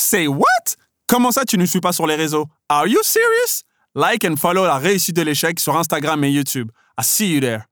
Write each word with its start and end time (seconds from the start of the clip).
Say 0.00 0.28
what? 0.28 0.76
Comment 1.08 1.32
ça, 1.32 1.44
tu 1.44 1.58
ne 1.58 1.66
suis 1.66 1.80
pas 1.80 1.90
sur 1.90 2.06
les 2.06 2.14
réseaux? 2.14 2.46
Are 2.68 2.86
you 2.86 3.00
serious? 3.02 3.64
Like 3.96 4.24
and 4.24 4.36
follow 4.36 4.64
la 4.64 4.78
réussite 4.78 5.16
de 5.16 5.22
l'échec 5.22 5.58
sur 5.58 5.76
Instagram 5.76 6.22
et 6.22 6.30
YouTube. 6.30 6.70
I 6.96 7.02
see 7.02 7.34
you 7.34 7.40
there. 7.40 7.62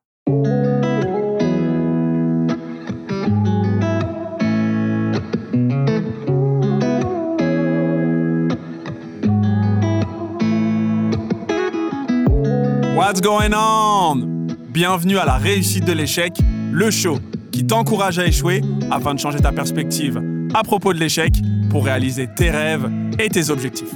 What's 12.96 13.20
going 13.20 13.54
on? 13.54 14.48
Bienvenue 14.70 15.18
à 15.18 15.26
la 15.26 15.36
réussite 15.36 15.84
de 15.84 15.92
l'échec, 15.92 16.32
le 16.72 16.90
show 16.90 17.20
qui 17.52 17.64
t'encourage 17.64 18.18
à 18.18 18.26
échouer 18.26 18.62
afin 18.90 19.14
de 19.14 19.20
changer 19.20 19.38
ta 19.38 19.52
perspective 19.52 20.20
à 20.54 20.64
propos 20.64 20.92
de 20.92 20.98
l'échec 20.98 21.32
pour 21.76 21.84
réaliser 21.84 22.26
tes 22.26 22.50
rêves 22.50 22.90
et 23.18 23.28
tes 23.28 23.50
objectifs. 23.50 23.92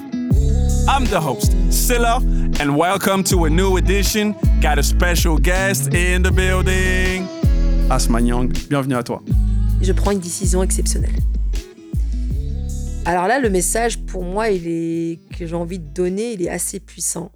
I'm 0.87 1.07
the 1.07 1.19
host, 1.19 1.55
Silla, 1.71 2.19
and 2.61 2.77
welcome 2.77 3.25
to 3.25 3.47
a 3.47 3.49
new 3.49 3.79
edition. 3.79 4.35
Got 4.61 4.79
a 4.79 4.83
special 4.83 5.39
guest 5.39 5.87
in 5.95 6.23
the 6.23 6.31
building. 6.31 7.27
Asma 7.89 8.21
Young, 8.21 8.53
bienvenue 8.69 8.97
à 8.97 9.03
toi. 9.03 9.23
Je 9.81 9.95
prends 9.95 10.11
une 10.11 10.19
décision 10.19 10.63
exceptionnelle. 10.63 11.17
Alors 13.07 13.27
là, 13.27 13.41
le 13.41 13.49
message 13.49 13.99
pour 14.05 14.25
moi, 14.25 14.51
il 14.51 14.69
est 14.69 15.21
que 15.39 15.47
j'ai 15.47 15.57
envie 15.57 15.79
de 15.79 15.89
donner, 15.89 16.35
il 16.35 16.43
est 16.43 16.51
assez 16.51 16.81
puissant. 16.81 17.33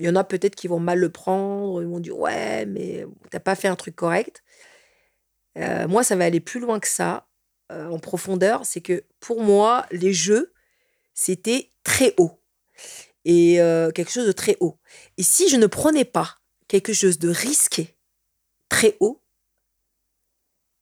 Il 0.00 0.04
y 0.04 0.10
en 0.10 0.16
a 0.16 0.24
peut-être 0.24 0.54
qui 0.54 0.68
vont 0.68 0.80
mal 0.80 0.98
le 0.98 1.08
prendre, 1.08 1.80
ils 1.80 1.88
vont 1.88 2.00
dire 2.00 2.18
ouais, 2.18 2.66
mais 2.66 3.06
t'as 3.30 3.40
pas 3.40 3.54
fait 3.54 3.68
un 3.68 3.76
truc 3.76 3.96
correct. 3.96 4.42
Euh, 5.56 5.88
moi, 5.88 6.04
ça 6.04 6.14
va 6.14 6.26
aller 6.26 6.40
plus 6.40 6.60
loin 6.60 6.78
que 6.78 6.88
ça, 6.88 7.26
euh, 7.72 7.88
en 7.88 7.98
profondeur. 7.98 8.64
C'est 8.64 8.80
que 8.80 9.04
pour 9.20 9.42
moi, 9.42 9.86
les 9.90 10.12
jeux, 10.12 10.52
c'était 11.14 11.70
très 11.82 12.14
haut. 12.18 12.40
Et 13.24 13.60
euh, 13.60 13.90
quelque 13.90 14.10
chose 14.10 14.26
de 14.26 14.32
très 14.32 14.56
haut. 14.60 14.78
Et 15.16 15.22
si 15.22 15.48
je 15.48 15.56
ne 15.56 15.66
prenais 15.66 16.04
pas 16.04 16.38
quelque 16.68 16.92
chose 16.92 17.18
de 17.18 17.28
risqué, 17.28 17.96
très 18.68 18.96
haut, 19.00 19.22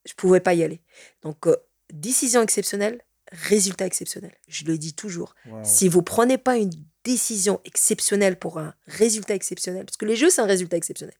je 0.04 0.14
pouvais 0.14 0.40
pas 0.40 0.54
y 0.54 0.62
aller. 0.62 0.80
Donc, 1.22 1.46
décision 1.92 2.42
exceptionnelle, 2.42 3.00
résultat 3.30 3.86
exceptionnel. 3.86 4.32
Je 4.48 4.64
le 4.64 4.78
dis 4.78 4.94
toujours. 4.94 5.34
Si 5.62 5.88
vous 5.88 6.02
prenez 6.02 6.38
pas 6.38 6.56
une 6.56 6.72
décision 7.04 7.60
exceptionnelle 7.64 8.38
pour 8.38 8.58
un 8.58 8.74
résultat 8.86 9.34
exceptionnel, 9.34 9.84
parce 9.84 9.96
que 9.96 10.04
les 10.04 10.16
jeux, 10.16 10.30
c'est 10.30 10.40
un 10.40 10.46
résultat 10.46 10.76
exceptionnel. 10.76 11.14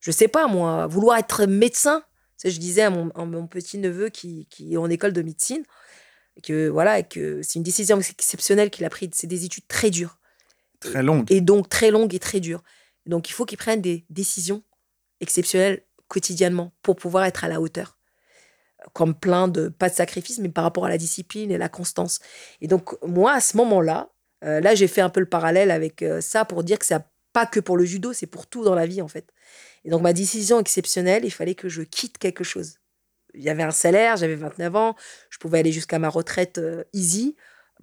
Je 0.00 0.10
sais 0.10 0.28
pas, 0.28 0.46
moi, 0.46 0.86
vouloir 0.86 1.18
être 1.18 1.46
médecin, 1.46 2.04
je 2.44 2.58
disais 2.58 2.82
à 2.82 2.90
mon, 2.90 3.10
mon 3.26 3.46
petit-neveu 3.46 4.08
qui, 4.08 4.46
qui, 4.50 4.74
est 4.74 4.76
en 4.76 4.88
école 4.88 5.12
de 5.12 5.22
médecine, 5.22 5.62
que 6.42 6.68
voilà, 6.68 7.02
que 7.02 7.42
c'est 7.42 7.54
une 7.54 7.62
décision 7.62 7.98
exceptionnelle 8.00 8.70
qu'il 8.70 8.84
a 8.84 8.90
prise. 8.90 9.10
C'est 9.12 9.26
des 9.26 9.44
études 9.44 9.66
très 9.66 9.90
dures. 9.90 10.18
Très 10.80 11.02
longues. 11.02 11.30
Et 11.30 11.40
donc, 11.40 11.68
très 11.68 11.90
longues 11.90 12.14
et 12.14 12.18
très 12.18 12.40
dures. 12.40 12.62
Donc, 13.06 13.28
il 13.28 13.32
faut 13.32 13.44
qu'il 13.44 13.58
prenne 13.58 13.80
des 13.80 14.04
décisions 14.10 14.62
exceptionnelles 15.20 15.82
quotidiennement 16.06 16.72
pour 16.82 16.96
pouvoir 16.96 17.24
être 17.24 17.44
à 17.44 17.48
la 17.48 17.60
hauteur. 17.60 17.98
Comme 18.92 19.14
plein 19.14 19.48
de, 19.48 19.68
pas 19.68 19.88
de 19.88 19.94
sacrifice, 19.94 20.38
mais 20.38 20.48
par 20.48 20.64
rapport 20.64 20.86
à 20.86 20.88
la 20.88 20.98
discipline 20.98 21.50
et 21.50 21.58
la 21.58 21.68
constance. 21.68 22.20
Et 22.60 22.68
donc, 22.68 22.96
moi, 23.04 23.32
à 23.32 23.40
ce 23.40 23.56
moment-là, 23.56 24.10
euh, 24.44 24.60
là, 24.60 24.74
j'ai 24.74 24.86
fait 24.86 25.00
un 25.00 25.10
peu 25.10 25.20
le 25.20 25.28
parallèle 25.28 25.70
avec 25.70 26.02
euh, 26.02 26.20
ça 26.20 26.44
pour 26.44 26.62
dire 26.62 26.78
que 26.78 26.86
c'est 26.86 27.02
pas 27.32 27.46
que 27.46 27.58
pour 27.58 27.76
le 27.76 27.84
judo, 27.84 28.12
c'est 28.12 28.26
pour 28.26 28.46
tout 28.46 28.64
dans 28.64 28.76
la 28.76 28.86
vie, 28.86 29.02
en 29.02 29.08
fait. 29.08 29.32
Et 29.84 29.90
donc, 29.90 30.02
ma 30.02 30.12
décision 30.12 30.60
exceptionnelle, 30.60 31.24
il 31.24 31.30
fallait 31.30 31.54
que 31.54 31.68
je 31.68 31.82
quitte 31.82 32.18
quelque 32.18 32.44
chose. 32.44 32.74
Il 33.34 33.42
y 33.42 33.50
avait 33.50 33.62
un 33.62 33.70
salaire, 33.70 34.16
j'avais 34.16 34.34
29 34.34 34.76
ans, 34.76 34.96
je 35.30 35.38
pouvais 35.38 35.58
aller 35.58 35.72
jusqu'à 35.72 35.98
ma 35.98 36.08
retraite 36.08 36.58
euh, 36.58 36.84
easy. 36.92 37.36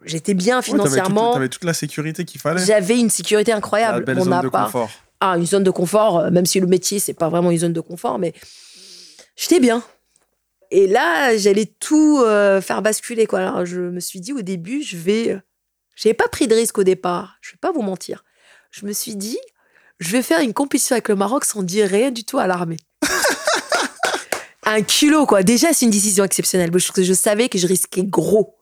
J'étais 0.04 0.34
bien 0.34 0.62
financièrement. 0.62 1.32
tu 1.32 1.38
avais, 1.38 1.50
toute 1.50 1.64
la 1.64 1.74
sécurité 1.74 2.26
qu'il 2.26 2.42
fallait. 2.42 2.66
J'avais 2.66 3.00
une 3.00 3.10
sécurité 3.10 3.54
incroyable. 3.54 4.00
Une 4.00 4.06
belle 4.06 4.22
zone 4.22 4.42
de 4.42 4.50
confort. 4.50 4.92
Ah, 5.22 5.38
une 5.38 5.46
zone 5.46 5.64
de 5.64 5.72
confort, 5.72 6.30
même 6.32 6.46
si 6.46 6.60
le 6.60 6.68
métier, 6.68 7.00
c'est 7.00 7.14
pas 7.14 7.30
vraiment 7.30 7.52
une 7.52 7.60
zone 7.60 7.74
de 7.74 7.80
confort, 7.80 8.20
mais 8.20 8.34
j'étais 9.38 9.62
bien. 9.62 9.82
Et 10.72 10.88
là, 10.88 11.38
j'allais 11.38 11.66
tout 11.66 12.22
faire 12.62 12.82
basculer. 12.82 13.26
Quoi. 13.26 13.40
Alors, 13.40 13.66
je 13.66 13.80
me 13.80 14.02
suis 14.02 14.20
dit 14.20 14.34
au 14.34 14.42
début, 14.42 14.84
je 14.84 14.98
vais 14.98 15.40
je 15.96 16.08
n'avais 16.08 16.14
pas 16.14 16.28
pris 16.28 16.48
de 16.48 16.54
risque 16.54 16.78
au 16.78 16.84
départ, 16.84 17.38
je 17.42 17.50
ne 17.50 17.54
vais 17.54 17.60
pas 17.60 17.72
vous 17.72 17.82
mentir. 17.82 18.24
Je 18.70 18.86
me 18.86 18.92
suis 18.92 19.16
dit, 19.16 19.40
je 20.00 20.12
vais 20.12 20.22
faire 20.22 20.42
une 20.42 20.54
compétition 20.54 20.94
avec 20.94 21.10
le 21.10 21.16
Maroc 21.16 21.46
sans 21.46 21.64
dire 21.64 21.90
rien 21.90 22.12
du 22.12 22.24
tout 22.24 22.38
à 22.38 22.48
l'armée. 22.48 22.78
un 24.66 24.82
kilo, 24.82 25.26
quoi. 25.26 25.44
Déjà, 25.44 25.74
c'est 25.74 25.86
une 25.86 25.92
décision 25.92 26.24
exceptionnelle. 26.24 26.72
Parce 26.72 26.92
que 26.92 27.04
je 27.04 27.14
savais 27.14 27.50
que 27.50 27.58
je 27.58 27.68
risquais 27.68 28.04
gros. 28.04 28.58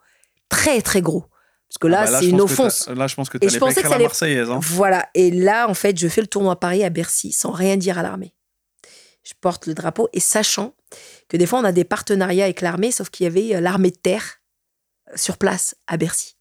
Très, 0.50 0.82
très 0.82 1.02
gros. 1.02 1.26
Parce 1.68 1.80
que 1.80 1.88
là, 1.88 2.04
ah 2.08 2.12
bah 2.12 2.20
c'est 2.20 2.30
une 2.30 2.42
offense. 2.42 2.88
Là, 2.90 3.08
je 3.08 3.16
pense 3.16 3.30
que 3.30 3.40
tu 3.40 3.48
allais 3.48 3.60
pas 3.60 3.90
la 3.90 4.00
Marseillaise. 4.00 4.50
Hein. 4.52 4.60
Voilà. 4.62 5.10
Et 5.16 5.32
là, 5.32 5.68
en 5.68 5.74
fait, 5.74 5.98
je 5.98 6.08
fais 6.08 6.22
le 6.22 6.28
tournoi 6.28 6.54
à 6.54 6.56
Paris 6.56 6.84
à 6.84 6.92
Bercy 6.92 7.32
sans 7.32 7.52
rien 7.52 7.78
dire 7.78 7.98
à 7.98 8.04
l'armée. 8.04 8.36
Je 9.24 9.34
porte 9.40 9.66
le 9.66 9.74
drapeau 9.74 10.10
et 10.14 10.20
sachant 10.20 10.76
que 11.30 11.38
des 11.38 11.48
fois, 11.48 11.60
on 11.60 11.64
a 11.64 11.72
des 11.72 11.86
partenariats 11.86 12.44
avec 12.44 12.62
l'armée, 12.62 12.92
sauf 12.92 13.10
qu'il 13.10 13.24
y 13.24 13.28
avait 13.28 13.56
euh, 13.56 13.62
l'armée 13.62 13.90
de 13.90 13.96
terre 13.96 14.42
euh, 15.10 15.14
sur 15.16 15.38
place 15.38 15.76
à 15.88 15.98
Bercy. 15.98 16.36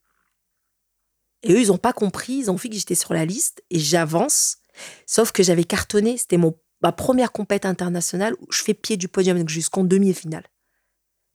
Et 1.44 1.52
eux, 1.52 1.60
ils 1.60 1.68
n'ont 1.68 1.78
pas 1.78 1.92
compris, 1.92 2.34
ils 2.34 2.50
ont 2.50 2.56
vu 2.56 2.68
que 2.68 2.74
j'étais 2.74 2.94
sur 2.94 3.14
la 3.14 3.24
liste 3.24 3.62
et 3.70 3.78
j'avance. 3.78 4.58
Sauf 5.06 5.32
que 5.32 5.42
j'avais 5.42 5.64
cartonné, 5.64 6.16
c'était 6.16 6.38
ma 6.38 6.92
première 6.92 7.32
compète 7.32 7.66
internationale 7.66 8.34
où 8.40 8.46
je 8.50 8.62
fais 8.62 8.74
pied 8.74 8.96
du 8.96 9.08
podium 9.08 9.48
jusqu'en 9.48 9.84
demi-finale. 9.84 10.44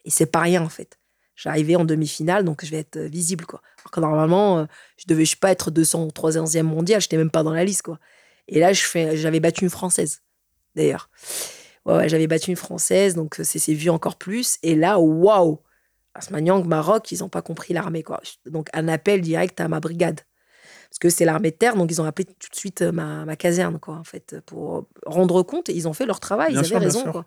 Et 0.06 0.10
c'est 0.10 0.26
pas 0.26 0.42
rien 0.42 0.64
en 0.64 0.70
fait. 0.70 0.98
J'arrivais 1.36 1.76
en 1.76 1.86
demi-finale, 1.86 2.44
donc 2.44 2.66
je 2.66 2.72
vais 2.72 2.78
être 2.78 2.98
euh, 2.98 3.08
visible 3.08 3.46
quoi. 3.46 3.62
Alors 3.80 3.92
que 3.92 4.00
normalement, 4.00 4.60
euh, 4.60 4.66
je 4.98 5.06
devais 5.08 5.26
je 5.26 5.38
pas 5.38 5.52
être 5.52 5.70
203e 5.70 6.64
mondial, 6.64 7.00
j'étais 7.00 7.18
même 7.18 7.30
pas 7.30 7.44
dans 7.44 7.54
la 7.54 7.64
liste 7.64 7.84
quoi. 7.84 8.00
Et 8.48 8.60
là, 8.60 8.74
j'avais 8.74 9.40
battu 9.40 9.64
une 9.64 9.70
française 9.70 10.22
d'ailleurs. 10.76 11.10
J'avais 11.86 12.28
battu 12.28 12.50
une 12.50 12.58
française, 12.58 13.16
donc 13.16 13.40
c'est 13.44 13.74
vu 13.74 13.90
encore 13.90 14.18
plus. 14.18 14.58
Et 14.62 14.76
là, 14.76 15.00
waouh 15.00 15.62
Asmaniang, 16.18 16.66
Maroc, 16.66 17.12
ils 17.12 17.20
n'ont 17.20 17.30
pas 17.30 17.42
compris 17.42 17.74
l'armée. 17.74 18.04
Donc, 18.46 18.70
un 18.74 18.88
appel 18.88 19.22
direct 19.22 19.60
à 19.62 19.68
ma 19.68 19.80
brigade. 19.80 20.22
Parce 20.98 21.14
que 21.14 21.16
c'est 21.16 21.26
l'armée 21.26 21.52
de 21.52 21.56
terre, 21.56 21.76
donc 21.76 21.92
ils 21.92 22.02
ont 22.02 22.06
appelé 22.06 22.26
tout 22.26 22.50
de 22.50 22.56
suite 22.56 22.82
euh, 22.82 22.92
ma, 22.92 23.36
caserne, 23.36 23.78
quoi, 23.78 23.94
en 23.98 24.04
fait, 24.04 24.38
pour 24.48 24.88
rendre 25.06 25.44
compte. 25.44 25.70
Et 25.70 25.74
ils 25.74 25.88
ont 25.88 25.94
fait 25.94 26.08
leur 26.08 26.20
travail, 26.20 26.54
ils 26.54 26.58
avaient 26.58 26.78
raison, 26.78 27.12
quoi. 27.12 27.24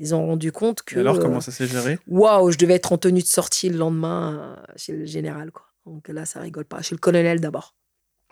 Ils 0.00 0.12
ont 0.12 0.26
rendu 0.26 0.50
compte 0.50 0.82
que. 0.82 0.96
Et 0.96 1.00
alors, 1.00 1.20
comment 1.20 1.40
ça 1.40 1.52
s'est 1.52 1.68
géré? 1.68 2.00
Waouh, 2.08 2.50
je 2.50 2.58
devais 2.58 2.74
être 2.74 2.90
en 2.90 2.98
tenue 2.98 3.22
de 3.22 3.26
sortie 3.26 3.68
le 3.68 3.76
lendemain 3.76 4.56
euh, 4.58 4.72
chez 4.74 4.92
le 4.92 5.04
général, 5.04 5.52
quoi. 5.52 5.66
Donc 5.86 6.08
là, 6.08 6.24
ça 6.24 6.40
rigole 6.40 6.64
pas. 6.64 6.82
Chez 6.82 6.96
le 6.96 6.98
colonel 6.98 7.38
d'abord. 7.38 7.76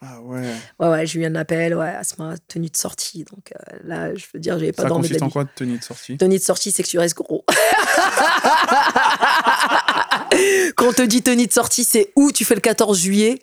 Ah 0.02 0.20
ouais. 0.22 0.42
Ouais, 0.80 0.88
ouais, 0.88 1.06
j'ai 1.06 1.20
eu 1.20 1.24
un 1.24 1.36
appel, 1.36 1.76
ouais, 1.76 1.90
à 1.90 2.02
ce 2.02 2.14
moment, 2.18 2.34
tenue 2.48 2.70
de 2.70 2.76
sortie. 2.76 3.22
Donc 3.22 3.52
euh, 3.52 3.78
là, 3.84 4.12
je 4.16 4.26
veux 4.34 4.40
dire, 4.40 4.58
j'avais 4.58 4.72
pas 4.72 4.86
dormi. 4.86 5.06
Ça 5.06 5.10
consiste 5.10 5.22
en 5.22 5.30
quoi, 5.30 5.44
tenue 5.44 5.78
de 5.78 5.84
sortie? 5.84 6.16
Tenue 6.16 6.38
de 6.38 6.42
sortie, 6.42 6.72
c'est 6.72 6.82
que 6.82 6.88
tu 6.88 6.98
restes 6.98 7.16
gros. 7.16 7.44
quand 10.74 10.88
on 10.88 10.92
te 10.92 11.02
dit 11.02 11.22
tenue 11.22 11.46
de 11.46 11.52
sortie, 11.52 11.84
c'est 11.84 12.12
où 12.16 12.32
tu 12.32 12.44
fais 12.44 12.56
le 12.56 12.60
14 12.60 12.98
juillet? 12.98 13.40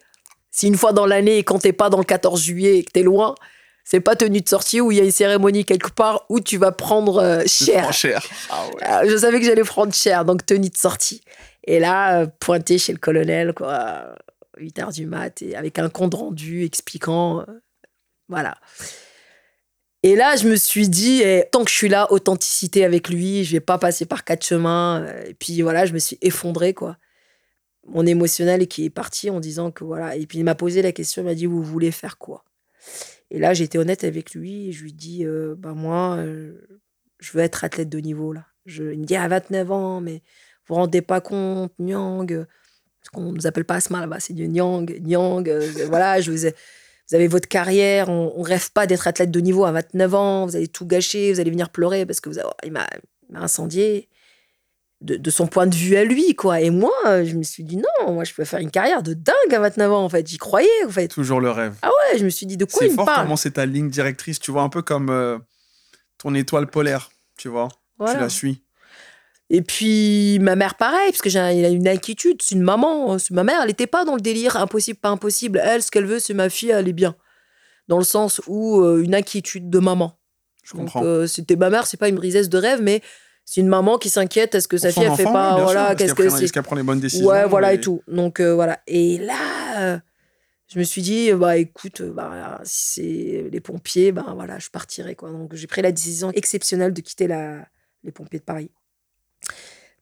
Si 0.58 0.66
une 0.66 0.76
fois 0.76 0.92
dans 0.92 1.06
l'année, 1.06 1.44
quand 1.44 1.60
t'es 1.60 1.72
pas 1.72 1.92
dans 1.92 2.00
le 2.00 2.04
14 2.04 2.42
juillet 2.42 2.80
et 2.80 2.84
que 2.84 2.90
t'es 2.90 3.04
loin, 3.04 3.36
c'est 3.84 4.00
pas 4.00 4.16
tenue 4.16 4.42
de 4.42 4.50
sortie 4.50 4.82
où 4.82 4.92
il 4.92 4.98
y 4.98 5.00
a 5.00 5.04
une 5.04 5.12
cérémonie 5.12 5.66
quelque 5.66 5.92
part 5.92 6.26
où 6.30 6.40
tu 6.40 6.58
vas 6.58 6.72
prendre 6.72 7.22
euh, 7.22 7.44
cher. 7.46 7.94
cher. 7.94 8.26
Ah 8.50 9.04
ouais. 9.04 9.08
Je 9.08 9.18
savais 9.18 9.40
que 9.40 9.46
j'allais 9.46 9.64
prendre 9.64 9.94
cher, 9.94 10.26
donc 10.26 10.48
tenue 10.48 10.72
de 10.72 10.76
sortie. 10.76 11.22
Et 11.68 11.80
là, 11.80 12.22
euh, 12.22 12.28
pointé 12.40 12.80
chez 12.80 12.92
le 12.92 12.98
colonel, 12.98 13.54
quoi, 13.54 14.16
8 14.58 14.80
heures 14.80 14.92
du 14.92 15.06
mat, 15.06 15.44
et 15.44 15.56
avec 15.56 15.78
un 15.78 15.90
compte 15.90 16.16
rendu 16.16 16.66
expliquant. 16.66 17.42
Euh, 17.42 17.44
voilà. 18.28 18.56
Et 20.02 20.16
là, 20.16 20.38
je 20.38 20.48
me 20.48 20.56
suis 20.56 20.90
dit, 20.90 21.22
eh, 21.24 21.44
tant 21.52 21.64
que 21.66 21.70
je 21.70 21.76
suis 21.76 21.90
là, 21.90 22.12
authenticité 22.12 22.84
avec 22.84 23.10
lui, 23.10 23.44
je 23.44 23.52
vais 23.52 23.60
pas 23.60 23.78
passer 23.78 24.08
par 24.08 24.24
quatre 24.24 24.44
chemins. 24.44 25.06
Et 25.28 25.36
puis 25.36 25.62
voilà, 25.62 25.86
je 25.86 25.94
me 25.94 26.00
suis 26.00 26.18
effondrée, 26.24 26.74
quoi. 26.74 26.98
Mon 27.88 28.06
émotionnel 28.06 28.68
qui 28.68 28.86
est 28.86 28.90
parti 28.90 29.30
en 29.30 29.40
disant 29.40 29.72
que 29.72 29.84
voilà. 29.84 30.16
Et 30.16 30.26
puis 30.26 30.40
il 30.40 30.44
m'a 30.44 30.56
posé 30.56 30.82
la 30.82 30.92
question, 30.92 31.22
il 31.22 31.26
m'a 31.26 31.36
dit, 31.36 31.46
vous 31.46 31.64
voulez 31.64 31.92
faire 31.92 32.18
quoi? 32.18 32.44
Et 33.32 33.40
là, 33.40 33.54
j'étais 33.54 33.78
honnête 33.78 34.04
avec 34.04 34.34
lui. 34.34 34.72
je 34.72 34.84
lui 34.84 34.94
dis, 34.94 35.26
euh, 35.26 35.56
bah 35.58 35.74
moi, 35.74 36.18
euh, 36.18 36.54
je 37.20 37.32
veux 37.34 37.42
être 37.44 37.64
athlète 37.64 37.90
de 37.90 38.00
niveau, 38.00 38.34
là. 38.34 38.46
Je, 38.66 38.84
il 38.84 39.00
me 39.00 39.06
dit, 39.06 39.16
à 39.16 39.28
29 39.28 39.72
ans, 39.72 40.02
mais 40.02 40.16
vous 40.16 40.20
vous 40.70 40.76
rendez 40.76 41.02
pas 41.02 41.22
compte, 41.22 41.74
Nyang. 41.80 42.28
Parce 42.28 43.10
qu'on 43.14 43.32
ne 43.32 43.38
nous 43.38 43.48
appelle 43.48 43.66
pas 43.66 43.76
Asma 43.76 44.02
là-bas, 44.02 44.20
c'est 44.20 44.34
du 44.34 44.48
Nyang, 44.48 45.00
Nyang. 45.02 45.48
Euh, 45.48 45.72
voilà, 45.88 46.22
je 46.22 46.32
vous 46.32 46.50
vous 47.10 47.16
avez 47.16 47.28
votre 47.28 47.48
carrière, 47.48 48.10
on, 48.10 48.38
ne 48.38 48.44
rêve 48.44 48.70
pas 48.74 48.86
d'être 48.86 49.08
athlète 49.08 49.32
de 49.32 49.40
niveau 49.40 49.64
à 49.64 49.72
29 49.72 50.14
ans, 50.14 50.46
vous 50.46 50.58
allez 50.58 50.68
tout 50.68 50.86
gâcher, 50.86 51.32
vous 51.32 51.40
allez 51.40 51.52
venir 51.52 51.70
pleurer 51.70 52.06
parce 52.06 52.20
que 52.20 52.28
vous 52.28 52.38
avez, 52.38 52.50
il 52.66 52.74
m'a 52.74 52.86
incendié 53.34 54.10
de, 55.02 55.30
son 55.30 55.48
point 55.48 55.68
de 55.68 55.76
vue 55.76 55.96
à 55.96 56.04
lui, 56.04 56.34
quoi. 56.36 56.62
Et 56.62 56.70
moi, 56.70 56.92
je 57.06 57.36
me 57.36 57.44
suis 57.44 57.64
dit 57.64 57.78
non, 57.78 58.14
moi 58.14 58.24
je 58.24 58.34
peux 58.34 58.46
faire 58.46 58.60
une 58.60 58.72
carrière 58.72 59.04
de 59.04 59.14
dingue 59.14 59.54
à 59.54 59.60
29 59.60 59.92
ans, 59.92 60.04
en 60.04 60.10
fait. 60.10 60.28
J'y 60.28 60.38
croyais, 60.38 60.68
en 60.86 60.90
fait. 60.90 61.08
Toujours 61.08 61.40
le 61.40 61.52
rêve. 61.52 61.76
Ah 61.82 61.90
ouais, 61.90 62.18
je 62.18 62.26
me 62.26 62.30
suis 62.30 62.46
dit 62.46 62.58
de 62.58 62.66
quoi 62.66 62.86
il 62.86 62.92
me 62.92 62.96
parle. 62.96 63.08
C'est 63.10 63.28
fort 63.28 63.40
c'est 63.40 63.52
ta 63.52 63.66
ligne 63.66 63.90
directrice, 63.90 64.40
tu 64.40 64.52
vois, 64.52 64.64
un 64.64 64.70
peu 64.70 64.82
comme 64.82 65.10
euh, 65.10 65.38
ton 66.18 66.34
étoile 66.34 66.68
polaire, 66.68 67.12
tu 67.38 67.48
vois. 67.48 67.70
Tu 68.00 68.18
la 68.18 68.30
suis. 68.30 68.64
Et 69.50 69.62
puis 69.62 70.40
ma 70.40 70.56
mère, 70.56 70.76
pareil, 70.76 71.10
parce 71.10 71.22
que 71.22 71.30
j'ai 71.30 71.40
a 71.40 71.52
une 71.52 71.88
inquiétude. 71.88 72.42
C'est 72.42 72.56
une 72.56 72.64
maman. 72.64 73.18
Ma 73.32 73.44
mère, 73.44 73.62
elle 73.62 73.68
n'était 73.68 73.88
pas 73.88 74.04
dans 74.04 74.16
le 74.16 74.22
délire 74.22 74.58
impossible, 74.58 75.00
pas 75.00 75.10
impossible. 75.10 75.62
Elle, 75.64 75.82
ce 75.82 75.90
qu'elle 75.90 76.06
veut, 76.06 76.20
c'est 76.20 76.34
ma 76.34 76.50
fille, 76.50 76.72
elle 76.72 76.88
est 76.88 76.94
bien. 76.94 77.16
Dans 77.88 77.98
le 77.98 78.04
sens 78.04 78.42
où 78.48 78.82
euh, 78.82 79.02
une 79.02 79.16
inquiétude 79.16 79.70
de 79.70 79.80
maman. 79.80 80.20
Je 80.64 80.74
comprends. 80.74 81.02
Euh, 81.04 81.28
c'était 81.28 81.56
ma 81.56 81.70
mère, 81.70 81.88
c'est 81.88 81.98
pas 81.98 82.10
une 82.10 82.16
brisesse 82.16 82.50
de 82.50 82.58
rêve, 82.58 82.82
mais 82.82 83.02
c'est 83.48 83.62
une 83.62 83.70
maman 83.70 83.98
qui 83.98 84.10
s'inquiète. 84.10 84.56
Est-ce 84.56 84.68
que 84.68 84.78
sa 84.78 84.92
fille, 84.92 85.04
elle 85.04 85.16
fait 85.16 85.24
pas. 85.24 85.58
voilà, 85.62 85.96
qu'est-ce 85.96 86.14
que 86.14 86.24
Est-ce 86.24 86.52
qu'elle 86.52 86.64
prend 86.64 86.76
les 86.76 86.84
bonnes 86.84 87.00
décisions 87.00 87.26
Ouais, 87.26 87.48
voilà 87.48 87.74
et, 87.74 87.80
tout. 87.80 88.04
Donc 88.06 88.42
euh, 88.42 88.54
voilà. 88.54 88.82
Et 88.88 89.18
là, 89.20 90.02
je 90.68 90.78
me 90.78 90.84
suis 90.84 91.02
dit, 91.02 91.32
bah 91.32 91.56
écoute, 91.56 92.02
bah, 92.02 92.60
si 92.66 92.94
c'est 92.94 93.50
les 93.50 93.62
pompiers, 93.62 94.12
bah 94.12 94.34
voilà, 94.36 94.60
je 94.60 94.70
partirai. 94.70 95.16
Quoi. 95.16 95.32
Donc 95.32 95.56
j'ai 95.56 95.66
pris 95.66 95.82
la 95.82 95.94
décision 95.94 96.30
exceptionnelle 96.32 96.92
de 96.92 97.00
quitter 97.00 97.26
la, 97.28 97.66
les 98.04 98.12
pompiers 98.12 98.40
de 98.40 98.44
Paris 98.44 98.70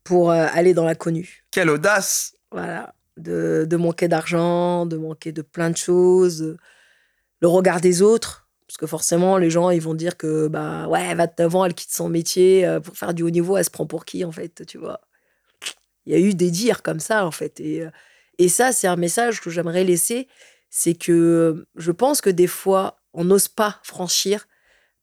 pour 0.04 0.32
euh, 0.32 0.48
aller 0.52 0.74
dans 0.74 0.86
l'inconnu. 0.86 1.46
Quelle 1.52 1.70
audace 1.70 2.34
Voilà, 2.52 2.96
de, 3.16 3.68
de 3.70 3.78
manquer 3.78 4.08
d'argent, 4.08 4.88
de 4.88 4.98
manquer 4.98 5.32
de 5.32 5.44
plein 5.44 5.70
de 5.70 5.78
choses, 5.78 6.58
le 7.42 7.48
regard 7.48 7.80
des 7.80 8.02
autres, 8.02 8.45
parce 8.76 8.82
que 8.82 8.88
forcément 8.88 9.38
les 9.38 9.50
gens 9.50 9.70
ils 9.70 9.82
vont 9.82 9.94
dire 9.94 10.18
que 10.18 10.50
bah 10.50 10.86
ouais 10.90 11.16
29 11.16 11.56
ans 11.56 11.64
elle 11.64 11.74
quitte 11.74 11.94
son 11.94 12.10
métier 12.10 12.66
euh, 12.66 12.82
pour 12.82 12.98
faire 12.98 13.14
du 13.14 13.24
haut 13.24 13.30
niveau, 13.30 13.56
elle 13.56 13.64
se 13.64 13.70
prend 13.70 13.86
pour 13.86 14.04
qui 14.04 14.26
en 14.26 14.34
fait, 14.34 14.66
tu 14.68 14.78
vois? 14.78 15.00
Il 16.06 16.12
y 16.12 16.16
a 16.16 16.20
eu 16.20 16.34
des 16.34 16.52
dires 16.52 16.84
comme 16.84 17.00
ça 17.00 17.26
en 17.26 17.32
fait, 17.32 17.62
et, 17.62 17.84
euh, 17.84 17.90
et 18.38 18.50
ça 18.50 18.74
c'est 18.74 18.88
un 18.88 18.98
message 18.98 19.40
que 19.40 19.50
j'aimerais 19.50 19.86
laisser, 19.86 20.28
c'est 20.70 20.94
que 20.94 21.66
je 21.78 21.92
pense 21.94 22.20
que 22.20 22.30
des 22.30 22.48
fois 22.48 23.00
on 23.14 23.24
n'ose 23.24 23.48
pas 23.48 23.80
franchir 23.82 24.46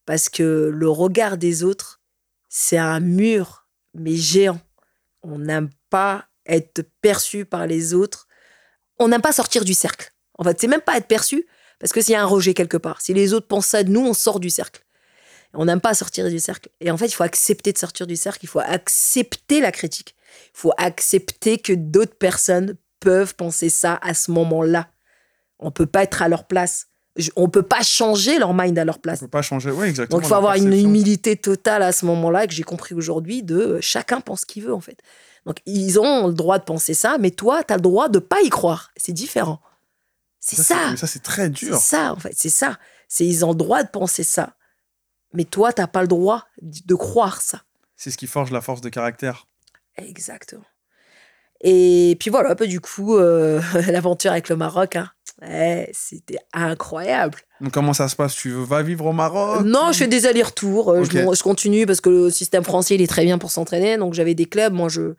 parce 0.05 0.29
que 0.29 0.71
le 0.71 0.89
regard 0.91 1.39
des 1.39 1.65
autres 1.65 2.03
c'est 2.51 2.77
un 2.77 3.01
mur 3.01 3.67
mais 3.95 4.17
géant 4.17 4.61
on 5.23 5.39
n'aime 5.39 5.71
pas 5.89 6.27
être 6.45 6.83
perçu 7.01 7.47
par 7.47 7.67
les 7.67 7.95
autres. 7.95 8.27
On 8.99 9.09
n'aime 9.09 9.23
pas 9.23 9.33
sortir 9.33 9.65
du 9.65 9.75
cercle. 9.75 10.13
En 10.39 10.45
fait, 10.45 10.61
c'est 10.61 10.67
même 10.67 10.81
pas 10.81 10.97
être 10.97 11.07
perçu, 11.07 11.47
parce 11.83 11.93
que 11.93 12.01
s'il 12.01 12.13
y 12.13 12.17
a 12.17 12.23
un 12.23 12.27
rejet 12.27 12.55
quelque 12.55 12.77
part, 12.77 13.01
si 13.01 13.13
les 13.13 13.35
autres 13.35 13.49
pensent 13.49 13.67
ça 13.67 13.83
de 13.83 13.91
nous, 13.91 14.07
on 14.07 14.15
sort 14.15 14.39
du 14.39 14.51
cercle. 14.51 14.85
On 15.53 15.65
n'aime 15.65 15.81
pas 15.81 15.95
sortir 15.95 16.31
du 16.31 16.39
cercle. 16.39 16.69
Et 16.81 16.93
en 16.93 16.97
fait, 16.97 17.07
il 17.07 17.13
faut 17.13 17.25
accepter 17.25 17.73
de 17.73 17.79
sortir 17.79 18.07
du 18.07 18.15
cercle, 18.15 18.39
il 18.45 18.49
faut 18.49 18.61
accepter 18.61 19.61
la 19.61 19.73
critique. 19.73 20.15
Il 20.55 20.59
faut 20.61 20.73
accepter 20.79 21.59
que 21.59 21.73
d'autres 21.73 22.15
personnes 22.15 22.77
peuvent 23.01 23.35
penser 23.35 23.69
ça 23.69 23.99
à 24.01 24.15
ce 24.15 24.31
moment-là. 24.31 24.89
On 25.59 25.73
peut 25.73 25.87
pas 25.87 26.05
être 26.05 26.23
à 26.23 26.29
leur 26.29 26.45
place 26.45 26.87
on 27.37 27.49
peut 27.49 27.63
pas 27.63 27.83
changer 27.83 28.39
leur 28.39 28.55
mind 28.55 28.79
à 28.79 28.85
leur 28.85 28.99
place. 28.99 29.19
On 29.21 29.27
peut 29.27 29.31
pas 29.31 29.43
changer, 29.43 29.71
oui, 29.71 29.89
exactement. 29.89 30.19
Donc 30.19 30.27
il 30.27 30.29
faut 30.29 30.35
avoir 30.35 30.55
une 30.55 30.73
humilité 30.73 31.37
totale 31.37 31.83
à 31.83 31.93
ce 31.93 32.07
moment-là 32.07 32.47
que 32.47 32.55
j'ai 32.55 32.63
compris 32.63 32.95
aujourd'hui 32.95 33.43
de 33.43 33.57
euh, 33.57 33.79
chacun 33.81 34.21
pense 34.21 34.41
ce 34.41 34.47
qu'il 34.47 34.63
veut 34.63 34.73
en 34.73 34.81
fait. 34.81 34.99
Donc 35.45 35.59
ils 35.67 35.99
ont 36.01 36.29
le 36.29 36.33
droit 36.33 36.59
de 36.59 36.65
penser 36.65 36.95
ça, 36.95 37.19
mais 37.19 37.31
toi, 37.31 37.63
tu 37.65 37.73
as 37.75 37.77
le 37.77 37.83
droit 37.83 38.09
de 38.09 38.19
pas 38.19 38.41
y 38.43 38.49
croire. 38.49 38.93
C'est 38.97 39.13
différent. 39.13 39.61
C'est 40.45 40.61
ça. 40.61 40.97
Ça, 40.97 41.07
c'est 41.07 41.23
très 41.23 41.49
dur. 41.49 41.77
C'est 41.77 41.97
ça, 41.97 42.13
en 42.13 42.17
fait. 42.17 42.35
C'est 42.37 42.51
ça. 42.51 42.79
C'est 43.09 43.25
ils 43.25 43.45
ont 43.45 43.51
le 43.51 43.57
droit 43.57 43.83
de 43.85 43.89
penser 43.89 44.25
ça. 44.25 44.57
Mais 45.33 45.45
toi, 45.45 45.73
t'as 45.73 45.87
pas 45.87 46.03
le 46.03 46.09
droit 46.09 46.45
de 46.61 46.95
croire 46.95 47.41
ça. 47.41 47.63
C'est 47.97 48.11
ce 48.11 48.19
qui 48.19 48.27
forge 48.27 48.51
la 48.51 48.61
force 48.61 48.81
de 48.81 48.89
caractère. 48.89 49.47
Exactement. 49.97 50.65
Et 51.63 52.17
puis 52.19 52.29
voilà, 52.29 52.57
peu 52.57 52.67
du 52.67 52.81
coup, 52.81 53.17
euh, 53.17 53.63
l'aventure 53.89 54.33
avec 54.33 54.49
le 54.49 54.57
Maroc, 54.57 54.97
hein. 54.97 55.11
c'était 55.93 56.39
incroyable. 56.53 57.39
Donc 57.61 57.73
comment 57.73 57.93
ça 57.93 58.09
se 58.09 58.17
passe? 58.17 58.35
Tu 58.35 58.51
vas 58.51 58.83
vivre 58.83 59.07
au 59.07 59.13
Maroc? 59.13 59.65
Non, 59.65 59.93
je 59.93 59.99
fais 59.99 60.09
des 60.09 60.27
allers-retours. 60.27 60.91
Euh, 60.91 61.05
je, 61.05 61.43
continue 61.43 61.87
parce 61.87 62.01
que 62.01 62.11
le 62.11 62.31
système 62.31 62.65
français, 62.65 62.97
il 62.97 63.03
est 63.03 63.07
très 63.07 63.25
bien 63.25 63.39
pour 63.39 63.53
s'entraîner. 63.53 63.97
Donc 63.97 64.15
j'avais 64.15 64.35
des 64.35 64.47
clubs. 64.47 64.73
Moi, 64.73 64.89
je 64.89 65.15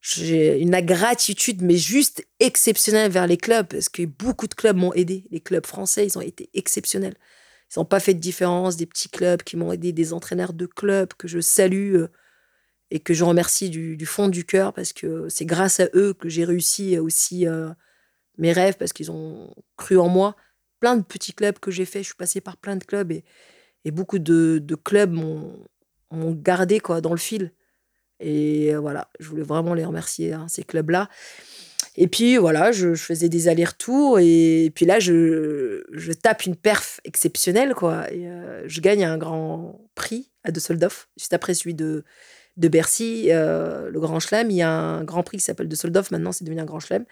j'ai 0.00 0.60
une 0.60 0.78
gratitude, 0.80 1.62
mais 1.62 1.76
juste 1.76 2.26
exceptionnelle 2.40 3.10
vers 3.10 3.26
les 3.26 3.36
clubs 3.36 3.66
parce 3.66 3.88
que 3.88 4.04
beaucoup 4.04 4.46
de 4.46 4.54
clubs 4.54 4.76
m'ont 4.76 4.92
aidé. 4.94 5.24
Les 5.30 5.40
clubs 5.40 5.66
français, 5.66 6.06
ils 6.06 6.16
ont 6.16 6.22
été 6.22 6.48
exceptionnels. 6.54 7.16
Ils 7.74 7.78
n'ont 7.78 7.84
pas 7.84 8.00
fait 8.00 8.14
de 8.14 8.20
différence. 8.20 8.76
Des 8.76 8.86
petits 8.86 9.08
clubs 9.08 9.42
qui 9.42 9.56
m'ont 9.56 9.72
aidé, 9.72 9.92
des 9.92 10.12
entraîneurs 10.12 10.52
de 10.52 10.66
clubs 10.66 11.12
que 11.14 11.28
je 11.28 11.40
salue. 11.40 11.96
Euh, 11.96 12.08
et 12.90 13.00
que 13.00 13.14
je 13.14 13.24
remercie 13.24 13.70
du, 13.70 14.06
fond 14.06 14.28
du 14.28 14.44
cœur 14.44 14.72
parce 14.72 14.92
que 14.92 15.28
c'est 15.28 15.44
grâce 15.44 15.80
à 15.80 15.88
eux 15.94 16.14
que 16.14 16.28
j'ai 16.28 16.44
réussi 16.44 16.98
aussi 16.98 17.46
euh, 17.46 17.70
mes 18.38 18.52
rêves 18.52 18.76
parce 18.78 18.92
qu'ils 18.92 19.10
ont 19.10 19.54
cru 19.76 19.98
en 19.98 20.08
moi. 20.08 20.36
Plein 20.80 20.96
de 20.96 21.02
petits 21.02 21.34
clubs 21.34 21.58
que 21.58 21.70
j'ai 21.70 21.84
fait, 21.84 22.00
je 22.00 22.06
suis 22.06 22.14
passée 22.14 22.40
par 22.40 22.56
plein 22.56 22.76
de 22.76 22.84
clubs 22.84 23.10
et, 23.12 23.24
et 23.84 23.90
beaucoup 23.90 24.18
de, 24.18 24.58
de 24.62 24.74
clubs 24.74 25.12
m'ont 25.12 26.32
gardé 26.32 26.80
quoi 26.80 27.00
dans 27.00 27.10
le 27.10 27.18
fil. 27.18 27.52
Et 28.20 28.74
euh, 28.74 28.80
voilà, 28.80 29.08
je 29.20 29.28
voulais 29.28 29.42
vraiment 29.42 29.74
les 29.74 29.84
remercier, 29.84 30.32
hein, 30.32 30.46
ces 30.48 30.64
clubs-là. 30.64 31.08
Et 31.96 32.08
puis 32.08 32.36
voilà, 32.36 32.72
je, 32.72 32.94
faisais 32.94 33.28
des 33.28 33.48
allers-retours 33.48 34.18
et, 34.20 34.70
puis 34.74 34.86
là, 34.86 35.00
je, 35.00 35.84
je, 35.92 36.12
tape 36.12 36.46
une 36.46 36.56
perf 36.56 37.00
exceptionnelle 37.04 37.74
quoi. 37.74 38.10
Et, 38.12 38.28
euh, 38.28 38.62
je 38.66 38.80
gagne 38.80 39.04
un 39.04 39.18
grand 39.18 39.80
prix 39.94 40.30
à 40.44 40.50
De 40.50 40.60
Soldov, 40.60 41.06
juste 41.16 41.32
après 41.32 41.54
celui 41.54 41.74
de 41.74 42.04
de 42.56 42.66
Bercy, 42.66 43.28
euh, 43.30 43.88
le 43.88 44.00
Grand 44.00 44.18
Chelem. 44.18 44.50
Il 44.50 44.56
y 44.56 44.62
a 44.62 44.70
un 44.70 45.04
grand 45.04 45.22
prix 45.22 45.38
qui 45.38 45.44
s'appelle 45.44 45.68
de 45.68 45.76
Soldov, 45.76 46.08
maintenant 46.10 46.32
c'est 46.32 46.44
devenu 46.44 46.60
un 46.60 46.64
Grand 46.64 46.80
Chelem. 46.80 47.04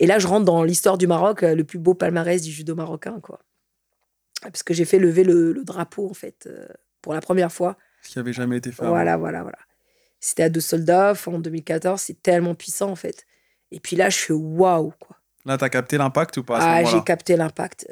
Et 0.00 0.06
là, 0.06 0.18
je 0.18 0.26
rentre 0.26 0.44
dans 0.44 0.64
l'histoire 0.64 0.98
du 0.98 1.06
Maroc, 1.06 1.42
le 1.42 1.62
plus 1.62 1.78
beau 1.78 1.94
palmarès 1.94 2.42
du 2.42 2.50
judo 2.50 2.74
marocain, 2.74 3.20
quoi. 3.20 3.38
Parce 4.40 4.64
que 4.64 4.74
j'ai 4.74 4.84
fait 4.84 4.98
lever 4.98 5.22
le, 5.22 5.54
drapeau, 5.62 6.08
en 6.10 6.14
fait, 6.14 6.48
pour 7.00 7.14
la 7.14 7.20
première 7.20 7.52
fois. 7.52 7.76
Ce 8.02 8.10
qui 8.10 8.18
n'avait 8.18 8.32
jamais 8.32 8.56
été 8.56 8.72
fait. 8.72 8.84
Voilà, 8.84 9.16
voilà, 9.16 9.42
voilà. 9.42 9.58
C'était 10.22 10.44
à 10.44 10.48
De 10.48 10.60
Soldov 10.60 11.24
en 11.26 11.38
2014, 11.38 12.00
c'est 12.00 12.22
tellement 12.22 12.54
puissant, 12.54 12.88
en 12.88 12.96
fait. 12.96 13.26
Et 13.70 13.80
puis 13.80 13.96
là, 13.96 14.08
je 14.08 14.16
suis 14.16 14.32
waouh, 14.32 14.94
quoi. 14.98 15.18
Là, 15.44 15.58
tu 15.58 15.64
as 15.64 15.68
capté 15.68 15.98
l'impact 15.98 16.38
ou 16.38 16.44
pas 16.44 16.58
Ah, 16.60 16.84
j'ai 16.84 17.02
capté 17.02 17.36
l'impact. 17.36 17.86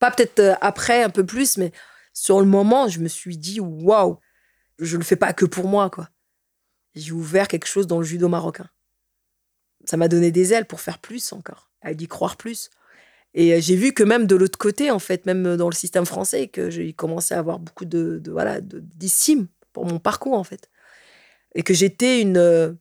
pas 0.00 0.10
peut-être 0.10 0.58
après, 0.60 1.04
un 1.04 1.10
peu 1.10 1.24
plus, 1.24 1.58
mais 1.58 1.70
sur 2.12 2.40
le 2.40 2.46
moment, 2.46 2.88
je 2.88 2.98
me 2.98 3.08
suis 3.08 3.36
dit 3.36 3.60
waouh. 3.60 4.18
Je 4.80 4.96
le 4.96 5.04
fais 5.04 5.16
pas 5.16 5.32
que 5.32 5.44
pour 5.44 5.68
moi, 5.68 5.90
quoi 5.90 6.08
j'ai 6.98 7.12
ouvert 7.12 7.48
quelque 7.48 7.66
chose 7.66 7.86
dans 7.86 7.98
le 7.98 8.04
judo 8.04 8.28
marocain. 8.28 8.68
Ça 9.84 9.96
m'a 9.96 10.08
donné 10.08 10.30
des 10.30 10.52
ailes 10.52 10.66
pour 10.66 10.80
faire 10.80 10.98
plus 10.98 11.32
encore, 11.32 11.70
à 11.80 11.92
y 11.92 12.08
croire 12.08 12.36
plus. 12.36 12.70
Et 13.34 13.54
euh, 13.54 13.60
j'ai 13.60 13.76
vu 13.76 13.92
que 13.92 14.02
même 14.02 14.26
de 14.26 14.36
l'autre 14.36 14.58
côté, 14.58 14.90
en 14.90 14.98
fait, 14.98 15.24
même 15.26 15.56
dans 15.56 15.68
le 15.68 15.74
système 15.74 16.06
français, 16.06 16.48
que 16.48 16.70
j'ai 16.70 16.92
commencé 16.92 17.34
à 17.34 17.38
avoir 17.38 17.58
beaucoup 17.58 17.84
de, 17.84 18.18
de 18.22 18.30
voilà 18.30 18.60
d'estime 18.60 19.46
pour 19.72 19.86
mon 19.86 19.98
parcours, 19.98 20.34
en 20.34 20.44
fait. 20.44 20.68
Et 21.54 21.62
que 21.62 21.74
j'étais 21.74 22.20
une 22.20 22.36
euh, 22.36 22.72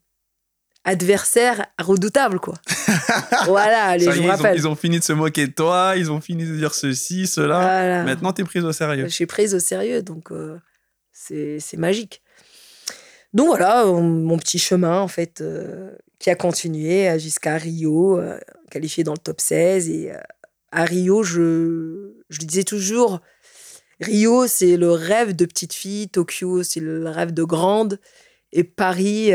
adversaire 0.83 1.67
redoutable, 1.79 2.39
quoi. 2.39 2.55
voilà, 3.45 3.85
allez, 3.85 4.11
je 4.11 4.21
me 4.21 4.27
rappelle. 4.27 4.57
Ils 4.57 4.67
ont, 4.67 4.75
fini 4.75 4.99
de 4.99 5.03
se 5.03 5.13
moquer 5.13 5.47
de 5.47 5.53
toi, 5.53 5.93
ils 5.97 6.11
ont 6.11 6.21
fini 6.21 6.45
de 6.45 6.55
dire 6.55 6.73
ceci, 6.73 7.27
cela. 7.27 8.03
Maintenant, 8.03 8.33
tu 8.33 8.41
es 8.41 8.45
prise 8.45 8.63
au 8.63 8.71
sérieux. 8.71 9.05
Je 9.05 9.13
suis 9.13 9.25
prise 9.25 9.55
au 9.55 9.59
sérieux, 9.59 10.01
donc 10.01 10.31
euh, 10.31 10.57
c'est 11.11 11.77
magique. 11.77 12.21
Donc 13.33 13.47
voilà, 13.47 13.85
mon 13.85 14.37
petit 14.37 14.59
chemin, 14.59 14.99
en 14.99 15.07
fait, 15.07 15.41
euh, 15.41 15.91
qui 16.19 16.29
a 16.29 16.35
continué 16.35 17.19
jusqu'à 17.19 17.57
Rio, 17.57 18.19
qualifié 18.71 19.03
dans 19.03 19.13
le 19.13 19.17
top 19.17 19.41
16. 19.41 19.89
Et 19.89 20.11
à 20.71 20.85
Rio, 20.85 21.23
je, 21.23 22.13
je 22.29 22.39
disais 22.39 22.63
toujours, 22.63 23.21
Rio, 23.99 24.47
c'est 24.47 24.77
le 24.77 24.91
rêve 24.91 25.35
de 25.35 25.45
petite 25.45 25.73
fille, 25.73 26.09
Tokyo, 26.09 26.63
c'est 26.63 26.79
le 26.79 27.09
rêve 27.09 27.33
de 27.33 27.43
grande, 27.43 27.99
et 28.51 28.63
Paris, 28.63 29.31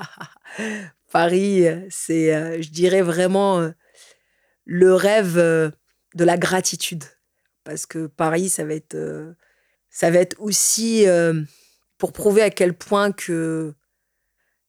Paris, 1.12 1.64
c'est, 1.90 2.62
je 2.62 2.70
dirais 2.70 3.02
vraiment, 3.02 3.70
le 4.64 4.94
rêve 4.94 5.36
de 5.36 6.24
la 6.24 6.36
gratitude. 6.36 7.04
Parce 7.64 7.86
que 7.86 8.06
Paris, 8.06 8.48
ça 8.48 8.64
va 8.64 8.74
être, 8.74 9.34
ça 9.90 10.10
va 10.10 10.18
être 10.18 10.36
aussi 10.38 11.06
pour 11.98 12.12
prouver 12.12 12.42
à 12.42 12.50
quel 12.50 12.74
point 12.74 13.12
que 13.12 13.74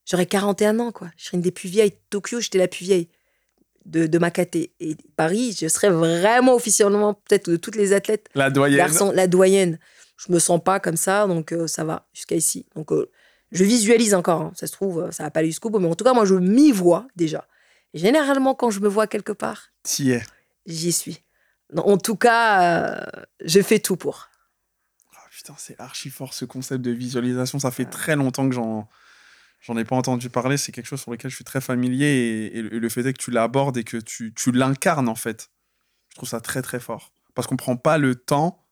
j'aurais 0.06 0.26
41 0.26 0.80
ans, 0.80 0.92
quoi. 0.92 1.10
Je 1.16 1.26
serais 1.26 1.38
une 1.38 1.44
des 1.44 1.52
plus 1.52 1.70
vieilles. 1.70 1.94
Tokyo, 2.10 2.40
j'étais 2.40 2.58
la 2.58 2.68
plus 2.68 2.84
vieille 2.84 3.10
de, 3.86 4.08
de 4.08 4.18
Makate. 4.18 4.56
Et 4.56 4.98
Paris, 5.16 5.56
je 5.60 5.68
serais 5.68 5.90
vraiment 5.90 6.56
officiellement, 6.56 7.14
peut-être 7.14 7.50
de 7.50 7.56
toutes 7.56 7.76
les 7.76 7.94
athlètes. 7.94 8.28
La 8.36 8.50
doyenne. 8.50 8.92
la 9.14 9.28
doyenne. 9.28 9.80
Je 10.18 10.34
me 10.34 10.40
sens 10.40 10.62
pas 10.62 10.80
comme 10.80 10.98
ça, 10.98 11.28
donc 11.28 11.54
euh, 11.54 11.68
ça 11.68 11.84
va 11.84 12.08
jusqu'à 12.14 12.36
ici. 12.36 12.66
Donc 12.76 12.92
euh, 12.92 13.10
je 13.52 13.64
visualise 13.64 14.14
encore. 14.14 14.42
Hein. 14.42 14.52
Ça 14.56 14.68
se 14.68 14.72
trouve, 14.72 15.00
euh, 15.00 15.12
ça 15.12 15.24
va 15.24 15.32
pas 15.32 15.40
aller 15.40 15.50
jusqu'au 15.50 15.70
bout, 15.70 15.80
mais 15.80 15.88
en 15.88 15.96
tout 15.96 16.04
cas, 16.04 16.14
moi, 16.14 16.26
je 16.26 16.36
m'y 16.36 16.72
vois 16.72 17.08
déjà. 17.16 17.48
généralement, 17.94 18.56
quand 18.56 18.70
je 18.70 18.80
me 18.80 18.88
vois 18.88 19.08
quelque 19.08 19.32
part, 19.32 19.72
J'y 20.66 20.92
suis. 20.92 21.24
En 21.76 21.98
tout 21.98 22.16
cas, 22.16 23.08
je 23.44 23.62
fais 23.62 23.80
tout 23.80 23.96
pour 23.96 24.30
putain, 25.40 25.56
c'est 25.58 25.80
archi 25.80 26.10
fort 26.10 26.34
ce 26.34 26.44
concept 26.44 26.82
de 26.82 26.92
visualisation. 26.92 27.60
Ça 27.60 27.72
fait 27.72 27.86
très 27.86 28.18
longtemps 28.18 28.50
que 28.50 28.56
j'en 28.56 28.90
j'en 29.62 29.78
ai 29.78 29.86
pas 29.86 29.96
entendu 29.96 30.30
parler. 30.30 30.58
C'est 30.58 30.74
quelque 30.74 30.86
chose 30.86 31.00
sur 31.00 31.12
lequel 31.12 31.32
je 31.32 31.36
suis 31.36 31.46
très 31.46 31.62
familier 31.62 32.52
et, 32.54 32.62
le 32.62 32.90
fait 32.90 33.06
est 33.06 33.14
que 33.14 33.22
tu 33.22 33.32
l'abordes 33.32 33.78
et 33.78 33.86
que 33.86 33.96
tu, 33.98 34.34
tu 34.34 34.52
l'incarnes 34.52 35.08
en 35.08 35.16
fait. 35.16 35.50
Je 36.10 36.16
trouve 36.16 36.28
ça 36.28 36.42
très 36.42 36.62
très 36.62 36.82
fort 36.82 37.14
parce 37.36 37.48
qu'on 37.48 37.56
prend 37.56 37.78
pas 37.78 37.98
le 37.98 38.16
temps 38.16 38.68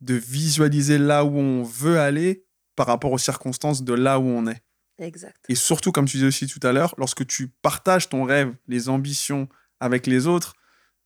de 0.00 0.14
visualiser 0.14 0.98
là 0.98 1.24
où 1.24 1.36
on 1.38 1.64
veut 1.64 1.98
aller 1.98 2.46
par 2.76 2.86
rapport 2.86 3.12
aux 3.12 3.18
circonstances 3.18 3.82
de 3.82 3.94
là 3.94 4.18
où 4.18 4.24
on 4.24 4.46
est. 4.46 4.62
Exact. 4.98 5.44
Et 5.48 5.54
surtout, 5.54 5.92
comme 5.92 6.06
tu 6.06 6.18
disais 6.18 6.28
aussi 6.28 6.46
tout 6.46 6.64
à 6.66 6.72
l'heure, 6.72 6.94
lorsque 6.98 7.26
tu 7.26 7.48
partages 7.48 8.08
ton 8.08 8.24
rêve, 8.24 8.54
les 8.68 8.88
ambitions 8.88 9.48
avec 9.80 10.06
les 10.06 10.26
autres, 10.26 10.54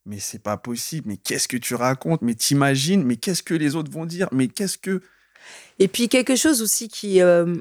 mais 0.05 0.19
c'est 0.19 0.43
pas 0.43 0.57
possible, 0.57 1.09
mais 1.09 1.17
qu'est-ce 1.17 1.49
que 1.49 1.57
tu 1.57 1.75
racontes, 1.75 2.23
mais 2.23 2.35
t'imagines, 2.35 3.03
mais 3.05 3.17
qu'est-ce 3.17 3.43
que 3.43 3.55
les 3.55 3.77
autres 3.77 3.91
vont 3.91 4.07
dire, 4.07 4.29
mais 4.33 4.49
qu'est-ce 4.49 4.79
que... 4.79 5.03
Et 5.79 5.89
puis 5.89 6.09
quelque 6.09 6.37
chose 6.37 6.63
aussi 6.63 6.89
qui, 6.89 7.23
euh, 7.23 7.57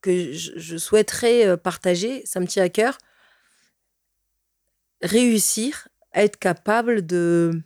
que 0.00 0.32
je, 0.32 0.76
souhaiterais 0.76 1.46
euh, 1.46 1.56
partager, 1.56 2.22
ça 2.26 2.40
me 2.40 2.46
tient 2.46 2.64
à 2.64 2.68
cœur, 2.68 2.98
réussir 5.02 5.88
à 6.12 6.24
être 6.24 6.38
capable 6.38 7.04
de, 7.06 7.62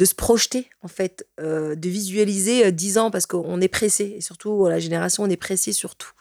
de 0.00 0.06
se 0.06 0.14
projeter, 0.14 0.70
en 0.80 0.88
fait, 0.88 1.28
euh, 1.40 1.74
de 1.74 1.88
visualiser 1.90 2.72
10 2.72 2.96
ans, 2.96 3.10
parce 3.10 3.26
qu'on 3.26 3.60
est 3.60 3.68
pressé, 3.68 4.14
et 4.16 4.22
surtout 4.22 4.66
la 4.66 4.78
génération, 4.78 5.24
on 5.24 5.28
est 5.28 5.36
pressé 5.36 5.74
surtout. 5.74 6.12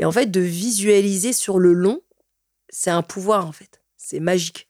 Et 0.00 0.04
en 0.04 0.10
fait, 0.10 0.32
de 0.32 0.40
visualiser 0.40 1.32
sur 1.32 1.60
le 1.60 1.74
long, 1.74 2.02
c'est 2.70 2.90
un 2.90 3.02
pouvoir, 3.02 3.46
en 3.46 3.52
fait. 3.52 3.80
C'est 3.96 4.18
magique. 4.18 4.68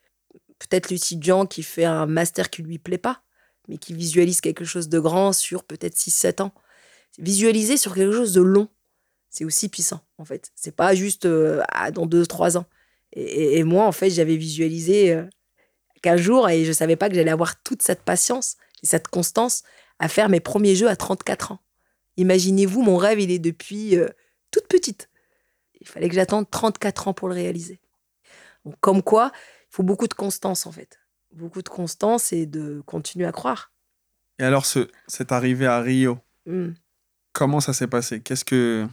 Peut-être 0.58 0.90
l'étudiant 0.90 1.46
qui 1.46 1.62
fait 1.62 1.86
un 1.86 2.04
master 2.04 2.50
qui 2.50 2.62
lui 2.62 2.78
plaît 2.78 2.98
pas, 2.98 3.22
mais 3.66 3.78
qui 3.78 3.94
visualise 3.94 4.42
quelque 4.42 4.66
chose 4.66 4.90
de 4.90 5.00
grand 5.00 5.32
sur 5.32 5.64
peut-être 5.64 5.96
6-7 5.96 6.42
ans. 6.42 6.52
Visualiser 7.18 7.78
sur 7.78 7.94
quelque 7.94 8.12
chose 8.12 8.34
de 8.34 8.42
long, 8.42 8.68
c'est 9.30 9.46
aussi 9.46 9.70
puissant, 9.70 10.02
en 10.18 10.26
fait. 10.26 10.52
C'est 10.54 10.76
pas 10.76 10.94
juste 10.94 11.24
euh, 11.24 11.62
dans 11.94 12.06
2-3 12.06 12.58
ans. 12.58 12.66
Et, 13.16 13.64
moi, 13.64 13.86
en 13.86 13.92
fait, 13.92 14.10
j'avais 14.10 14.36
visualisé 14.36 15.14
euh, 15.14 15.24
qu'un 16.04 16.18
jour, 16.18 16.50
et 16.50 16.66
je 16.66 16.72
savais 16.72 16.96
pas 16.96 17.08
que 17.08 17.14
j'allais 17.14 17.30
avoir 17.30 17.62
toute 17.62 17.80
cette 17.80 18.02
patience 18.02 18.58
et 18.82 18.86
cette 18.86 19.08
constance 19.08 19.62
à 19.98 20.08
faire 20.08 20.28
mes 20.28 20.40
premiers 20.40 20.76
jeux 20.76 20.88
à 20.88 20.96
34 20.96 21.52
ans. 21.52 21.60
Imaginez-vous, 22.18 22.82
mon 22.82 22.98
rêve, 22.98 23.20
il 23.20 23.30
est 23.30 23.38
depuis 23.38 23.96
euh, 23.96 24.08
toute 24.50 24.68
petite. 24.68 25.08
Il 25.80 25.88
fallait 25.88 26.10
que 26.10 26.14
j'attende 26.14 26.50
34 26.50 27.08
ans 27.08 27.14
pour 27.14 27.28
le 27.28 27.34
réaliser. 27.34 27.80
comme 28.80 29.02
quoi, 29.02 29.32
il 29.34 29.76
faut 29.76 29.82
beaucoup 29.82 30.06
de 30.06 30.14
constance 30.14 30.66
en 30.66 30.72
fait. 30.72 31.00
Beaucoup 31.32 31.62
de 31.62 31.70
constance 31.70 32.34
et 32.34 32.44
de 32.44 32.82
continuer 32.84 33.24
à 33.26 33.32
croire. 33.32 33.72
Et 34.38 34.44
alors, 34.44 34.66
ce, 34.66 34.90
cette 35.08 35.32
arrivée 35.32 35.66
à 35.66 35.80
Rio, 35.80 36.18
hmm. 36.44 36.72
comment 37.32 37.60
ça 37.60 37.72
s'est 37.72 37.86
passé? 37.86 38.20
Qu'est-ce 38.20 38.44
que. 38.44 38.86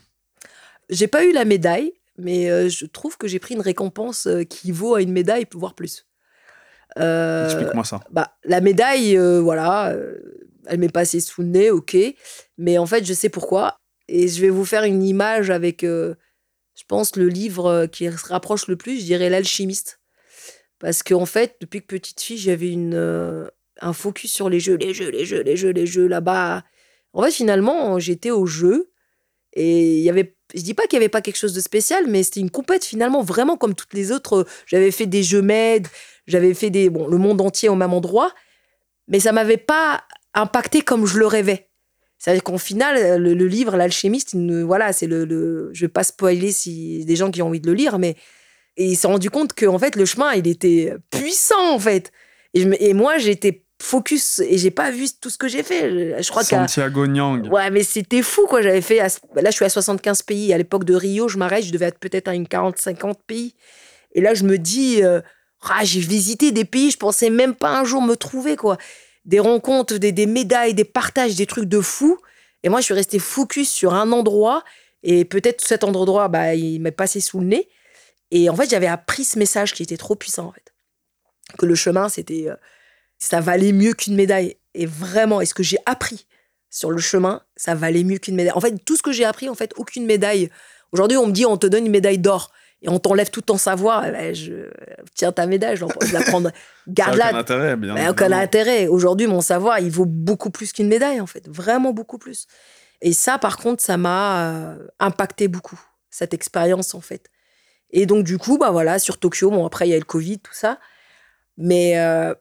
J'ai 0.89 1.07
pas 1.07 1.25
eu 1.25 1.33
la 1.33 1.43
médaille, 1.43 1.93
mais 2.17 2.49
euh, 2.49 2.69
je 2.69 2.85
trouve 2.85 3.17
que 3.17 3.27
j'ai 3.27 3.39
pris 3.39 3.55
une 3.55 3.61
récompense 3.61 4.27
euh, 4.27 4.43
qui 4.43 4.71
vaut 4.71 4.95
à 4.95 5.01
une 5.01 5.11
médaille, 5.11 5.45
voire 5.51 5.75
plus. 5.75 6.05
Euh, 6.99 7.45
Explique-moi 7.45 7.83
ça. 7.83 8.01
Bah, 8.11 8.35
la 8.43 8.61
médaille, 8.61 9.17
voilà, 9.17 9.95
elle 10.67 10.79
m'est 10.79 10.89
passée 10.89 11.19
sous 11.19 11.41
le 11.41 11.47
nez, 11.47 11.71
ok. 11.71 11.97
Mais 12.57 12.77
en 12.77 12.85
fait, 12.85 13.05
je 13.05 13.13
sais 13.13 13.29
pourquoi. 13.29 13.77
Et 14.07 14.27
je 14.27 14.41
vais 14.41 14.49
vous 14.49 14.65
faire 14.65 14.83
une 14.83 15.03
image 15.03 15.49
avec 15.49 15.85
je 16.81 16.85
pense, 16.87 17.15
le 17.15 17.27
livre 17.27 17.65
euh, 17.67 17.87
qui 17.87 18.05
se 18.05 18.27
rapproche 18.27 18.67
le 18.67 18.75
plus, 18.75 18.99
je 18.99 19.05
dirais 19.05 19.29
L'Alchimiste. 19.29 19.99
Parce 20.79 21.03
qu'en 21.03 21.25
fait, 21.25 21.57
depuis 21.61 21.81
que 21.81 21.85
petite 21.85 22.21
fille, 22.21 22.37
j'avais 22.37 22.71
une, 22.71 22.95
euh, 22.95 23.47
un 23.81 23.93
focus 23.93 24.31
sur 24.31 24.49
les 24.49 24.59
jeux, 24.59 24.77
les 24.77 24.93
jeux, 24.93 25.09
les 25.09 25.25
jeux, 25.25 25.41
les 25.41 25.55
jeux, 25.55 25.69
les 25.69 25.85
jeux 25.85 26.07
là-bas. 26.07 26.63
En 27.13 27.21
fait, 27.23 27.31
finalement, 27.31 27.99
j'étais 27.99 28.31
au 28.31 28.47
jeu 28.47 28.91
et 29.53 29.97
il 29.97 30.03
y 30.03 30.09
avait, 30.09 30.35
je 30.55 30.61
dis 30.61 30.73
pas 30.73 30.83
qu'il 30.83 30.93
y 30.93 30.97
avait 31.01 31.09
pas 31.09 31.21
quelque 31.21 31.37
chose 31.37 31.53
de 31.53 31.59
spécial, 31.59 32.05
mais 32.07 32.23
c'était 32.23 32.39
une 32.39 32.49
compète 32.49 32.83
finalement 32.83 33.21
vraiment 33.21 33.57
comme 33.57 33.75
toutes 33.75 33.93
les 33.93 34.11
autres. 34.11 34.47
J'avais 34.65 34.91
fait 34.91 35.05
des 35.05 35.21
jeux 35.21 35.43
med, 35.43 35.87
j'avais 36.27 36.53
fait 36.53 36.69
des, 36.69 36.89
bon, 36.89 37.07
le 37.07 37.17
monde 37.17 37.41
entier 37.41 37.69
au 37.69 37.75
même 37.75 37.93
endroit, 37.93 38.33
mais 39.07 39.19
ça 39.19 39.31
m'avait 39.31 39.57
pas 39.57 40.03
impacté 40.33 40.81
comme 40.81 41.05
je 41.05 41.17
le 41.17 41.27
rêvais. 41.27 41.69
C'est-à-dire 42.17 42.43
qu'en 42.43 42.59
final, 42.59 43.19
le, 43.19 43.33
livre, 43.47 43.75
L'Alchimiste, 43.75 44.35
voilà, 44.35 44.93
c'est 44.93 45.07
le, 45.07 45.25
le, 45.25 45.71
Je 45.73 45.81
vais 45.85 45.89
pas 45.89 46.03
spoiler 46.03 46.51
si 46.51 47.03
des 47.05 47.15
gens 47.15 47.31
qui 47.31 47.41
ont 47.41 47.47
envie 47.47 47.59
de 47.59 47.67
le 47.67 47.73
lire, 47.73 47.97
mais. 47.97 48.15
Et 48.77 48.85
il 48.85 48.95
s'est 48.95 49.07
rendu 49.07 49.29
compte 49.29 49.53
que, 49.53 49.65
en 49.65 49.77
fait, 49.79 49.95
le 49.95 50.05
chemin, 50.05 50.31
il 50.33 50.47
était 50.47 50.93
puissant, 51.09 51.73
en 51.73 51.79
fait. 51.79 52.11
Et, 52.53 52.61
je, 52.61 52.69
et 52.79 52.93
moi, 52.93 53.17
j'étais 53.17 53.65
focus 53.81 54.39
et 54.39 54.59
j'ai 54.59 54.69
pas 54.69 54.91
vu 54.91 55.07
tout 55.19 55.31
ce 55.31 55.37
que 55.37 55.47
j'ai 55.47 55.63
fait. 55.63 56.21
Je 56.21 56.29
crois 56.29 56.43
Santiago 56.43 57.07
Nyang. 57.07 57.51
Ouais, 57.51 57.71
mais 57.71 57.83
c'était 57.83 58.21
fou, 58.21 58.45
quoi. 58.45 58.61
J'avais 58.61 58.81
fait. 58.81 58.97
Là, 58.97 59.49
je 59.49 59.51
suis 59.51 59.65
à 59.65 59.69
75 59.69 60.21
pays. 60.21 60.53
À 60.53 60.59
l'époque 60.59 60.83
de 60.83 60.93
Rio, 60.93 61.27
je 61.27 61.39
m'arrête, 61.39 61.65
je 61.65 61.71
devais 61.71 61.87
être 61.87 61.99
peut-être 61.99 62.27
à 62.27 62.35
une 62.35 62.45
40-50 62.45 63.15
pays. 63.25 63.55
Et 64.13 64.21
là, 64.21 64.35
je 64.35 64.43
me 64.43 64.59
dis. 64.59 65.03
Euh, 65.03 65.21
ah, 65.69 65.83
j'ai 65.83 65.99
visité 65.99 66.51
des 66.51 66.65
pays, 66.65 66.91
je 66.91 66.97
pensais 66.97 67.29
même 67.29 67.55
pas 67.55 67.79
un 67.79 67.83
jour 67.83 68.01
me 68.01 68.15
trouver, 68.15 68.55
quoi 68.55 68.77
des 69.25 69.39
rencontres, 69.39 69.97
des, 69.97 70.25
médailles, 70.25 70.73
des 70.73 70.83
partages, 70.83 71.35
des 71.35 71.45
trucs 71.45 71.69
de 71.69 71.81
fou. 71.81 72.17
Et 72.63 72.69
moi, 72.69 72.79
je 72.79 72.85
suis 72.85 72.93
restée 72.93 73.19
focus 73.19 73.69
sur 73.69 73.93
un 73.93 74.11
endroit. 74.11 74.63
Et 75.03 75.25
peut-être 75.25 75.61
cet 75.61 75.83
endroit, 75.83 76.27
bah, 76.27 76.55
il 76.55 76.79
m'est 76.79 76.91
passé 76.91 77.21
sous 77.21 77.39
le 77.39 77.45
nez. 77.45 77.69
Et 78.31 78.49
en 78.49 78.55
fait, 78.55 78.69
j'avais 78.69 78.87
appris 78.87 79.23
ce 79.23 79.37
message 79.37 79.73
qui 79.73 79.83
était 79.83 79.97
trop 79.97 80.15
puissant, 80.15 80.47
en 80.47 80.51
fait. 80.51 80.73
Que 81.57 81.65
le 81.65 81.75
chemin, 81.75 82.09
c'était. 82.09 82.45
Euh, 82.47 82.55
ça 83.17 83.39
valait 83.41 83.73
mieux 83.73 83.93
qu'une 83.93 84.15
médaille. 84.15 84.57
Et 84.73 84.85
vraiment, 84.85 85.41
et 85.41 85.45
ce 85.45 85.53
que 85.53 85.63
j'ai 85.63 85.77
appris 85.85 86.25
sur 86.69 86.91
le 86.91 86.99
chemin, 86.99 87.43
ça 87.55 87.75
valait 87.75 88.03
mieux 88.03 88.17
qu'une 88.17 88.35
médaille. 88.35 88.53
En 88.55 88.61
fait, 88.61 88.73
tout 88.85 88.95
ce 88.95 89.01
que 89.01 89.11
j'ai 89.11 89.25
appris, 89.25 89.49
en 89.49 89.55
fait, 89.55 89.73
aucune 89.75 90.05
médaille. 90.05 90.49
Aujourd'hui, 90.91 91.17
on 91.17 91.27
me 91.27 91.31
dit, 91.31 91.45
on 91.45 91.57
te 91.57 91.67
donne 91.67 91.85
une 91.85 91.91
médaille 91.91 92.19
d'or 92.19 92.51
et 92.81 92.89
on 92.89 92.97
t'enlève 92.97 93.29
tout 93.29 93.41
ton 93.41 93.57
savoir, 93.57 94.05
eh 94.07 94.11
ben, 94.11 94.33
je 94.33 94.69
tiens 95.13 95.31
ta 95.31 95.45
médaille, 95.45 95.77
je 95.77 95.85
la 96.13 96.21
prendre, 96.23 96.51
garde-la. 96.87 97.29
Aucun 97.29 97.37
intérêt, 97.37 97.75
bien. 97.75 97.93
Ben, 97.93 98.09
aucun 98.09 98.31
intérêt. 98.31 98.87
Aujourd'hui, 98.87 99.27
mon 99.27 99.41
savoir, 99.41 99.79
il 99.79 99.91
vaut 99.91 100.05
beaucoup 100.07 100.49
plus 100.49 100.73
qu'une 100.73 100.87
médaille, 100.87 101.21
en 101.21 101.27
fait, 101.27 101.47
vraiment 101.47 101.93
beaucoup 101.93 102.17
plus. 102.17 102.47
Et 103.01 103.13
ça, 103.13 103.37
par 103.37 103.57
contre, 103.57 103.83
ça 103.83 103.97
m'a 103.97 104.51
euh, 104.51 104.87
impacté 104.99 105.47
beaucoup, 105.47 105.79
cette 106.09 106.33
expérience, 106.33 106.95
en 106.95 107.01
fait. 107.01 107.29
Et 107.91 108.07
donc, 108.07 108.23
du 108.23 108.39
coup, 108.39 108.57
bah 108.57 108.71
voilà, 108.71 108.97
sur 108.97 109.19
Tokyo, 109.19 109.51
bon, 109.51 109.65
après, 109.65 109.87
il 109.87 109.91
y 109.91 109.95
a 109.95 109.99
le 109.99 110.03
Covid, 110.03 110.39
tout 110.39 110.53
ça. 110.53 110.79
Mais 111.57 111.99
euh, 111.99 112.33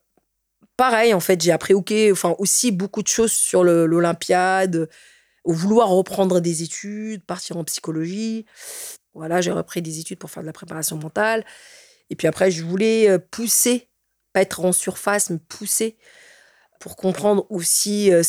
pareil, 0.78 1.12
en 1.12 1.20
fait, 1.20 1.40
j'ai 1.42 1.52
appris 1.52 1.74
ok, 1.74 1.92
enfin, 2.12 2.34
aussi 2.38 2.72
beaucoup 2.72 3.02
de 3.02 3.08
choses 3.08 3.32
sur 3.32 3.62
l'Olympiade, 3.62 4.88
vouloir 5.44 5.88
reprendre 5.88 6.40
des 6.40 6.62
études, 6.62 7.24
partir 7.24 7.58
en 7.58 7.64
psychologie. 7.64 8.46
Voilà, 9.14 9.40
j'ai 9.40 9.50
repris 9.50 9.82
des 9.82 9.98
études 9.98 10.18
pour 10.18 10.30
faire 10.30 10.42
de 10.42 10.46
la 10.46 10.52
préparation 10.52 10.96
mentale. 10.96 11.44
Et 12.10 12.16
puis 12.16 12.26
après, 12.26 12.50
je 12.50 12.62
voulais 12.64 13.08
euh, 13.08 13.18
pousser, 13.18 13.88
pas 14.32 14.42
être 14.42 14.64
en 14.64 14.72
surface, 14.72 15.30
mais 15.30 15.38
pousser 15.38 15.96
pour 16.80 16.96
comprendre 16.96 17.46
aussi 17.50 18.12
euh, 18.12 18.22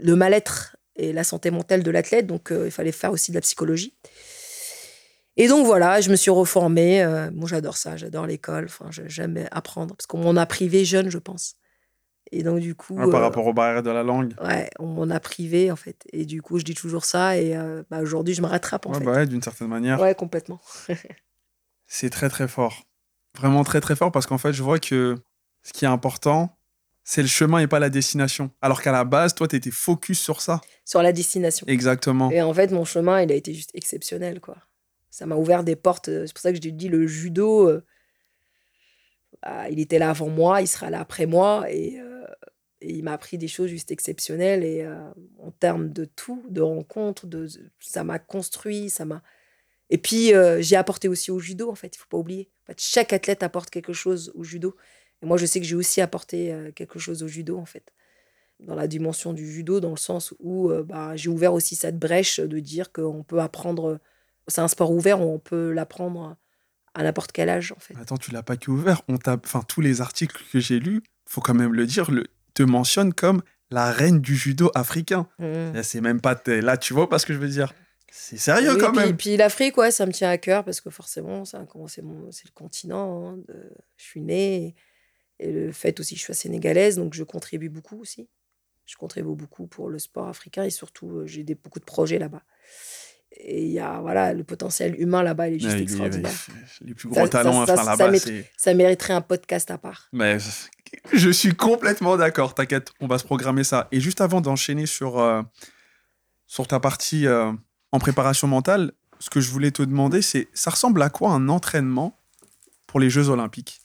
le 0.00 0.16
mal-être 0.16 0.76
et 0.96 1.12
la 1.12 1.24
santé 1.24 1.50
mentale 1.50 1.82
de 1.82 1.90
l'athlète. 1.90 2.26
Donc, 2.26 2.50
euh, 2.50 2.66
il 2.66 2.70
fallait 2.70 2.92
faire 2.92 3.12
aussi 3.12 3.30
de 3.30 3.36
la 3.36 3.40
psychologie. 3.40 3.96
Et 5.36 5.48
donc 5.48 5.66
voilà, 5.66 6.00
je 6.00 6.10
me 6.10 6.16
suis 6.16 6.30
reformée. 6.30 7.04
moi, 7.32 7.48
j'adore 7.48 7.76
ça, 7.76 7.96
j'adore 7.96 8.24
l'école. 8.28 8.68
J'aime 9.06 9.48
apprendre 9.50 9.96
parce 9.96 10.06
qu'on 10.06 10.18
m'en 10.18 10.36
a 10.36 10.46
privé 10.46 10.84
jeune, 10.84 11.10
je 11.10 11.18
pense. 11.18 11.56
Et 12.34 12.42
donc, 12.42 12.58
du 12.58 12.74
coup. 12.74 12.96
par 12.96 13.08
euh, 13.08 13.18
rapport 13.18 13.46
aux 13.46 13.52
barrières 13.52 13.82
de 13.82 13.90
la 13.90 14.02
langue. 14.02 14.34
Ouais, 14.42 14.68
on 14.80 15.08
a 15.08 15.20
privé, 15.20 15.70
en 15.70 15.76
fait. 15.76 16.04
Et 16.12 16.24
du 16.24 16.42
coup, 16.42 16.58
je 16.58 16.64
dis 16.64 16.74
toujours 16.74 17.04
ça. 17.04 17.38
Et 17.38 17.56
euh, 17.56 17.84
bah, 17.90 18.00
aujourd'hui, 18.00 18.34
je 18.34 18.42
me 18.42 18.46
rattrape, 18.48 18.86
en 18.86 18.92
ouais, 18.92 18.98
fait. 18.98 19.04
Bah 19.04 19.12
ouais, 19.12 19.26
d'une 19.26 19.42
certaine 19.42 19.68
manière. 19.68 20.00
Ouais, 20.00 20.16
complètement. 20.16 20.60
c'est 21.86 22.10
très, 22.10 22.28
très 22.28 22.48
fort. 22.48 22.82
Vraiment 23.38 23.62
très, 23.62 23.80
très 23.80 23.94
fort 23.94 24.10
parce 24.10 24.26
qu'en 24.26 24.38
fait, 24.38 24.52
je 24.52 24.62
vois 24.62 24.80
que 24.80 25.16
ce 25.62 25.72
qui 25.72 25.84
est 25.84 25.88
important, 25.88 26.58
c'est 27.04 27.22
le 27.22 27.28
chemin 27.28 27.58
et 27.58 27.68
pas 27.68 27.78
la 27.78 27.90
destination. 27.90 28.50
Alors 28.60 28.82
qu'à 28.82 28.92
la 28.92 29.04
base, 29.04 29.34
toi, 29.34 29.46
tu 29.46 29.54
étais 29.54 29.70
focus 29.70 30.18
sur 30.20 30.40
ça. 30.40 30.60
Sur 30.84 31.02
la 31.02 31.12
destination. 31.12 31.66
Exactement. 31.68 32.32
Et 32.32 32.42
en 32.42 32.52
fait, 32.52 32.72
mon 32.72 32.84
chemin, 32.84 33.22
il 33.22 33.30
a 33.30 33.34
été 33.36 33.54
juste 33.54 33.70
exceptionnel, 33.74 34.40
quoi. 34.40 34.56
Ça 35.10 35.26
m'a 35.26 35.36
ouvert 35.36 35.62
des 35.62 35.76
portes. 35.76 36.06
C'est 36.06 36.32
pour 36.32 36.40
ça 36.40 36.50
que 36.50 36.56
je 36.56 36.62
te 36.62 36.68
dis, 36.68 36.88
le 36.88 37.06
judo, 37.06 37.68
euh, 37.68 37.84
bah, 39.42 39.68
il 39.70 39.78
était 39.78 40.00
là 40.00 40.10
avant 40.10 40.28
moi, 40.28 40.60
il 40.60 40.66
sera 40.66 40.90
là 40.90 40.98
après 40.98 41.26
moi. 41.26 41.70
Et 41.70 42.00
il 42.90 43.02
m'a 43.02 43.12
appris 43.12 43.38
des 43.38 43.48
choses 43.48 43.68
juste 43.68 43.90
exceptionnelles. 43.90 44.64
Et 44.64 44.82
euh, 44.82 44.96
en 45.38 45.50
termes 45.50 45.90
de 45.90 46.04
tout, 46.04 46.44
de 46.48 46.60
rencontres, 46.60 47.26
de, 47.26 47.48
ça 47.80 48.04
m'a 48.04 48.18
construit, 48.18 48.90
ça 48.90 49.04
m'a. 49.04 49.22
Et 49.90 49.98
puis, 49.98 50.34
euh, 50.34 50.60
j'ai 50.60 50.76
apporté 50.76 51.08
aussi 51.08 51.30
au 51.30 51.38
judo, 51.38 51.70
en 51.70 51.74
fait, 51.74 51.94
il 51.94 51.98
faut 51.98 52.08
pas 52.08 52.16
oublier. 52.16 52.50
Chaque 52.78 53.12
athlète 53.12 53.42
apporte 53.42 53.70
quelque 53.70 53.92
chose 53.92 54.32
au 54.34 54.42
judo. 54.42 54.76
Et 55.22 55.26
moi, 55.26 55.36
je 55.36 55.46
sais 55.46 55.60
que 55.60 55.66
j'ai 55.66 55.76
aussi 55.76 56.00
apporté 56.00 56.52
euh, 56.52 56.72
quelque 56.72 56.98
chose 56.98 57.22
au 57.22 57.28
judo, 57.28 57.58
en 57.58 57.66
fait. 57.66 57.92
Dans 58.60 58.74
la 58.74 58.86
dimension 58.86 59.32
du 59.32 59.50
judo, 59.50 59.80
dans 59.80 59.90
le 59.90 59.96
sens 59.96 60.32
où 60.38 60.70
bah, 60.86 61.16
j'ai 61.16 61.28
ouvert 61.28 61.52
aussi 61.52 61.74
cette 61.74 61.98
brèche 61.98 62.38
de 62.38 62.60
dire 62.60 62.92
qu'on 62.92 63.24
peut 63.24 63.40
apprendre. 63.40 63.98
C'est 64.46 64.60
un 64.60 64.68
sport 64.68 64.92
ouvert, 64.92 65.20
on 65.20 65.40
peut 65.40 65.72
l'apprendre 65.72 66.36
à 66.94 67.02
n'importe 67.02 67.32
quel 67.32 67.48
âge, 67.48 67.72
en 67.72 67.80
fait. 67.80 67.94
Attends, 67.96 68.16
tu 68.16 68.30
l'as 68.30 68.44
pas 68.44 68.56
qu'ouvert. 68.56 69.02
On 69.08 69.18
enfin, 69.26 69.62
tous 69.66 69.80
les 69.80 70.00
articles 70.00 70.40
que 70.52 70.60
j'ai 70.60 70.78
lus, 70.78 71.02
faut 71.26 71.40
quand 71.40 71.54
même 71.54 71.74
le 71.74 71.84
dire, 71.84 72.10
le, 72.12 72.24
te 72.54 72.62
mentionne 72.62 73.12
comme 73.12 73.42
la 73.70 73.90
reine 73.90 74.20
du 74.20 74.36
judo 74.36 74.70
africain. 74.74 75.28
Mmh. 75.38 75.82
C'est 75.82 76.00
même 76.00 76.20
pas. 76.20 76.40
Là, 76.46 76.76
tu 76.76 76.94
vois 76.94 77.08
pas 77.08 77.18
ce 77.18 77.26
que 77.26 77.32
je 77.34 77.38
veux 77.38 77.48
dire. 77.48 77.72
C'est 78.10 78.36
sérieux 78.36 78.76
quand 78.76 78.92
même. 78.92 79.08
Et 79.10 79.14
puis 79.14 79.36
l'Afrique, 79.36 79.76
ouais, 79.76 79.90
ça 79.90 80.06
me 80.06 80.12
tient 80.12 80.30
à 80.30 80.38
cœur 80.38 80.64
parce 80.64 80.80
que 80.80 80.88
forcément, 80.90 81.44
c'est 81.44 81.58
le 81.58 82.52
continent. 82.54 83.28
Hein, 83.28 83.38
de, 83.48 83.72
je 83.96 84.04
suis 84.04 84.20
née. 84.20 84.74
Et 85.40 85.50
le 85.50 85.72
fait 85.72 85.98
aussi 85.98 86.14
que 86.14 86.20
je 86.20 86.26
sois 86.26 86.34
sénégalaise, 86.36 86.94
donc 86.96 87.12
je 87.14 87.24
contribue 87.24 87.68
beaucoup 87.68 88.00
aussi. 88.00 88.28
Je 88.86 88.94
contribue 88.96 89.34
beaucoup 89.34 89.66
pour 89.66 89.88
le 89.88 89.98
sport 89.98 90.28
africain 90.28 90.62
et 90.62 90.70
surtout, 90.70 91.10
euh, 91.10 91.26
j'ai 91.26 91.42
beaucoup 91.42 91.80
de 91.80 91.84
projets 91.84 92.18
là-bas. 92.20 92.42
Et 93.36 93.64
il 93.64 93.72
y 93.72 93.80
a, 93.80 93.98
voilà, 94.00 94.32
le 94.32 94.44
potentiel 94.44 94.94
humain 95.00 95.24
là-bas, 95.24 95.48
il 95.48 95.54
est 95.56 95.58
juste 95.58 95.74
Ouais, 95.74 95.82
extraordinaire. 95.82 96.30
Les 96.82 96.94
plus 96.94 97.08
gros 97.08 97.22
ça- 97.22 97.28
talents, 97.28 97.66
ça- 97.66 97.72
enfin 97.74 97.96
ça 97.96 98.06
là-bas. 98.06 98.18
Ça 98.56 98.74
mériterait 98.74 99.14
un 99.14 99.22
podcast 99.22 99.72
à 99.72 99.78
part. 99.78 100.08
Mais 100.12 100.38
je 101.12 101.30
suis 101.30 101.54
complètement 101.54 102.16
d'accord, 102.16 102.54
t'inquiète, 102.54 102.92
on 103.00 103.06
va 103.06 103.18
se 103.18 103.24
programmer 103.24 103.64
ça. 103.64 103.88
Et 103.92 104.00
juste 104.00 104.20
avant 104.20 104.40
d'enchaîner 104.40 104.86
sur, 104.86 105.18
euh, 105.18 105.42
sur 106.46 106.66
ta 106.66 106.80
partie 106.80 107.26
euh, 107.26 107.52
en 107.92 107.98
préparation 107.98 108.48
mentale, 108.48 108.92
ce 109.18 109.30
que 109.30 109.40
je 109.40 109.50
voulais 109.50 109.70
te 109.70 109.82
demander, 109.82 110.22
c'est 110.22 110.48
ça 110.52 110.70
ressemble 110.70 111.00
à 111.02 111.10
quoi 111.10 111.30
un 111.30 111.48
entraînement 111.48 112.18
pour 112.86 113.00
les 113.00 113.10
Jeux 113.10 113.28
Olympiques? 113.28 113.80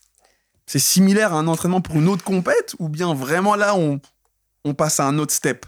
C'est 0.65 0.79
similaire 0.79 1.33
à 1.33 1.39
un 1.39 1.47
entraînement 1.47 1.81
pour 1.81 1.95
une 1.95 2.07
autre 2.07 2.23
compète 2.23 2.75
ou 2.79 2.89
bien 2.89 3.13
vraiment 3.13 3.55
là, 3.55 3.75
on, 3.75 3.99
on 4.65 4.73
passe 4.73 4.99
à 4.99 5.05
un 5.05 5.17
autre 5.17 5.33
step? 5.33 5.65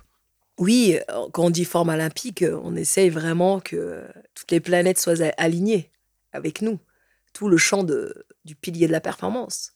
Oui, 0.57 0.99
quand 1.31 1.45
on 1.45 1.49
dit 1.49 1.65
forme 1.65 1.89
olympique, 1.89 2.45
on 2.63 2.75
essaye 2.75 3.09
vraiment 3.09 3.59
que 3.59 4.03
toutes 4.35 4.51
les 4.51 4.59
planètes 4.59 4.99
soient 4.99 5.15
alignées 5.37 5.91
avec 6.33 6.61
nous. 6.61 6.79
Tout 7.33 7.47
le 7.47 7.57
champ 7.57 7.83
de, 7.83 8.25
du 8.45 8.55
pilier 8.55 8.85
de 8.85 8.91
la 8.91 9.01
performance. 9.01 9.71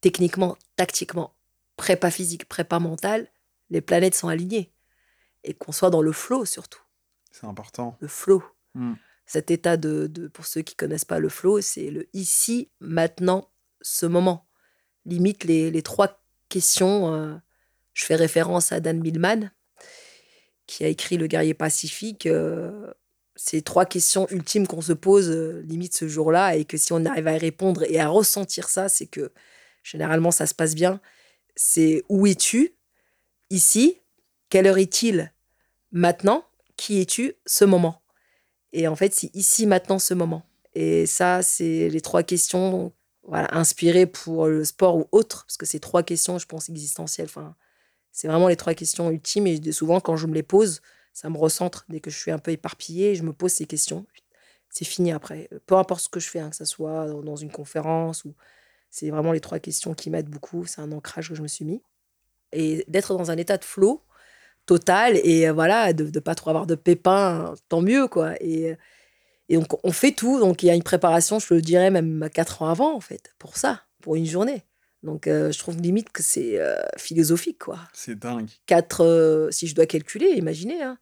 Techniquement, 0.00 0.56
tactiquement, 0.76 1.34
prépa 1.76 2.10
physique, 2.10 2.48
prépa 2.48 2.78
mentale, 2.78 3.28
les 3.70 3.80
planètes 3.80 4.14
sont 4.14 4.28
alignées. 4.28 4.72
Et 5.44 5.54
qu'on 5.54 5.72
soit 5.72 5.90
dans 5.90 6.02
le 6.02 6.12
flow 6.12 6.44
surtout. 6.44 6.82
C'est 7.30 7.46
important. 7.46 7.96
Le 8.00 8.08
flow. 8.08 8.42
Mm. 8.74 8.94
Cet 9.26 9.50
état 9.50 9.76
de, 9.76 10.06
de- 10.06 10.28
pour 10.28 10.46
ceux 10.46 10.62
qui 10.62 10.74
connaissent 10.74 11.04
pas 11.04 11.18
le 11.18 11.28
flow, 11.28 11.60
c'est 11.60 11.90
le 11.90 12.08
ici, 12.12 12.70
maintenant, 12.80 13.50
ce 13.80 14.06
moment. 14.06 14.46
Limite 15.06 15.44
les, 15.44 15.70
les 15.70 15.82
trois 15.82 16.22
questions. 16.48 17.14
euh, 17.14 17.36
je 17.94 18.04
fais 18.04 18.16
référence 18.16 18.72
à 18.72 18.80
Dan 18.80 19.00
Millman, 19.00 19.50
qui 20.66 20.84
a 20.84 20.88
écrit 20.88 21.16
Le 21.16 21.26
guerrier 21.26 21.54
pacifique. 21.54 22.26
euh, 22.26 22.92
ces 23.36 23.62
trois 23.62 23.86
questions 23.86 24.28
ultimes 24.30 24.66
qu'on 24.66 24.82
se 24.82 24.92
pose 24.92 25.30
euh, 25.30 25.62
limite 25.64 25.96
ce 25.96 26.06
jour-là 26.08 26.56
et 26.56 26.64
que 26.66 26.76
si 26.76 26.92
on 26.92 27.04
arrive 27.06 27.26
à 27.28 27.34
y 27.36 27.38
répondre 27.38 27.84
et 27.84 27.98
à 27.98 28.08
ressentir 28.08 28.68
ça, 28.68 28.88
c'est 28.90 29.06
que 29.06 29.32
généralement 29.82 30.30
ça 30.30 30.46
se 30.46 30.54
passe 30.54 30.74
bien. 30.74 31.00
C'est 31.56 32.02
où 32.08 32.26
es-tu 32.26 32.74
ici? 33.50 33.98
Quelle 34.48 34.66
heure 34.66 34.78
est-il 34.78 35.32
maintenant? 35.92 36.44
Qui 36.76 37.00
es-tu 37.00 37.34
ce 37.46 37.64
moment? 37.64 38.02
Et 38.72 38.88
en 38.88 38.96
fait, 38.96 39.12
c'est 39.14 39.34
ici 39.34 39.66
maintenant 39.66 39.98
ce 39.98 40.14
moment. 40.14 40.44
Et 40.74 41.06
ça, 41.06 41.42
c'est 41.42 41.88
les 41.88 42.00
trois 42.00 42.22
questions 42.22 42.92
voilà, 43.24 43.48
inspirées 43.54 44.06
pour 44.06 44.46
le 44.46 44.64
sport 44.64 44.96
ou 44.96 45.08
autre, 45.12 45.44
parce 45.44 45.56
que 45.56 45.66
c'est 45.66 45.80
trois 45.80 46.02
questions, 46.02 46.38
je 46.38 46.46
pense, 46.46 46.68
existentielles. 46.68 47.26
Enfin, 47.28 47.54
c'est 48.12 48.28
vraiment 48.28 48.48
les 48.48 48.56
trois 48.56 48.74
questions 48.74 49.10
ultimes 49.10 49.46
et 49.46 49.72
souvent 49.72 50.00
quand 50.00 50.16
je 50.16 50.26
me 50.26 50.34
les 50.34 50.42
pose, 50.42 50.80
ça 51.12 51.28
me 51.28 51.36
recentre 51.36 51.84
dès 51.88 52.00
que 52.00 52.10
je 52.10 52.18
suis 52.18 52.30
un 52.30 52.38
peu 52.38 52.50
éparpillée, 52.50 53.14
je 53.14 53.22
me 53.22 53.32
pose 53.32 53.52
ces 53.52 53.66
questions. 53.66 54.06
C'est 54.68 54.84
fini 54.84 55.12
après. 55.12 55.48
Peu 55.66 55.74
importe 55.76 56.02
ce 56.02 56.08
que 56.08 56.20
je 56.20 56.28
fais, 56.28 56.38
hein, 56.38 56.50
que 56.50 56.56
ce 56.56 56.64
soit 56.64 57.06
dans 57.08 57.36
une 57.36 57.50
conférence 57.50 58.24
ou 58.24 58.34
c'est 58.90 59.10
vraiment 59.10 59.32
les 59.32 59.40
trois 59.40 59.58
questions 59.58 59.94
qui 59.94 60.10
m'aident 60.10 60.30
beaucoup. 60.30 60.66
C'est 60.66 60.80
un 60.80 60.92
ancrage 60.92 61.28
que 61.28 61.34
je 61.34 61.42
me 61.42 61.48
suis 61.48 61.64
mis 61.64 61.82
et 62.52 62.84
d'être 62.88 63.16
dans 63.16 63.30
un 63.30 63.36
état 63.36 63.56
de 63.56 63.64
flow 63.64 64.02
total 64.66 65.18
et 65.24 65.48
euh, 65.48 65.52
voilà 65.52 65.92
de 65.92 66.04
ne 66.04 66.20
pas 66.20 66.34
trop 66.34 66.50
avoir 66.50 66.66
de 66.66 66.74
pépins, 66.74 67.54
tant 67.68 67.80
mieux 67.80 68.08
quoi. 68.08 68.34
Et 68.40 68.76
et 69.48 69.56
donc 69.56 69.84
on 69.84 69.92
fait 69.92 70.12
tout. 70.12 70.38
Donc 70.38 70.62
il 70.62 70.66
y 70.66 70.70
a 70.70 70.74
une 70.74 70.82
préparation, 70.82 71.38
je 71.38 71.52
le 71.52 71.60
dirais 71.60 71.90
même 71.90 72.28
quatre 72.32 72.62
ans 72.62 72.68
avant 72.68 72.94
en 72.94 73.00
fait 73.00 73.34
pour 73.38 73.56
ça, 73.56 73.82
pour 74.00 74.16
une 74.16 74.26
journée. 74.26 74.64
Donc 75.02 75.26
euh, 75.26 75.50
je 75.50 75.58
trouve 75.58 75.76
limite 75.78 76.10
que 76.10 76.22
c'est 76.22 76.60
euh, 76.60 76.76
philosophique 76.96 77.58
quoi. 77.58 77.78
C'est 77.92 78.18
dingue. 78.18 78.48
4, 78.66 79.04
euh, 79.04 79.50
si 79.50 79.66
je 79.66 79.74
dois 79.74 79.86
calculer, 79.86 80.30
imaginez, 80.36 80.82
hein. 80.82 80.98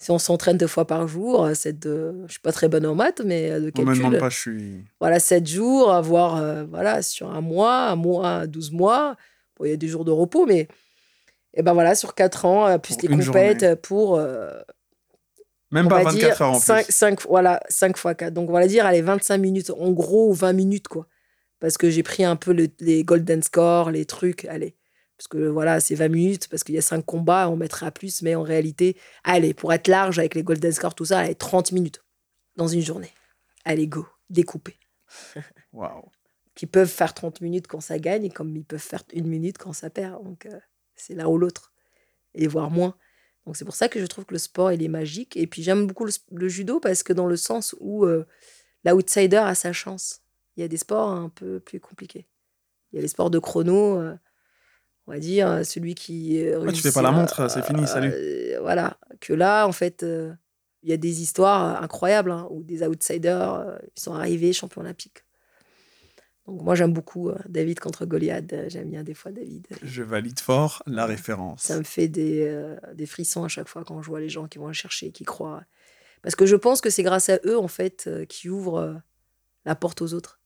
Si 0.00 0.10
on 0.10 0.18
s'entraîne 0.18 0.56
deux 0.56 0.66
fois 0.66 0.86
par 0.86 1.06
jour, 1.06 1.44
euh, 1.44 1.52
c'est 1.54 1.78
de, 1.78 2.24
je 2.26 2.32
suis 2.32 2.40
pas 2.40 2.52
très 2.52 2.68
bonne 2.68 2.86
en 2.86 2.94
maths, 2.96 3.20
mais 3.24 3.50
euh, 3.52 3.60
de 3.60 3.70
On 3.76 3.82
me 3.82 3.86
calcul, 3.86 3.98
demande 3.98 4.18
pas, 4.18 4.30
je 4.30 4.38
suis. 4.38 4.84
voilà, 5.00 5.20
7 5.20 5.46
jours, 5.46 5.92
avoir, 5.92 6.36
euh, 6.38 6.64
voilà, 6.64 7.02
sur 7.02 7.30
un 7.30 7.40
mois, 7.42 7.88
un 7.88 7.96
mois, 7.96 8.46
12 8.48 8.72
mois, 8.72 9.16
bon, 9.58 9.66
il 9.66 9.70
y 9.70 9.74
a 9.74 9.76
des 9.76 9.88
jours 9.88 10.04
de 10.06 10.10
repos, 10.10 10.46
mais, 10.46 10.66
et 11.54 11.62
ben 11.62 11.74
voilà, 11.74 11.94
sur 11.94 12.14
4 12.14 12.46
ans, 12.46 12.66
euh, 12.66 12.78
plus 12.78 12.96
Pour 12.96 13.02
les 13.08 13.08
compètes, 13.26 13.60
journée. 13.60 13.76
pour, 13.76 14.16
euh, 14.16 14.58
Même 15.70 15.88
pas 15.88 15.98
va 16.02 16.04
24 16.10 16.18
dire 16.18 16.42
heures 16.42 16.50
en 16.52 16.58
5, 16.58 16.84
plus. 16.86 16.92
5, 16.94 17.20
voilà, 17.28 17.60
5 17.68 17.96
fois 17.96 18.14
4. 18.14 18.34
Donc, 18.34 18.48
on 18.50 18.52
va 18.52 18.66
dire, 18.66 18.86
allez, 18.86 19.02
25 19.02 19.38
minutes, 19.38 19.70
en 19.70 19.90
gros, 19.92 20.30
ou 20.30 20.32
20 20.32 20.52
minutes, 20.52 20.88
quoi. 20.88 21.06
Parce 21.60 21.76
que 21.76 21.90
j'ai 21.90 22.02
pris 22.02 22.24
un 22.24 22.36
peu 22.36 22.52
le- 22.52 22.68
les 22.80 23.04
golden 23.04 23.42
scores, 23.42 23.90
les 23.90 24.06
trucs, 24.06 24.46
allez. 24.46 24.74
Parce 25.20 25.28
que 25.28 25.48
voilà, 25.48 25.80
c'est 25.80 25.94
20 25.94 26.08
minutes, 26.08 26.48
parce 26.48 26.64
qu'il 26.64 26.74
y 26.74 26.78
a 26.78 26.80
5 26.80 27.04
combats, 27.04 27.50
on 27.50 27.56
mettra 27.56 27.90
plus, 27.90 28.22
mais 28.22 28.34
en 28.34 28.42
réalité, 28.42 28.96
allez, 29.22 29.52
pour 29.52 29.70
être 29.70 29.86
large 29.86 30.18
avec 30.18 30.34
les 30.34 30.42
golden 30.42 30.72
scores, 30.72 30.94
tout 30.94 31.04
ça, 31.04 31.18
allez, 31.18 31.34
30 31.34 31.72
minutes 31.72 32.02
dans 32.56 32.68
une 32.68 32.80
journée. 32.80 33.12
Allez, 33.66 33.86
go, 33.86 34.06
découpé. 34.30 34.78
Waouh. 35.74 36.08
Qui 36.54 36.64
peuvent 36.64 36.88
faire 36.88 37.12
30 37.12 37.42
minutes 37.42 37.66
quand 37.66 37.82
ça 37.82 37.98
gagne, 37.98 38.24
et 38.24 38.30
comme 38.30 38.56
ils 38.56 38.64
peuvent 38.64 38.80
faire 38.80 39.02
une 39.12 39.26
minute 39.26 39.58
quand 39.58 39.74
ça 39.74 39.90
perd. 39.90 40.24
Donc, 40.24 40.46
euh, 40.46 40.58
c'est 40.94 41.12
l'un 41.12 41.26
ou 41.26 41.36
l'autre. 41.36 41.70
Et 42.32 42.46
voire 42.46 42.70
moins. 42.70 42.96
Donc, 43.44 43.58
c'est 43.58 43.66
pour 43.66 43.74
ça 43.74 43.90
que 43.90 44.00
je 44.00 44.06
trouve 44.06 44.24
que 44.24 44.32
le 44.32 44.38
sport, 44.38 44.72
il 44.72 44.82
est 44.82 44.88
magique. 44.88 45.36
Et 45.36 45.46
puis, 45.46 45.62
j'aime 45.62 45.86
beaucoup 45.86 46.06
le 46.30 46.48
judo, 46.48 46.80
parce 46.80 47.02
que 47.02 47.12
dans 47.12 47.26
le 47.26 47.36
sens 47.36 47.76
où 47.78 48.06
euh, 48.06 48.26
l'outsider 48.86 49.36
a 49.36 49.54
sa 49.54 49.74
chance. 49.74 50.22
Il 50.56 50.62
y 50.62 50.64
a 50.64 50.68
des 50.68 50.78
sports 50.78 51.10
un 51.10 51.28
peu 51.28 51.60
plus 51.60 51.78
compliqués. 51.78 52.26
Il 52.90 52.96
y 52.96 52.98
a 53.00 53.02
les 53.02 53.08
sports 53.08 53.30
de 53.30 53.38
chrono, 53.38 54.00
euh, 54.00 54.16
on 55.10 55.14
va 55.14 55.18
dire, 55.18 55.48
euh, 55.50 55.64
celui 55.64 55.96
qui. 55.96 56.40
euh, 56.46 56.60
Ouais, 56.60 56.72
tu 56.72 56.80
fais 56.82 56.92
pas 56.92 57.02
la 57.02 57.10
montre, 57.10 57.50
c'est 57.50 57.64
fini, 57.64 57.84
salut. 57.88 58.12
euh, 58.14 58.58
voilà. 58.60 58.96
Que 59.20 59.32
là, 59.32 59.66
en 59.66 59.72
fait, 59.72 60.06
il 60.82 60.88
y 60.88 60.92
a 60.92 60.96
des 60.96 61.20
histoires 61.20 61.82
incroyables 61.82 62.30
hein, 62.30 62.46
où 62.50 62.62
des 62.62 62.86
outsiders 62.86 63.78
ils 63.96 64.00
sont 64.00 64.14
arrivés 64.14 64.52
champions 64.52 64.82
olympiques. 64.82 65.24
Donc, 66.46 66.62
moi, 66.62 66.74
j'aime 66.76 66.92
beaucoup 66.92 67.30
David 67.48 67.80
contre 67.80 68.06
Goliath. 68.06 68.54
J'aime 68.68 68.90
bien 68.90 69.02
des 69.02 69.14
fois 69.14 69.32
David. 69.32 69.66
Je 69.82 70.02
valide 70.04 70.38
fort 70.38 70.82
la 70.86 71.06
référence. 71.06 71.62
Ça 71.62 71.76
me 71.76 71.82
fait 71.84 72.08
des, 72.08 72.46
euh, 72.48 72.76
des 72.94 73.06
frissons 73.06 73.42
à 73.44 73.48
chaque 73.48 73.68
fois 73.68 73.84
quand 73.84 74.00
je 74.02 74.08
vois 74.08 74.20
les 74.20 74.28
gens 74.28 74.46
qui 74.46 74.58
vont 74.58 74.68
le 74.68 74.72
chercher, 74.72 75.10
qui 75.10 75.24
croient. 75.24 75.64
Parce 76.22 76.36
que 76.36 76.46
je 76.46 76.56
pense 76.56 76.80
que 76.80 76.88
c'est 76.90 77.02
grâce 77.02 77.28
à 77.30 77.40
eux, 77.44 77.58
en 77.58 77.68
fait, 77.68 78.08
qui 78.28 78.48
ouvrent 78.48 79.00
la 79.64 79.74
porte 79.74 80.02
aux 80.02 80.14
autres. 80.14 80.40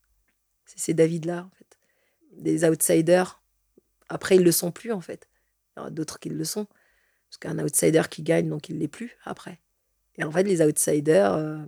C'est 0.66 0.78
ces 0.80 0.94
David-là, 0.94 1.48
en 1.50 1.56
fait. 1.56 1.78
Des 2.42 2.64
outsiders. 2.64 3.40
Après, 4.08 4.36
ils 4.36 4.44
le 4.44 4.52
sont 4.52 4.70
plus, 4.70 4.92
en 4.92 5.00
fait. 5.00 5.28
Il 5.76 5.80
y 5.80 5.82
en 5.82 5.86
a 5.86 5.90
d'autres 5.90 6.18
qui 6.18 6.28
le 6.28 6.44
sont. 6.44 6.66
Parce 7.28 7.38
qu'un 7.38 7.58
outsider 7.64 8.02
qui 8.10 8.22
gagne, 8.22 8.48
donc 8.48 8.68
il 8.68 8.78
l'est 8.78 8.88
plus 8.88 9.16
après. 9.24 9.60
Et 10.16 10.24
en 10.24 10.30
fait, 10.30 10.44
les 10.44 10.62
outsiders, 10.62 11.34
euh, 11.34 11.58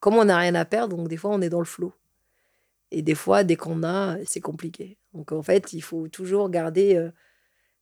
comme 0.00 0.16
on 0.16 0.24
n'a 0.24 0.38
rien 0.38 0.54
à 0.54 0.64
perdre, 0.64 0.96
donc 0.96 1.08
des 1.08 1.16
fois, 1.16 1.30
on 1.30 1.40
est 1.40 1.50
dans 1.50 1.58
le 1.58 1.66
flot. 1.66 1.92
Et 2.90 3.02
des 3.02 3.14
fois, 3.14 3.44
dès 3.44 3.56
qu'on 3.56 3.82
a, 3.82 4.16
c'est 4.24 4.40
compliqué. 4.40 4.96
Donc 5.12 5.32
en 5.32 5.42
fait, 5.42 5.72
il 5.74 5.82
faut 5.82 6.08
toujours 6.08 6.48
garder 6.48 6.96
euh, 6.96 7.10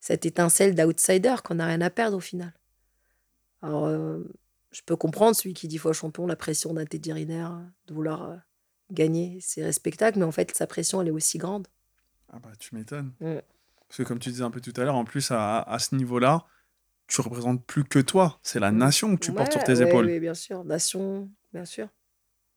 cette 0.01 0.27
étincelle 0.27 0.75
d'outsider 0.75 1.37
qu'on 1.45 1.57
n'a 1.57 1.67
rien 1.67 1.81
à 1.81 1.91
perdre 1.91 2.17
au 2.17 2.21
final. 2.21 2.53
Alors, 3.63 3.87
euh, 3.87 4.25
je 4.73 4.83
peux 4.85 4.97
comprendre 4.97 5.37
celui 5.37 5.55
qui 5.55 5.69
dit 5.69 5.79
fois 5.79 5.93
champion, 5.93 6.27
la 6.27 6.37
pression 6.37 6.75
d'un 6.75 6.85
Teddy 6.85 7.13
Riner, 7.13 7.49
de 7.87 7.95
vouloir 7.95 8.37
gagner, 8.91 9.39
c'est 9.41 9.63
respectable, 9.63 10.19
mais 10.19 10.25
en 10.25 10.33
fait, 10.33 10.55
sa 10.57 10.67
pression, 10.67 11.01
elle 11.01 11.09
est 11.09 11.13
aussi 11.13 11.39
grande. 11.39 11.69
Ah 12.33 12.39
bah, 12.41 12.51
tu 12.59 12.75
m'étonnes. 12.75 13.13
Mm. 13.21 13.37
Parce 13.89 13.99
que 13.99 14.03
comme 14.03 14.19
tu 14.19 14.31
disais 14.31 14.43
un 14.43 14.51
peu 14.51 14.61
tout 14.61 14.73
à 14.77 14.85
l'heure, 14.85 14.97
en 14.97 15.05
plus, 15.05 15.31
à, 15.31 15.61
à 15.61 15.79
ce 15.79 15.95
niveau-là, 15.95 16.45
tu 17.07 17.21
représentes 17.21 17.65
plus 17.65 17.85
que 17.85 17.99
toi. 17.99 18.39
C'est 18.43 18.61
la 18.61 18.73
nation 18.73 19.15
que 19.17 19.21
tu 19.21 19.33
portes 19.33 19.53
sur 19.53 19.63
tes 19.65 19.75
ouais, 19.75 19.89
épaules. 19.89 20.07
Oui, 20.07 20.21
bien 20.21 20.35
sûr. 20.35 20.65
Nation, 20.65 21.29
bien 21.53 21.65
sûr. 21.65 21.89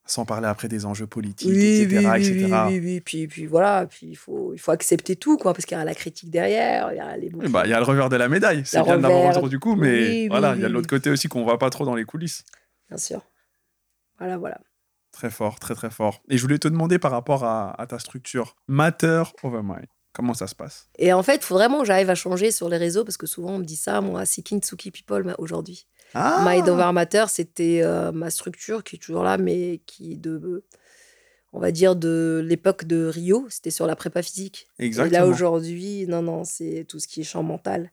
Sans 0.05 0.25
parler 0.25 0.47
après 0.47 0.67
des 0.67 0.87
enjeux 0.87 1.05
politiques, 1.05 1.49
Oui, 1.49 1.81
etc. 1.81 1.97
oui, 1.99 2.05
oui, 2.07 2.27
etc. 2.27 2.45
oui, 2.67 2.79
oui, 2.79 2.79
oui. 2.79 3.01
Puis, 3.01 3.27
puis 3.27 3.45
voilà, 3.45 3.85
puis 3.85 4.07
il 4.07 4.15
faut, 4.15 4.53
il 4.55 4.57
faut 4.57 4.71
accepter 4.71 5.15
tout, 5.15 5.37
quoi, 5.37 5.53
parce 5.53 5.65
qu'il 5.65 5.77
y 5.77 5.79
a 5.79 5.85
la 5.85 5.93
critique 5.93 6.31
derrière, 6.31 6.91
il 6.91 6.97
y 6.97 6.99
a 6.99 7.15
les 7.15 7.29
bah, 7.29 7.61
Il 7.65 7.69
y 7.69 7.73
a 7.73 7.77
le 7.77 7.85
revers 7.85 8.09
de 8.09 8.15
la 8.15 8.27
médaille. 8.27 8.63
C'est 8.65 8.81
bien 8.81 8.95
revers, 8.95 9.29
autour 9.29 9.49
du 9.49 9.59
coup, 9.59 9.75
mais 9.75 9.91
oui, 9.91 10.07
oui, 10.09 10.27
voilà, 10.29 10.55
il 10.55 10.61
y 10.61 10.65
a 10.65 10.69
l'autre 10.69 10.87
oui. 10.91 10.97
côté 10.97 11.11
aussi 11.11 11.27
qu'on 11.27 11.43
voit 11.43 11.59
pas 11.59 11.69
trop 11.69 11.85
dans 11.85 11.93
les 11.93 12.05
coulisses. 12.05 12.43
Bien 12.89 12.97
sûr. 12.97 13.21
Voilà, 14.17 14.39
voilà. 14.39 14.59
Très 15.11 15.29
fort, 15.29 15.59
très 15.59 15.75
très 15.75 15.91
fort. 15.91 16.23
Et 16.29 16.37
je 16.37 16.41
voulais 16.41 16.57
te 16.57 16.67
demander 16.67 16.97
par 16.97 17.11
rapport 17.11 17.43
à, 17.43 17.79
à 17.79 17.85
ta 17.85 17.99
structure, 17.99 18.55
Matter 18.67 19.23
over 19.43 19.61
Mind. 19.61 19.85
Comment 20.13 20.33
ça 20.33 20.47
se 20.47 20.55
passe? 20.55 20.87
Et 20.97 21.13
en 21.13 21.21
fait, 21.23 21.35
il 21.35 21.43
faut 21.43 21.53
vraiment 21.55 21.79
que 21.81 21.85
j'arrive 21.85 22.09
à 22.09 22.15
changer 22.15 22.51
sur 22.51 22.67
les 22.69 22.77
réseaux, 22.77 23.03
parce 23.03 23.17
que 23.17 23.27
souvent, 23.27 23.51
on 23.53 23.57
me 23.59 23.63
dit 23.63 23.75
ça, 23.75 24.01
moi, 24.01 24.25
c'est 24.25 24.41
Kintsuki 24.41 24.91
People 24.91 25.35
aujourd'hui? 25.37 25.85
Ah 26.15 26.43
Mind 26.47 26.67
Over 26.67 26.91
Matter, 26.91 27.25
c'était 27.29 27.81
euh, 27.83 28.11
ma 28.11 28.31
structure 28.31 28.83
qui 28.83 28.95
est 28.95 28.99
toujours 28.99 29.23
là, 29.23 29.37
mais 29.37 29.81
qui 29.85 30.17
de, 30.17 30.65
on 31.53 31.59
va 31.59 31.71
dire, 31.71 31.95
de 31.95 32.43
l'époque 32.43 32.85
de 32.85 33.05
Rio, 33.05 33.45
c'était 33.51 33.69
sur 33.69 33.85
la 33.85 33.95
prépa 33.95 34.23
physique. 34.23 34.67
Et 34.79 34.83
là, 34.83 34.87
Exactement. 34.87 35.27
aujourd'hui, 35.27 36.07
non, 36.07 36.23
non, 36.23 36.43
c'est 36.43 36.85
tout 36.89 36.99
ce 36.99 37.07
qui 37.07 37.21
est 37.21 37.23
champ 37.23 37.43
mental. 37.43 37.91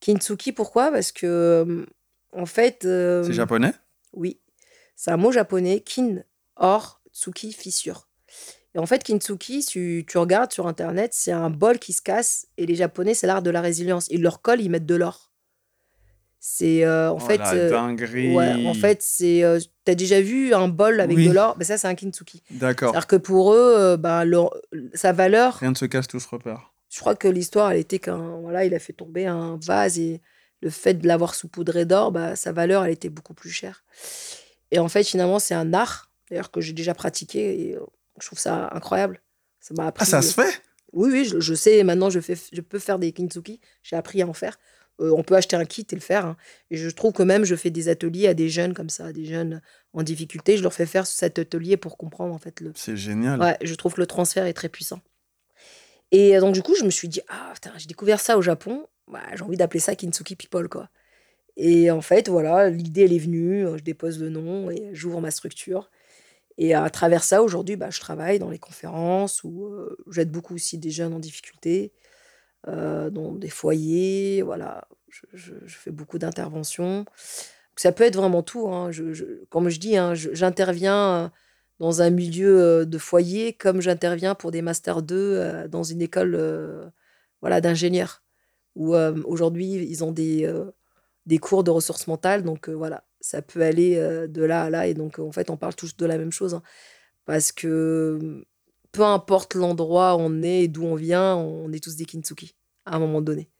Kintsuki, 0.00 0.52
pourquoi? 0.52 0.92
Parce 0.92 1.10
que, 1.10 1.26
euh, 1.26 1.86
en 2.32 2.46
fait. 2.46 2.84
euh, 2.84 3.24
C'est 3.24 3.32
japonais? 3.32 3.72
Oui. 4.12 4.38
C'est 4.94 5.10
un 5.10 5.16
mot 5.16 5.32
japonais, 5.32 5.80
kin, 5.80 6.22
or, 6.54 7.00
tsuki, 7.12 7.52
fissure. 7.52 8.07
Et 8.78 8.80
en 8.80 8.86
fait, 8.86 9.02
kintsuki, 9.02 9.64
tu, 9.64 10.04
tu 10.08 10.18
regardes 10.18 10.52
sur 10.52 10.68
Internet, 10.68 11.10
c'est 11.12 11.32
un 11.32 11.50
bol 11.50 11.80
qui 11.80 11.92
se 11.92 12.00
casse. 12.00 12.46
Et 12.56 12.64
les 12.64 12.76
Japonais, 12.76 13.12
c'est 13.12 13.26
l'art 13.26 13.42
de 13.42 13.50
la 13.50 13.60
résilience. 13.60 14.06
Ils 14.10 14.22
leur 14.22 14.40
collent, 14.40 14.60
ils 14.60 14.70
mettent 14.70 14.86
de 14.86 14.94
l'or. 14.94 15.32
C'est 16.38 16.84
euh, 16.84 17.10
en 17.10 17.16
Oh, 17.16 17.18
fait. 17.18 17.38
la 17.38 17.52
euh, 17.54 17.96
ouais, 18.36 18.66
en 18.66 18.74
fait, 18.74 19.02
c'est. 19.02 19.42
euh, 19.42 19.58
T'as 19.84 19.96
déjà 19.96 20.20
vu 20.20 20.54
un 20.54 20.68
bol 20.68 21.00
avec 21.00 21.16
Oui. 21.16 21.26
de 21.26 21.32
l'or? 21.32 21.56
Ben, 21.58 21.64
Ça, 21.64 21.76
c'est 21.76 21.88
un 21.88 21.96
kintsugi. 21.96 22.42
D'accord. 22.50 22.92
C'est-à-dire 22.92 23.06
que 23.08 23.16
pour 23.16 23.52
eux, 23.52 23.96
ben, 23.96 24.24
leur- 24.24 24.54
sa 24.94 25.12
valeur, 25.12 25.54
Rien 25.56 25.70
ne 25.70 25.74
se 25.74 25.84
casse, 25.86 26.06
tout 26.06 26.20
se 26.20 26.28
repart. 26.28 26.62
je 26.88 27.00
crois 27.00 27.16
que 27.16 27.26
l'histoire, 27.26 27.72
elle 27.72 27.78
était 27.80 27.98
qu'un. 27.98 28.38
Voilà, 28.42 28.64
il 28.64 28.72
a 28.74 28.78
fait 28.78 28.92
tomber 28.92 29.26
un 29.26 29.58
vase 29.60 29.98
et 29.98 30.20
le 30.60 30.70
fait 30.70 30.94
de 30.94 31.08
l'avoir 31.08 31.34
saupoudré 31.34 31.84
d'or, 31.84 32.12
bah, 32.12 32.36
sa 32.36 32.52
valeur, 32.52 32.84
elle 32.84 32.92
était 32.92 33.08
beaucoup 33.08 33.34
plus 33.34 33.50
chère. 33.50 33.82
Et 34.70 34.78
en 34.78 34.88
fait, 34.88 35.02
finalement, 35.02 35.40
c'est 35.40 35.54
un 35.54 35.72
art, 35.74 36.10
d'ailleurs, 36.30 36.52
que 36.52 36.60
j'ai 36.60 36.72
déjà 36.72 36.94
pratiqué 36.94 37.70
et 37.70 37.76
je 38.22 38.26
trouve 38.28 38.38
ça 38.38 38.68
incroyable. 38.72 39.20
Ça 39.60 39.74
m'a 39.76 39.86
appris. 39.86 40.02
Ah, 40.02 40.06
ça 40.06 40.22
se 40.22 40.32
fait? 40.34 40.62
Oui, 40.92 41.10
oui, 41.12 41.24
je, 41.24 41.38
je 41.40 41.54
sais, 41.54 41.82
maintenant, 41.84 42.10
je, 42.10 42.20
fais, 42.20 42.34
je 42.52 42.60
peux 42.60 42.78
faire 42.78 42.98
des 42.98 43.12
kintsugi. 43.12 43.60
J'ai 43.82 43.96
appris 43.96 44.22
à 44.22 44.26
en 44.26 44.32
faire. 44.32 44.58
Euh, 45.00 45.12
on 45.16 45.22
peut 45.22 45.36
acheter 45.36 45.54
un 45.54 45.64
kit 45.64 45.86
et 45.90 45.94
le 45.94 46.00
faire. 46.00 46.26
hein. 46.26 46.36
Et 46.70 46.76
je 46.76 46.88
trouve 46.88 47.12
que 47.12 47.22
même, 47.22 47.44
je 47.44 47.54
fais 47.54 47.70
des 47.70 47.88
ateliers 47.88 48.26
à 48.26 48.34
des 48.34 48.48
jeunes 48.48 48.74
comme 48.74 48.88
ça, 48.88 49.06
à 49.06 49.12
des 49.12 49.24
jeunes 49.26 49.60
en 49.92 50.02
difficulté. 50.02 50.56
Je 50.56 50.62
leur 50.62 50.72
fais 50.72 50.86
faire 50.86 51.06
cet 51.06 51.38
atelier 51.38 51.76
pour 51.76 51.96
comprendre, 51.98 52.34
en 52.34 52.38
fait, 52.38 52.60
le, 52.60 52.72
C'est 52.74 52.96
génial. 52.96 53.40
Ouais, 53.40 53.56
je 53.62 53.74
trouve 53.74 53.94
que 53.94 54.00
le 54.00 54.06
transfert 54.06 54.46
est 54.46 54.54
très 54.54 54.68
puissant. 54.68 55.00
Et 56.10 56.36
euh, 56.36 56.40
donc, 56.40 56.54
du 56.54 56.62
coup, 56.62 56.74
je 56.78 56.84
me 56.84 56.90
suis 56.90 57.08
dit, 57.08 57.20
ah, 57.28 57.50
putain, 57.54 57.72
j'ai 57.76 57.86
découvert 57.86 58.18
ça 58.20 58.38
au 58.38 58.42
Japon. 58.42 58.86
Bah, 59.08 59.20
j'ai 59.34 59.42
envie 59.42 59.56
d'appeler 59.56 59.80
ça 59.80 59.94
Kintsugi 59.94 60.36
People, 60.36 60.68
quoi. 60.68 60.88
Et 61.56 61.90
en 61.90 62.00
fait, 62.00 62.28
voilà, 62.28 62.70
l'idée, 62.70 63.02
elle 63.04 63.12
est 63.12 63.18
venue. 63.18 63.66
euh, 63.66 63.76
Je 63.78 63.82
dépose 63.82 64.18
le 64.20 64.30
nom 64.30 64.70
et 64.70 64.90
j'ouvre 64.94 65.20
ma 65.20 65.30
structure. 65.30 65.90
Et 66.58 66.74
à 66.74 66.90
travers 66.90 67.22
ça, 67.24 67.42
aujourd'hui, 67.42 67.76
bah, 67.76 67.90
je 67.90 68.00
travaille 68.00 68.40
dans 68.40 68.50
les 68.50 68.58
conférences 68.58 69.44
où 69.44 69.66
euh, 69.66 69.96
j'aide 70.10 70.30
beaucoup 70.30 70.54
aussi 70.54 70.76
des 70.78 70.90
jeunes 70.90 71.14
en 71.14 71.20
difficulté, 71.20 71.92
euh, 72.66 73.10
dans 73.10 73.32
des 73.34 73.48
foyers. 73.48 74.42
Voilà, 74.42 74.88
je, 75.32 75.52
fais 75.66 75.92
beaucoup 75.92 76.18
d'interventions. 76.18 77.04
Ça 77.76 77.92
peut 77.92 78.04
être 78.04 78.16
vraiment 78.16 78.42
tout. 78.42 78.68
hein. 78.68 78.90
Je, 78.90 79.44
comme 79.50 79.68
je 79.68 79.78
dis, 79.78 79.96
hein, 79.96 80.14
j'interviens 80.14 81.26
euh, 81.26 81.28
dans 81.78 82.02
un 82.02 82.10
milieu 82.10 82.84
de 82.84 82.98
foyer 82.98 83.52
comme 83.52 83.80
j'interviens 83.80 84.34
pour 84.34 84.50
des 84.50 84.62
Master 84.62 85.02
2 85.02 85.14
euh, 85.16 85.68
dans 85.68 85.84
une 85.84 86.02
école 86.02 86.92
voilà, 87.40 87.60
d'ingénieurs. 87.60 88.22
Où 88.74 88.94
aujourd'hui, 88.94 89.74
ils 89.74 90.04
ont 90.04 90.12
des, 90.12 90.52
des 91.26 91.38
cours 91.38 91.64
de 91.64 91.70
ressources 91.70 92.06
mentales. 92.06 92.44
Donc 92.44 92.68
voilà, 92.68 93.04
ça 93.28 93.42
peut 93.42 93.62
aller 93.62 93.96
de 94.28 94.42
là 94.42 94.64
à 94.64 94.70
là. 94.70 94.86
Et 94.86 94.94
donc, 94.94 95.18
en 95.18 95.32
fait, 95.32 95.50
on 95.50 95.56
parle 95.56 95.74
tous 95.74 95.96
de 95.96 96.06
la 96.06 96.16
même 96.18 96.32
chose. 96.32 96.54
hein. 96.54 96.62
parce 97.26 97.52
que 97.52 98.44
peu 98.92 99.02
importe 99.02 99.54
l'endroit 99.54 100.16
où 100.16 100.20
on 100.20 100.42
est 100.42 100.62
et 100.64 100.68
d'où 100.68 100.84
on 100.84 100.94
vient, 100.94 101.36
on 101.36 101.70
est 101.72 101.82
tous 101.84 101.96
des 101.96 102.06
kintsugi 102.06 102.54
à 102.86 102.96
un 102.96 102.98
moment 102.98 103.20
donné. 103.20 103.50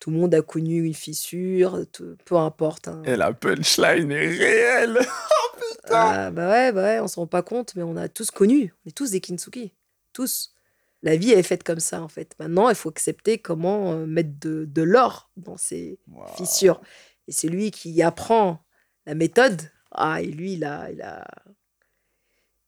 Tout 0.00 0.10
le 0.10 0.16
monde 0.18 0.34
a 0.34 0.42
connu 0.42 0.82
une 0.84 0.92
fissure, 0.94 1.86
peu 2.26 2.34
importe. 2.36 2.88
hein. 2.88 3.00
Et 3.06 3.16
la 3.16 3.32
punchline 3.32 4.10
est 4.10 4.26
réelle. 4.28 4.98
Ah, 5.88 6.32
bah 6.32 6.50
ouais, 6.50 6.72
bah 6.72 6.82
ouais, 6.82 7.00
on 7.00 7.06
s'en 7.06 7.20
rend 7.22 7.26
pas 7.28 7.42
compte, 7.42 7.76
mais 7.76 7.82
on 7.84 7.96
a 7.96 8.08
tous 8.08 8.32
connu. 8.32 8.74
On 8.84 8.88
est 8.88 8.92
tous 8.92 9.12
des 9.12 9.20
kintsugi. 9.20 9.72
Tous. 10.12 10.52
La 11.02 11.14
vie 11.16 11.30
est 11.30 11.44
faite 11.44 11.62
comme 11.62 11.78
ça, 11.78 12.02
en 12.02 12.08
fait. 12.08 12.34
Maintenant, 12.40 12.68
il 12.68 12.74
faut 12.74 12.88
accepter 12.88 13.38
comment 13.38 13.96
mettre 14.04 14.30
de, 14.40 14.64
de 14.64 14.82
l'or 14.82 15.30
dans 15.36 15.56
ces 15.56 16.00
fissures. 16.36 16.80
Et 17.28 17.32
c'est 17.32 17.46
lui 17.48 17.70
qui 17.70 18.02
apprend 18.02 18.64
la 19.06 19.14
méthode. 19.14 19.62
Ah, 19.92 20.20
et 20.20 20.26
lui, 20.26 20.54
il 20.54 20.64
a. 20.64 20.90
Il, 20.90 21.00
a... 21.02 21.26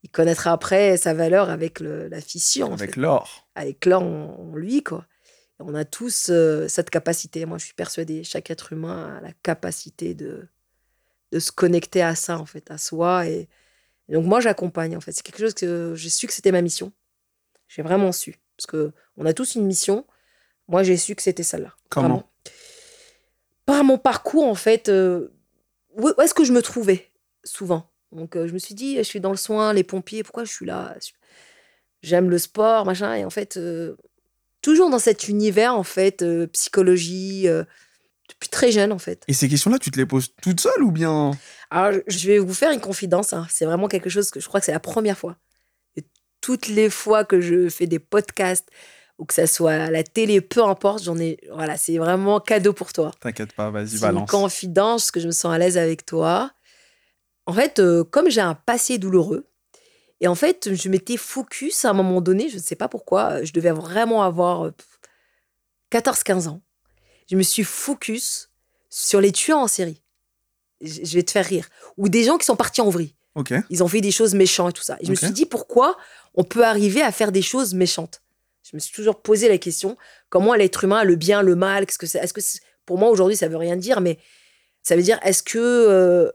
il 0.03 0.11
connaîtra 0.11 0.53
après 0.53 0.97
sa 0.97 1.13
valeur 1.15 1.51
avec 1.51 1.81
le- 1.81 2.09
la 2.09 2.21
fissure, 2.21 2.69
en 2.71 2.75
Avec 2.75 2.95
fait. 2.95 3.01
l'or. 3.01 3.49
Avec 3.55 3.85
l'or 3.85 4.03
en, 4.03 4.51
en 4.53 4.57
lui, 4.57 4.83
quoi. 4.83 5.07
Et 5.61 5.65
on 5.65 5.75
a 5.75 5.85
tous 5.85 6.29
euh, 6.31 6.69
cette 6.69 6.89
capacité. 6.91 7.45
Moi, 7.45 7.59
je 7.59 7.65
suis 7.67 7.75
persuadée, 7.75 8.23
chaque 8.25 8.51
être 8.51 8.73
humain 8.73 9.17
a 9.17 9.21
la 9.21 9.33
capacité 9.43 10.15
de, 10.15 10.47
de 11.33 11.39
se 11.41 11.51
connecter 11.53 12.01
à 12.03 12.15
ça, 12.15 12.39
en 12.39 12.47
fait, 12.47 12.71
à 12.71 12.79
soi. 12.79 13.27
Et, 13.27 13.49
et 14.09 14.13
donc, 14.15 14.25
moi, 14.25 14.41
j'accompagne, 14.41 14.97
en 14.97 15.01
fait. 15.01 15.13
C'est 15.13 15.23
quelque 15.23 15.41
chose 15.41 15.55
que 15.55 15.95
j'ai 15.97 16.09
su 16.11 16.27
que 16.29 16.33
c'était 16.33 16.53
ma 16.53 16.63
mission. 16.63 16.93
J'ai 17.67 17.83
vraiment 17.83 18.13
su. 18.13 18.37
Parce 18.57 18.67
que 18.67 18.93
on 19.17 19.27
a 19.27 19.33
tous 19.35 19.57
une 19.57 19.67
mission. 19.67 20.07
Moi, 20.69 20.83
j'ai 20.85 20.97
su 20.97 21.15
que 21.15 21.23
c'était 21.23 21.43
celle-là. 21.43 21.75
Comment? 21.91 22.09
Vraiment. 22.09 22.31
Par 23.67 23.85
mon 23.85 23.99
parcours, 23.99 24.45
en 24.47 24.55
fait, 24.55 24.89
euh, 24.89 25.29
où, 25.99 26.09
est-ce 26.21 26.35
que 26.35 26.45
je 26.45 26.53
me 26.53 26.63
trouvais 26.63 27.11
souvent? 27.45 27.91
Donc, 28.13 28.37
euh, 28.37 28.49
je 28.49 28.53
me 28.55 28.59
suis 28.59 28.75
dit, 28.75 28.97
je 28.97 29.03
suis 29.03 29.21
dans 29.21 29.31
le 29.31 29.37
soin, 29.37 29.73
les 29.73 29.85
pompiers, 29.85 30.23
pourquoi 30.23 30.45
je 30.45 30.53
suis 30.53 30.65
là? 30.67 30.97
J'aime 32.03 32.31
le 32.31 32.39
sport, 32.39 32.87
machin. 32.87 33.15
Et 33.15 33.25
en 33.25 33.31
fait, 33.31 33.57
euh, 33.57 33.97
toujours 34.63 34.89
dans 34.91 34.99
cet 34.99 35.29
univers, 35.29 35.75
en 35.75 35.83
fait, 35.83 36.23
euh, 36.23 36.47
psychologie, 36.47 37.47
depuis 38.29 38.49
très 38.49 38.71
jeune, 38.71 38.93
en 38.93 38.99
fait. 38.99 39.25
Et 39.29 39.33
ces 39.33 39.49
questions-là, 39.49 39.79
tu 39.79 39.91
te 39.91 39.99
les 39.99 40.07
poses 40.07 40.35
toute 40.43 40.61
seule 40.61 40.83
ou 40.83 40.93
bien? 40.93 41.33
Alors, 41.71 42.01
je- 42.07 42.17
je 42.19 42.29
vais 42.29 42.39
vous 42.39 42.55
faire 42.55 42.71
une 42.71 42.81
confidence. 42.81 43.33
hein. 43.33 43.47
C'est 43.51 43.65
vraiment 43.65 43.89
quelque 43.89 44.11
chose 44.11 44.31
que 44.31 44.41
je 44.41 44.47
crois 44.47 44.61
que 44.61 44.67
c'est 44.67 44.73
la 44.73 44.81
première 44.81 45.19
fois. 45.19 45.37
Et 45.97 46.05
toutes 46.41 46.69
les 46.69 46.91
fois 46.91 47.25
que 47.25 47.41
je 47.41 47.69
fais 47.69 47.87
des 47.87 47.99
podcasts 47.99 48.69
ou 49.19 49.25
que 49.25 49.35
ça 49.35 49.47
soit 49.47 49.73
à 49.73 49.91
la 49.91 50.05
télé, 50.05 50.41
peu 50.41 50.63
importe, 50.65 51.03
j'en 51.03 51.19
ai. 51.19 51.39
Voilà, 51.53 51.77
c'est 51.77 51.99
vraiment 51.99 52.41
cadeau 52.41 52.73
pour 52.73 52.93
toi. 52.93 53.11
T'inquiète 53.21 53.53
pas, 53.53 53.71
vas-y, 53.71 53.89
C'est 53.89 53.95
une 53.97 54.01
balance. 54.01 54.31
confidence, 54.31 55.03
parce 55.03 55.11
que 55.11 55.21
je 55.21 55.27
me 55.27 55.33
sens 55.33 55.53
à 55.53 55.59
l'aise 55.59 55.77
avec 55.77 56.07
toi. 56.07 56.53
En 57.47 57.53
fait, 57.53 57.79
euh, 57.79 58.05
comme 58.05 58.31
j'ai 58.31 58.41
un 58.41 58.55
passé 58.55 58.99
douloureux, 58.99 59.49
et 60.21 60.29
en 60.29 60.35
fait, 60.35 60.75
je 60.75 60.89
m'étais 60.89 61.17
focus 61.17 61.85
à 61.85 61.91
un 61.91 61.93
moment 61.95 62.21
donné, 62.21 62.49
je 62.49 62.57
ne 62.57 62.63
sais 62.63 62.77
pas 62.77 62.89
pourquoi, 62.89 63.31
euh, 63.33 63.45
je 63.45 63.53
devais 63.53 63.71
vraiment 63.73 64.23
avoir 64.23 64.67
euh, 64.67 64.75
14-15 65.93 66.49
ans. 66.49 66.61
Je 67.31 67.37
me 67.37 67.43
suis 67.43 67.65
focus 67.65 68.51
sur 68.91 69.21
les 69.21 69.33
tueurs 69.33 69.59
en 69.59 69.69
série. 69.69 70.03
Je 70.81 71.15
vais 71.15 71.23
te 71.23 71.31
faire 71.31 71.45
rire. 71.45 71.69
Ou 71.97 72.09
des 72.09 72.25
gens 72.25 72.39
qui 72.39 72.45
sont 72.47 72.57
partis 72.57 72.81
en 72.81 72.89
vrille. 72.89 73.15
Ils 73.71 73.83
ont 73.83 73.89
fait 73.89 74.01
des 74.01 74.11
choses 74.11 74.35
méchantes 74.35 74.71
et 74.71 74.73
tout 74.75 74.83
ça. 74.83 74.97
Et 75.01 75.07
je 75.07 75.11
me 75.11 75.17
suis 75.17 75.31
dit, 75.31 75.47
pourquoi 75.47 75.97
on 76.35 76.45
peut 76.45 76.65
arriver 76.65 77.03
à 77.03 77.13
faire 77.13 77.33
des 77.33 77.43
choses 77.43 77.75
méchantes? 77.75 78.23
Je 78.71 78.77
me 78.77 78.81
suis 78.81 78.93
toujours 78.93 79.21
posé 79.23 79.49
la 79.49 79.59
question, 79.59 79.97
comment 80.29 80.55
l'être 80.55 80.85
humain 80.85 80.99
a 80.99 81.05
le 81.05 81.17
bien, 81.17 81.43
le 81.43 81.55
mal 81.55 81.87
Qu'est-ce 81.87 81.99
que 81.99 82.07
c'est 82.07 82.19
Est-ce 82.19 82.35
que 82.35 82.41
c'est- 82.41 82.61
pour 82.87 82.99
moi 82.99 83.09
aujourd'hui 83.11 83.37
ça 83.37 83.49
veut 83.49 83.57
rien 83.57 83.77
dire, 83.77 84.01
mais 84.01 84.19
ça 84.83 84.97
veut 84.97 85.03
dire 85.03 85.19
est-ce 85.23 85.43
que 85.43 85.59
euh, 85.59 86.31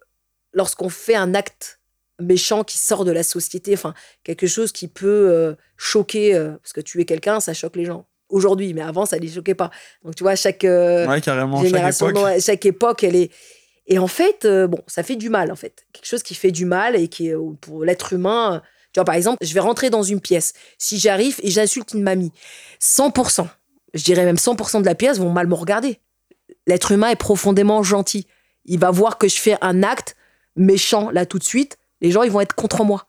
lorsqu'on 0.53 0.89
fait 0.89 1.15
un 1.15 1.33
acte 1.35 1.79
méchant 2.19 2.63
qui 2.63 2.77
sort 2.77 3.05
de 3.05 3.11
la 3.11 3.23
société, 3.23 3.73
enfin 3.73 3.93
quelque 4.23 4.47
chose 4.47 4.71
qui 4.71 4.87
peut 4.87 5.07
euh, 5.31 5.53
choquer, 5.77 6.35
euh, 6.35 6.51
parce 6.61 6.73
que 6.73 6.81
tuer 6.81 7.05
quelqu'un, 7.05 7.39
ça 7.39 7.53
choque 7.53 7.75
les 7.75 7.85
gens 7.85 8.05
aujourd'hui, 8.29 8.73
mais 8.73 8.81
avant 8.81 9.05
ça 9.05 9.17
les 9.17 9.29
choquait 9.29 9.55
pas. 9.55 9.69
Donc 10.03 10.15
tu 10.15 10.23
vois 10.23 10.35
chaque 10.35 10.63
Ouais, 10.63 11.21
carrément, 11.21 11.57
chaque 11.57 11.67
génération, 11.67 12.09
époque. 12.09 12.23
non, 12.23 12.39
chaque 12.39 12.65
époque, 12.65 13.03
elle 13.03 13.15
est. 13.15 13.31
Et 13.87 13.99
en 13.99 14.07
fait, 14.07 14.47
bon, 14.47 14.79
ça 14.87 15.03
fait 15.03 15.17
du 15.17 15.29
mal, 15.29 15.51
en 15.51 15.55
fait. 15.57 15.85
Quelque 15.91 16.05
chose 16.05 16.23
qui 16.23 16.35
fait 16.35 16.51
du 16.51 16.65
mal 16.65 16.95
et 16.95 17.09
qui 17.09 17.27
est 17.29 17.35
pour 17.61 17.83
l'être 17.83 18.13
humain. 18.13 18.61
Tu 18.93 18.99
vois, 18.99 19.05
par 19.05 19.15
exemple, 19.15 19.43
je 19.45 19.53
vais 19.53 19.59
rentrer 19.59 19.89
dans 19.89 20.03
une 20.03 20.21
pièce. 20.21 20.53
Si 20.77 20.99
j'arrive 20.99 21.39
et 21.43 21.49
j'insulte 21.49 21.93
une 21.93 22.03
mamie, 22.03 22.31
100%, 22.81 23.47
je 23.93 24.03
dirais 24.03 24.25
même 24.25 24.35
100% 24.37 24.81
de 24.81 24.85
la 24.85 24.95
pièce 24.95 25.17
vont 25.19 25.29
mal 25.31 25.47
me 25.47 25.55
regarder. 25.55 25.99
L'être 26.67 26.91
humain 26.91 27.09
est 27.09 27.15
profondément 27.15 27.83
gentil. 27.83 28.27
Il 28.65 28.79
va 28.79 28.91
voir 28.91 29.17
que 29.17 29.27
je 29.27 29.35
fais 29.39 29.57
un 29.61 29.83
acte 29.83 30.15
méchant 30.55 31.09
là 31.11 31.25
tout 31.25 31.39
de 31.39 31.43
suite. 31.43 31.77
Les 32.01 32.11
gens, 32.11 32.23
ils 32.23 32.31
vont 32.31 32.41
être 32.41 32.53
contre 32.55 32.83
moi. 32.83 33.07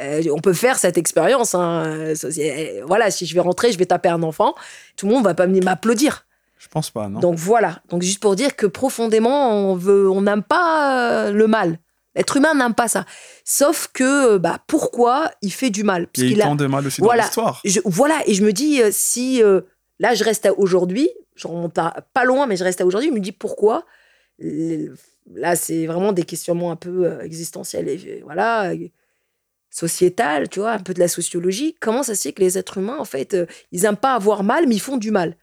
Euh, 0.00 0.22
on 0.34 0.40
peut 0.40 0.52
faire 0.54 0.78
cette 0.78 0.98
expérience. 0.98 1.54
hein. 1.54 1.84
Euh, 1.86 2.82
Voilà, 2.86 3.10
si 3.10 3.26
je 3.26 3.34
vais 3.34 3.40
rentrer, 3.40 3.72
je 3.72 3.78
vais 3.78 3.86
taper 3.86 4.08
un 4.08 4.22
enfant. 4.22 4.54
Tout 4.96 5.06
le 5.06 5.12
monde 5.14 5.24
va 5.24 5.34
pas 5.34 5.46
venir 5.46 5.62
m'applaudir. 5.64 6.26
Je 6.58 6.68
pense 6.68 6.90
pas, 6.90 7.08
non 7.08 7.20
Donc 7.20 7.36
voilà. 7.36 7.80
Donc 7.90 8.02
juste 8.02 8.20
pour 8.20 8.34
dire 8.36 8.56
que 8.56 8.66
profondément, 8.66 9.50
on 9.52 9.74
veut, 9.74 10.10
on 10.10 10.22
n'aime 10.22 10.42
pas 10.42 11.26
euh, 11.26 11.32
le 11.32 11.46
mal. 11.46 11.78
L'être 12.14 12.36
humain 12.36 12.54
n'aime 12.54 12.74
pas 12.74 12.88
ça. 12.88 13.06
Sauf 13.44 13.88
que, 13.92 14.36
bah, 14.38 14.58
pourquoi 14.66 15.30
il 15.42 15.52
fait 15.52 15.70
du 15.70 15.82
mal? 15.84 16.02
Il 16.16 16.20
y 16.20 16.22
a 16.22 16.26
eu 16.26 16.28
Puisqu'il 16.32 16.42
a- 16.42 16.44
tant 16.44 16.56
de 16.56 16.66
mal 16.66 16.86
aussi 16.86 17.00
Voilà. 17.00 17.22
dans 17.22 17.26
l'histoire. 17.28 17.60
je- 17.64 17.80
Voilà. 17.84 18.22
Et 18.26 18.34
je 18.34 18.44
me 18.44 18.52
dis, 18.52 18.82
euh, 18.82 18.90
si 18.92 19.42
euh, 19.42 19.62
là, 19.98 20.14
je 20.14 20.22
reste 20.24 20.44
à 20.46 20.52
aujourd'hui, 20.58 21.08
je 21.34 21.46
remonte 21.48 21.78
à- 21.78 22.04
pas 22.12 22.24
loin, 22.24 22.46
mais 22.46 22.56
je 22.56 22.64
reste 22.64 22.80
à 22.82 22.86
aujourd'hui, 22.86 23.08
je 23.10 23.14
me 23.14 23.20
dis 23.20 23.32
pourquoi? 23.32 23.84
Là, 24.38 25.56
c'est 25.56 25.86
vraiment 25.86 26.12
des 26.12 26.24
questionnements 26.24 26.70
un 26.72 26.76
peu 26.76 27.06
euh, 27.06 27.20
existentiels 27.22 27.88
et 27.88 27.98
euh, 28.06 28.20
voilà, 28.24 28.72
euh, 28.72 28.88
sociétal, 29.70 30.48
tu 30.48 30.60
vois, 30.60 30.72
un 30.72 30.78
peu 30.80 30.92
de 30.94 31.00
la 31.00 31.08
sociologie. 31.08 31.76
Comment 31.80 32.02
ça 32.02 32.14
se 32.14 32.22
fait 32.22 32.32
que 32.32 32.42
les 32.42 32.58
êtres 32.58 32.78
humains, 32.78 32.98
en 32.98 33.04
fait, 33.04 33.32
euh, 33.34 33.46
ils 33.70 33.84
aiment 33.84 33.96
pas 33.96 34.14
avoir 34.14 34.42
mal, 34.42 34.66
mais 34.66 34.74
ils 34.74 34.80
font 34.80 34.96
du 34.98 35.10
mal? 35.10 35.36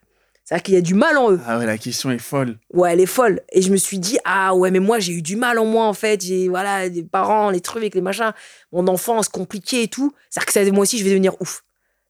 C'est-à-dire 0.49 0.63
qu'il 0.63 0.73
y 0.73 0.77
a 0.77 0.81
du 0.81 0.95
mal 0.95 1.15
en 1.15 1.31
eux. 1.33 1.39
Ah 1.45 1.59
ouais, 1.59 1.67
la 1.67 1.77
question 1.77 2.09
est 2.09 2.17
folle. 2.17 2.57
Ouais, 2.73 2.91
elle 2.93 2.99
est 2.99 3.05
folle. 3.05 3.39
Et 3.51 3.61
je 3.61 3.69
me 3.71 3.77
suis 3.77 3.99
dit, 3.99 4.17
ah 4.25 4.55
ouais, 4.55 4.71
mais 4.71 4.79
moi, 4.79 4.97
j'ai 4.97 5.13
eu 5.13 5.21
du 5.21 5.35
mal 5.35 5.59
en 5.59 5.65
moi, 5.65 5.85
en 5.85 5.93
fait. 5.93 6.25
J'ai, 6.25 6.47
voilà, 6.49 6.89
des 6.89 7.03
parents, 7.03 7.51
les 7.51 7.61
trucs, 7.61 7.93
les 7.93 8.01
machins, 8.01 8.33
mon 8.71 8.87
enfance 8.87 9.29
compliquée 9.29 9.83
et 9.83 9.87
tout. 9.89 10.11
C'est-à-dire 10.31 10.47
que 10.47 10.53
ça, 10.53 10.71
moi 10.71 10.81
aussi, 10.81 10.97
je 10.97 11.03
vais 11.03 11.11
devenir 11.11 11.39
ouf. 11.39 11.63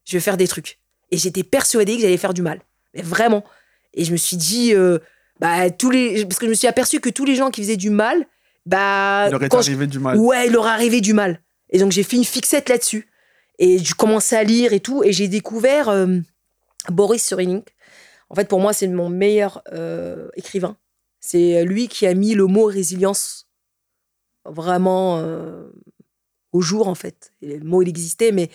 Je 0.06 0.16
vais 0.16 0.20
faire 0.20 0.38
des 0.38 0.48
trucs. 0.48 0.78
Et 1.10 1.18
j'étais 1.18 1.42
persuadée 1.42 1.96
que 1.96 2.00
j'allais 2.00 2.16
faire 2.16 2.32
du 2.32 2.40
mal. 2.40 2.60
Mais 2.94 3.02
vraiment. 3.02 3.44
Et 3.92 4.06
je 4.06 4.12
me 4.12 4.16
suis 4.16 4.38
dit, 4.38 4.72
euh, 4.74 5.00
bah, 5.38 5.68
tous 5.68 5.90
les. 5.90 6.24
Parce 6.24 6.38
que 6.38 6.46
je 6.46 6.50
me 6.50 6.54
suis 6.54 6.66
aperçu 6.66 6.98
que 6.98 7.10
tous 7.10 7.26
les 7.26 7.34
gens 7.34 7.50
qui 7.50 7.60
faisaient 7.60 7.76
du 7.76 7.90
mal, 7.90 8.24
bah. 8.64 9.28
Il 9.30 9.48
quand 9.50 9.60
je- 9.60 9.68
arrivé 9.68 9.86
du 9.86 9.98
mal. 9.98 10.16
Ouais, 10.16 10.46
il 10.46 10.52
leur 10.54 10.66
arrivé 10.66 11.02
du 11.02 11.12
mal. 11.12 11.42
Et 11.68 11.78
donc, 11.78 11.92
j'ai 11.92 12.02
fait 12.04 12.16
une 12.16 12.24
fixette 12.24 12.70
là-dessus. 12.70 13.06
Et 13.58 13.78
je 13.84 13.94
commençais 13.94 14.38
à 14.38 14.44
lire 14.44 14.72
et 14.72 14.80
tout. 14.80 15.04
Et 15.04 15.12
j'ai 15.12 15.28
découvert 15.28 15.90
euh, 15.90 16.06
Boris 16.88 17.22
Cyrulnik. 17.22 17.66
En 18.30 18.36
fait, 18.36 18.48
pour 18.48 18.60
moi, 18.60 18.72
c'est 18.72 18.86
mon 18.86 19.08
meilleur 19.08 19.62
euh, 19.72 20.28
écrivain. 20.34 20.76
C'est 21.18 21.64
lui 21.64 21.88
qui 21.88 22.06
a 22.06 22.14
mis 22.14 22.34
le 22.34 22.46
mot 22.46 22.64
résilience 22.64 23.48
vraiment 24.44 25.18
euh, 25.18 25.68
au 26.52 26.62
jour, 26.62 26.88
en 26.88 26.94
fait. 26.94 27.32
le 27.42 27.58
mot, 27.58 27.82
il 27.82 27.88
existait, 27.88 28.32
mais 28.32 28.48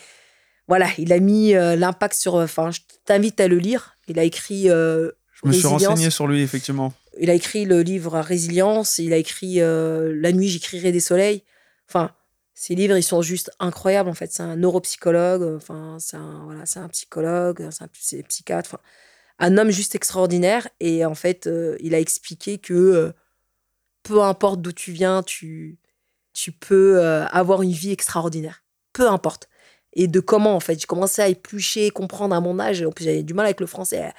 voilà, 0.68 0.88
il 0.98 1.14
a 1.14 1.20
mis 1.20 1.54
euh, 1.54 1.76
l'impact 1.76 2.16
sur. 2.16 2.36
Enfin, 2.36 2.72
je 2.72 2.80
t'invite 3.04 3.40
à 3.40 3.48
le 3.48 3.58
lire. 3.58 3.98
Il 4.08 4.18
a 4.18 4.24
écrit. 4.24 4.64
je 4.64 5.12
me 5.44 5.52
suis 5.52 5.68
renseigné 5.68 6.10
sur 6.10 6.26
lui, 6.26 6.42
effectivement. 6.42 6.94
Il 7.20 7.30
a 7.30 7.34
écrit 7.34 7.66
le 7.66 7.82
livre 7.82 8.20
Résilience. 8.20 8.98
Il 8.98 9.14
a 9.14 9.18
écrit 9.18 9.58
La 9.58 10.32
nuit, 10.32 10.48
j'écrirai 10.48 10.92
des 10.94 11.00
soleils. 11.02 11.44
Enfin, 11.88 12.16
ces 12.54 12.74
livres, 12.74 12.96
ils 12.96 13.04
sont 13.04 13.22
juste 13.22 13.52
incroyables, 13.60 14.10
en 14.10 14.14
fait. 14.14 14.32
C'est 14.32 14.42
un 14.42 14.56
neuropsychologue, 14.56 15.44
enfin, 15.58 15.98
c'est 16.00 16.18
un, 16.18 16.46
voilà, 16.46 16.66
c'est 16.66 16.80
un 16.80 16.88
psychologue, 16.88 17.68
c'est 17.70 17.84
un 17.84 18.24
psychiatre, 18.24 18.70
enfin, 18.74 18.82
un 19.40 19.58
homme 19.58 19.72
juste 19.72 19.96
extraordinaire. 19.96 20.68
Et 20.80 21.06
en 21.06 21.16
fait, 21.16 21.48
euh, 21.48 21.78
il 21.80 21.96
a 21.96 22.00
expliqué 22.00 22.58
que 22.58 22.74
euh, 22.74 23.12
peu 24.04 24.22
importe 24.22 24.62
d'où 24.62 24.72
tu 24.72 24.92
viens, 24.92 25.24
tu, 25.24 25.80
tu 26.34 26.52
peux 26.52 27.00
euh, 27.00 27.26
avoir 27.28 27.62
une 27.62 27.72
vie 27.72 27.92
extraordinaire. 27.92 28.64
Peu 28.94 29.10
importe. 29.10 29.50
Et 29.94 30.08
de 30.08 30.20
comment, 30.20 30.56
en 30.56 30.60
fait. 30.60 30.80
J'ai 30.80 30.88
commencé 30.88 31.22
à 31.22 31.28
éplucher, 31.28 31.90
comprendre 31.90 32.36
à 32.36 32.42
mon 32.42 32.60
âge. 32.60 32.82
En 32.84 32.92
plus, 32.92 33.06
j'avais 33.06 33.24
du 33.24 33.34
mal 33.34 33.46
avec 33.46 33.60
le 33.60 33.68
français. 33.68 34.14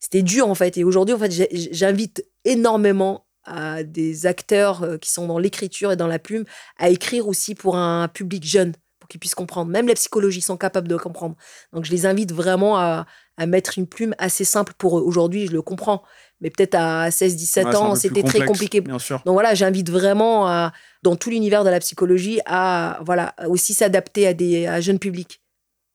C'était 0.00 0.22
dur, 0.22 0.48
en 0.48 0.54
fait. 0.54 0.76
Et 0.78 0.84
aujourd'hui, 0.84 1.14
en 1.14 1.18
fait, 1.18 1.32
j'invite 1.72 2.24
énormément 2.44 3.26
à 3.44 3.82
des 3.82 4.26
acteurs 4.26 4.98
qui 5.00 5.10
sont 5.10 5.26
dans 5.26 5.38
l'écriture 5.38 5.92
et 5.92 5.96
dans 5.96 6.06
la 6.06 6.18
plume 6.18 6.44
à 6.76 6.90
écrire 6.90 7.28
aussi 7.28 7.54
pour 7.54 7.76
un 7.76 8.08
public 8.08 8.44
jeune, 8.44 8.74
pour 9.00 9.08
qu'ils 9.08 9.20
puissent 9.20 9.34
comprendre. 9.34 9.70
Même 9.70 9.86
les 9.86 9.94
psychologies 9.94 10.42
sont 10.42 10.58
capables 10.58 10.88
de 10.88 10.96
comprendre. 10.96 11.36
Donc 11.72 11.84
je 11.84 11.90
les 11.90 12.04
invite 12.04 12.32
vraiment 12.32 12.78
à, 12.78 13.06
à 13.38 13.46
mettre 13.46 13.78
une 13.78 13.86
plume 13.86 14.14
assez 14.18 14.44
simple 14.44 14.74
pour 14.76 14.98
eux. 14.98 15.02
Aujourd'hui, 15.02 15.46
je 15.46 15.52
le 15.52 15.62
comprends, 15.62 16.02
mais 16.40 16.50
peut-être 16.50 16.74
à 16.74 17.08
16-17 17.08 17.76
ans, 17.76 17.94
c'était 17.94 18.24
très 18.24 18.44
compliqué. 18.44 18.80
Bien 18.80 18.98
sûr. 18.98 19.22
Donc 19.24 19.34
voilà, 19.34 19.54
j'invite 19.54 19.88
vraiment 19.90 20.48
à, 20.48 20.72
dans 21.04 21.14
tout 21.16 21.30
l'univers 21.30 21.64
de 21.64 21.70
la 21.70 21.78
psychologie 21.78 22.40
à 22.46 23.00
voilà 23.06 23.34
aussi 23.46 23.74
s'adapter 23.74 24.26
à 24.26 24.34
des 24.34 24.66
à 24.66 24.80
jeunes 24.80 24.98
publics. 24.98 25.40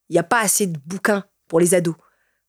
Il 0.09 0.13
n'y 0.13 0.19
a 0.19 0.23
pas 0.23 0.39
assez 0.39 0.67
de 0.67 0.77
bouquins 0.85 1.25
pour 1.49 1.59
les 1.59 1.75
ados 1.75 1.95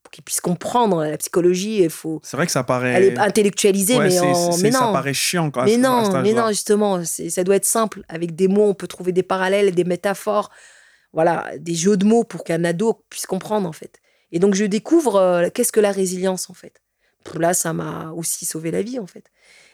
pour 0.01 0.11
qu'ils 0.11 0.23
puissent 0.23 0.41
comprendre 0.41 1.03
la 1.03 1.17
psychologie. 1.17 1.83
Il 1.83 1.89
faut. 1.89 2.21
C'est 2.23 2.37
vrai 2.37 2.45
que 2.45 2.51
ça 2.53 2.63
paraît. 2.63 2.93
Elle 2.93 3.03
est 3.03 3.19
intellectualisée, 3.19 3.99
mais, 3.99 4.17
mais 4.61 4.69
non. 4.69 4.79
Ça 4.79 4.91
paraît 4.93 5.13
chiant 5.13 5.51
quand 5.51 5.65
même. 5.65 5.71
Mais 5.71 5.77
non, 5.77 6.21
mais 6.21 6.31
non, 6.31 6.47
justement, 6.49 7.03
ça 7.03 7.43
doit 7.43 7.57
être 7.57 7.65
simple. 7.65 8.03
Avec 8.07 8.33
des 8.33 8.47
mots, 8.47 8.69
on 8.69 8.73
peut 8.73 8.87
trouver 8.87 9.11
des 9.11 9.23
parallèles, 9.23 9.75
des 9.75 9.83
métaphores, 9.83 10.51
voilà, 11.11 11.51
des 11.57 11.75
jeux 11.75 11.97
de 11.97 12.05
mots 12.05 12.23
pour 12.23 12.45
qu'un 12.45 12.63
ado 12.63 13.03
puisse 13.09 13.25
comprendre 13.25 13.67
en 13.67 13.73
fait. 13.73 13.99
Et 14.35 14.39
donc 14.39 14.53
je 14.53 14.65
découvre 14.65 15.15
euh, 15.15 15.49
qu'est-ce 15.51 15.71
que 15.71 15.79
la 15.79 15.93
résilience 15.93 16.49
en 16.49 16.53
fait? 16.53 16.81
Là, 17.35 17.53
ça 17.53 17.71
m'a 17.71 18.11
aussi 18.11 18.45
sauvé 18.45 18.69
la 18.69 18.81
vie 18.81 18.99
en 18.99 19.07
fait. 19.07 19.31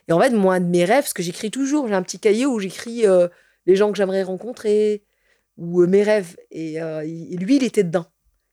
Et 0.07 0.13
en 0.13 0.19
fait, 0.21 0.29
moi, 0.29 0.59
de 0.59 0.65
mes 0.65 0.85
rêves, 0.85 1.01
parce 1.01 1.13
que 1.13 1.23
j'écris 1.23 1.49
toujours, 1.49 1.87
j'ai 1.87 1.95
un 1.95 2.03
petit 2.03 2.19
cahier 2.19 2.45
où 2.45 2.59
j'écris 2.59 3.07
euh, 3.07 3.27
les 3.65 3.75
gens 3.75 3.91
que 3.91 3.97
j'aimerais 3.97 4.21
rencontrer 4.21 5.03
ou 5.57 5.81
euh, 5.81 5.87
mes 5.87 6.03
rêves. 6.03 6.37
Et, 6.51 6.75
et 6.75 7.37
lui, 7.37 7.55
il 7.55 7.63
était 7.63 7.83
dedans. 7.83 8.05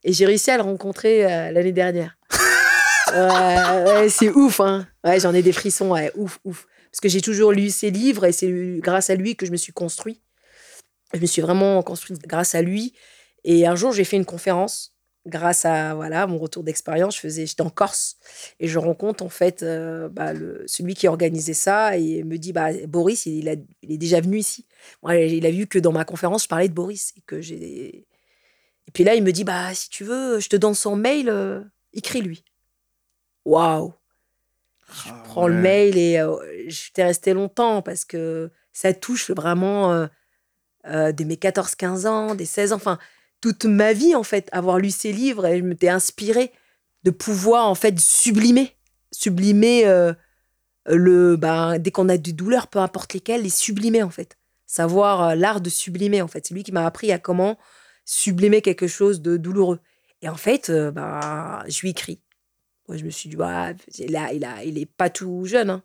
Et 0.03 0.15
j'ai 0.15 0.25
réussi 0.25 0.51
à 0.51 0.57
le 0.57 0.63
rencontrer 0.63 1.23
l'année 1.53 1.73
dernière. 1.73 2.17
ouais, 3.15 4.09
c'est 4.09 4.31
ouf, 4.31 4.61
hein. 4.61 4.89
Ouais, 5.05 5.21
j'en 5.21 5.35
ai 5.35 5.43
des 5.43 5.53
frissons, 5.53 5.91
ouais, 5.91 6.11
ouf, 6.17 6.39
ouf. 6.45 6.67
Parce 6.91 7.01
que 7.01 7.09
j'ai 7.09 7.21
toujours 7.21 7.53
lu 7.53 7.71
ses 7.71 7.91
livres 7.91 8.25
et 8.25 8.33
c'est 8.33 8.51
grâce 8.79 9.11
à 9.11 9.15
lui 9.15 9.37
que 9.37 9.45
je 9.45 9.53
me 9.53 9.57
suis 9.57 9.73
construit. 9.73 10.23
Je 11.13 11.21
me 11.21 11.27
suis 11.27 11.43
vraiment 11.43 11.83
construite 11.83 12.27
grâce 12.27 12.55
à 12.55 12.63
lui. 12.63 12.95
Et 13.45 13.67
un 13.67 13.77
jour, 13.77 13.93
j'ai 13.93 14.05
fait 14.05 14.17
une 14.17 14.25
conférence 14.25 14.98
grâce 15.27 15.65
à 15.65 15.95
voilà 15.95 16.27
mon 16.27 16.39
retour 16.39 16.65
d'expérience. 16.65 17.17
Je 17.17 17.21
faisais, 17.21 17.47
j'étais 17.47 17.63
en 17.63 17.71
Corse 17.71 18.17
et 18.61 18.69
je 18.69 18.79
rencontre 18.79 19.25
en 19.25 19.29
fait 19.29 19.63
euh, 19.63 20.09
bah, 20.09 20.33
le, 20.33 20.65
celui 20.67 20.95
qui 20.95 21.09
organisait 21.09 21.55
ça 21.55 21.97
et 21.97 22.25
me 22.25 22.39
dit 22.39 22.53
bah 22.53 22.69
Boris, 22.87 23.27
il, 23.27 23.49
a, 23.49 23.55
il 23.83 23.93
est 23.93 23.99
déjà 23.99 24.21
venu 24.21 24.39
ici. 24.39 24.67
Moi, 25.03 25.17
il 25.17 25.47
a 25.47 25.51
vu 25.51 25.67
que 25.67 25.79
dans 25.79 25.93
ma 25.93 26.05
conférence, 26.05 26.45
je 26.45 26.49
parlais 26.49 26.69
de 26.69 26.75
Boris 26.75 27.13
et 27.17 27.21
que 27.23 27.41
j'ai 27.41 28.07
et 28.87 28.91
puis 28.91 29.05
là, 29.05 29.15
il 29.15 29.23
me 29.23 29.33
dit, 29.33 29.45
bah, 29.45 29.75
si 29.75 29.91
tu 29.91 30.03
veux, 30.03 30.41
je 30.41 30.49
te 30.49 30.57
donne 30.57 30.73
son 30.73 30.97
mail, 30.97 31.29
euh, 31.29 31.61
écris-lui. 31.93 32.43
Waouh 33.45 33.93
Je 34.91 35.11
ah 35.11 35.23
prends 35.27 35.47
le 35.47 35.57
mail 35.57 35.99
et 35.99 36.19
euh, 36.19 36.37
j'étais 36.69 37.05
restée 37.05 37.35
longtemps 37.35 37.83
parce 37.83 38.07
que 38.07 38.51
ça 38.73 38.95
touche 38.95 39.31
vraiment 39.31 40.09
dès 40.87 41.25
mes 41.27 41.35
14-15 41.35 42.07
ans, 42.07 42.35
des 42.35 42.47
16 42.47 42.73
ans, 42.73 42.77
enfin, 42.77 42.99
toute 43.41 43.65
ma 43.65 43.93
vie, 43.93 44.15
en 44.15 44.23
fait, 44.23 44.49
avoir 44.53 44.79
lu 44.79 44.91
ces 44.91 45.13
livres 45.13 45.47
et 45.47 45.59
je 45.59 45.65
m'étais 45.65 45.89
inspirée 45.89 46.53
de 47.05 47.11
pouvoir, 47.11 47.67
en 47.67 47.75
fait, 47.75 47.99
sublimer. 47.99 48.77
Sublimer 49.13 49.85
le. 50.87 51.37
Ben, 51.37 51.79
dès 51.79 51.91
qu'on 51.91 52.09
a 52.09 52.17
des 52.17 52.33
douleurs, 52.33 52.67
peu 52.67 52.79
importe 52.79 53.15
lesquelles, 53.15 53.43
les 53.43 53.51
sublimer, 53.51 54.03
en 54.03 54.11
fait. 54.11 54.37
Savoir 54.67 55.35
l'art 55.37 55.61
de 55.61 55.71
sublimer, 55.71 56.21
en 56.21 56.29
fait. 56.29 56.47
C'est 56.47 56.55
lui 56.55 56.63
qui 56.63 56.73
m'a 56.73 56.85
appris 56.85 57.13
à 57.13 57.19
comment 57.19 57.57
sublimer 58.09 58.63
quelque 58.63 58.87
chose 58.87 59.21
de 59.21 59.37
douloureux. 59.37 59.81
Et 60.23 60.29
en 60.29 60.37
fait, 60.37 60.71
euh, 60.71 60.91
bah, 60.91 61.63
je 61.69 61.81
lui 61.81 61.91
écris. 61.91 62.21
Moi, 62.89 62.97
je 62.97 63.05
me 63.05 63.11
suis 63.11 63.29
dit, 63.29 63.37
bah, 63.37 63.73
là, 64.09 64.33
il, 64.33 64.45
a, 64.45 64.65
il 64.65 64.79
est 64.79 64.87
pas 64.87 65.11
tout 65.11 65.45
jeune. 65.45 65.71
Hein. 65.71 65.83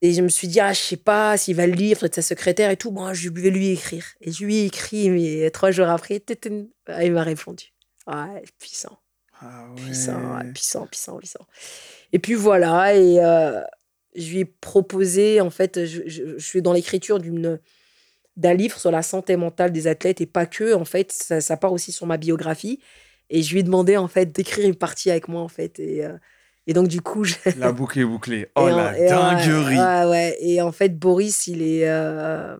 Et 0.00 0.12
je 0.12 0.22
me 0.22 0.28
suis 0.28 0.48
dit, 0.48 0.60
ah, 0.60 0.72
je 0.72 0.80
sais 0.80 0.96
pas 0.96 1.36
s'il 1.36 1.56
va 1.56 1.66
le 1.66 1.72
lire, 1.72 2.02
être 2.04 2.14
sa 2.14 2.22
secrétaire 2.22 2.70
et 2.70 2.76
tout. 2.76 2.90
Moi, 2.90 3.14
je 3.14 3.30
vais 3.30 3.50
lui 3.50 3.70
écrire. 3.70 4.04
Et 4.20 4.30
je 4.30 4.44
lui 4.44 4.58
ai 4.58 4.66
écrit, 4.66 5.10
mais 5.10 5.50
trois 5.50 5.70
jours 5.70 5.88
après, 5.88 6.22
ah, 6.86 7.04
il 7.04 7.12
m'a 7.12 7.22
répondu. 7.22 7.72
Ouais, 8.06 8.42
puissant. 8.58 8.98
Ah 9.40 9.66
puissant, 9.76 10.40
puissant, 10.52 10.86
puissant, 10.86 11.16
puissant. 11.18 11.46
Et 12.12 12.18
puis 12.18 12.34
voilà, 12.34 12.96
et 12.96 13.22
euh, 13.22 13.60
je 14.16 14.30
lui 14.30 14.38
ai 14.40 14.44
proposé, 14.44 15.40
en 15.40 15.50
fait, 15.50 15.84
je, 15.84 16.02
je 16.06 16.38
suis 16.38 16.60
dans 16.60 16.72
l'écriture 16.72 17.20
d'une 17.20 17.60
d'un 18.38 18.54
livre 18.54 18.78
sur 18.78 18.92
la 18.92 19.02
santé 19.02 19.36
mentale 19.36 19.72
des 19.72 19.88
athlètes 19.88 20.20
et 20.20 20.26
pas 20.26 20.46
que. 20.46 20.72
En 20.74 20.84
fait, 20.84 21.12
ça, 21.12 21.56
part 21.56 21.72
aussi 21.72 21.92
sur 21.92 22.06
ma 22.06 22.16
biographie. 22.16 22.80
Et 23.30 23.42
je 23.42 23.52
lui 23.52 23.60
ai 23.60 23.62
demandé 23.62 23.96
en 23.96 24.08
fait 24.08 24.32
d'écrire 24.32 24.66
une 24.66 24.76
partie 24.76 25.10
avec 25.10 25.28
moi 25.28 25.42
en 25.42 25.48
fait. 25.48 25.78
Et, 25.80 26.04
euh, 26.04 26.16
et 26.68 26.72
donc 26.72 26.86
du 26.86 27.00
coup, 27.00 27.24
la 27.56 27.72
boucle 27.72 27.98
est 27.98 28.04
bouclée. 28.04 28.48
Oh 28.56 28.68
la 28.68 28.92
dinguerie. 28.92 29.76
Ouais, 29.76 30.04
ouais, 30.04 30.36
Et 30.40 30.62
en 30.62 30.70
fait, 30.70 30.96
Boris, 30.96 31.48
il 31.48 31.62
est 31.62 31.88
euh, 31.88 32.56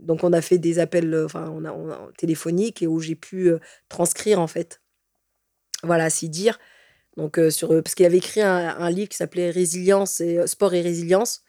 donc 0.00 0.24
on 0.24 0.32
a 0.32 0.40
fait 0.40 0.58
des 0.58 0.80
appels, 0.80 1.14
euh, 1.14 1.26
enfin 1.26 1.48
on 1.54 1.64
a, 1.64 2.10
téléphoniques 2.18 2.82
et 2.82 2.88
où 2.88 2.98
j'ai 2.98 3.14
pu 3.14 3.52
transcrire 3.88 4.40
en 4.40 4.48
fait. 4.48 4.80
Voilà, 5.84 6.10
si 6.10 6.28
dire. 6.28 6.58
Donc 7.16 7.38
sur 7.50 7.68
parce 7.68 7.94
qu'il 7.94 8.06
avait 8.06 8.18
écrit 8.18 8.40
un, 8.40 8.76
un 8.76 8.90
livre 8.90 9.08
qui 9.08 9.16
s'appelait 9.16 9.50
Résilience 9.50 10.20
et 10.20 10.44
sport 10.48 10.74
et 10.74 10.80
résilience 10.80 11.44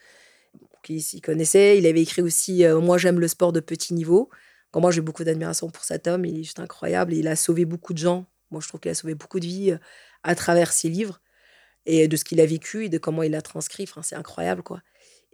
qui 0.84 1.02
s'y 1.02 1.22
connaissait. 1.22 1.80
Il 1.80 1.88
avait 1.88 2.02
écrit 2.02 2.22
aussi 2.22 2.64
euh, 2.64 2.80
Moi, 2.80 3.00
j'aime 3.00 3.20
le 3.20 3.28
sport 3.28 3.54
de 3.54 3.60
petit 3.60 3.96
niveau. 3.96 4.30
moi, 4.76 4.92
j'ai 4.92 5.02
beaucoup 5.02 5.24
d'admiration 5.24 5.70
pour 5.72 5.84
cet 5.84 6.08
homme. 6.08 6.26
Il 6.26 6.40
est 6.40 6.44
juste 6.44 6.60
incroyable. 6.60 7.14
Il 7.14 7.28
a 7.28 7.36
sauvé 7.36 7.66
beaucoup 7.66 7.94
de 7.94 7.98
gens. 7.98 8.28
Moi, 8.52 8.62
je 8.62 8.68
trouve 8.68 8.80
qu'il 8.82 8.92
a 8.92 8.96
sauvé 8.96 9.16
beaucoup 9.16 9.40
de 9.40 9.46
vies 9.46 9.72
euh, 9.72 9.78
à 10.22 10.36
travers 10.36 10.72
ses 10.72 10.90
livres 10.90 11.22
et 11.86 12.08
de 12.08 12.16
ce 12.18 12.24
qu'il 12.24 12.40
a 12.42 12.46
vécu 12.46 12.86
et 12.86 12.90
de 12.90 12.98
comment 12.98 13.24
il 13.24 13.32
l'a 13.32 13.42
transcrit. 13.42 13.84
Enfin, 13.84 14.02
c'est 14.02 14.16
incroyable, 14.16 14.64
quoi. 14.64 14.82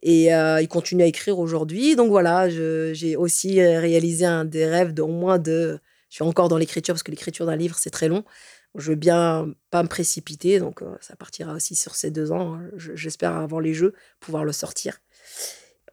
Et 0.02 0.34
euh, 0.34 0.62
il 0.62 0.68
continue 0.68 1.04
à 1.04 1.06
écrire 1.06 1.40
aujourd'hui. 1.40 1.96
Donc 1.96 2.10
voilà, 2.10 2.50
j'ai 2.50 3.16
aussi 3.16 3.62
réalisé 3.62 4.26
un 4.26 4.46
des 4.46 4.66
rêves 4.66 4.94
d'au 4.94 5.08
moins 5.08 5.40
de. 5.40 5.80
Je 6.10 6.16
suis 6.16 6.24
encore 6.24 6.48
dans 6.48 6.58
l'écriture 6.58 6.94
parce 6.94 7.04
que 7.04 7.12
l'écriture 7.12 7.46
d'un 7.46 7.56
livre, 7.56 7.78
c'est 7.78 7.90
très 7.90 8.08
long. 8.08 8.24
Je 8.76 8.92
veux 8.92 8.96
bien 8.96 9.54
pas 9.72 9.84
me 9.84 9.88
précipiter, 9.88 10.60
donc 10.60 10.82
ça 11.02 11.16
partira 11.16 11.54
aussi 11.54 11.76
sur 11.76 11.96
ces 11.96 12.12
deux 12.12 12.32
ans. 12.32 12.56
Hein. 12.56 12.70
J'espère 12.78 13.36
avant 13.36 13.60
les 13.60 13.74
Jeux 13.74 13.94
pouvoir 14.20 14.46
le 14.46 14.52
sortir. 14.54 15.00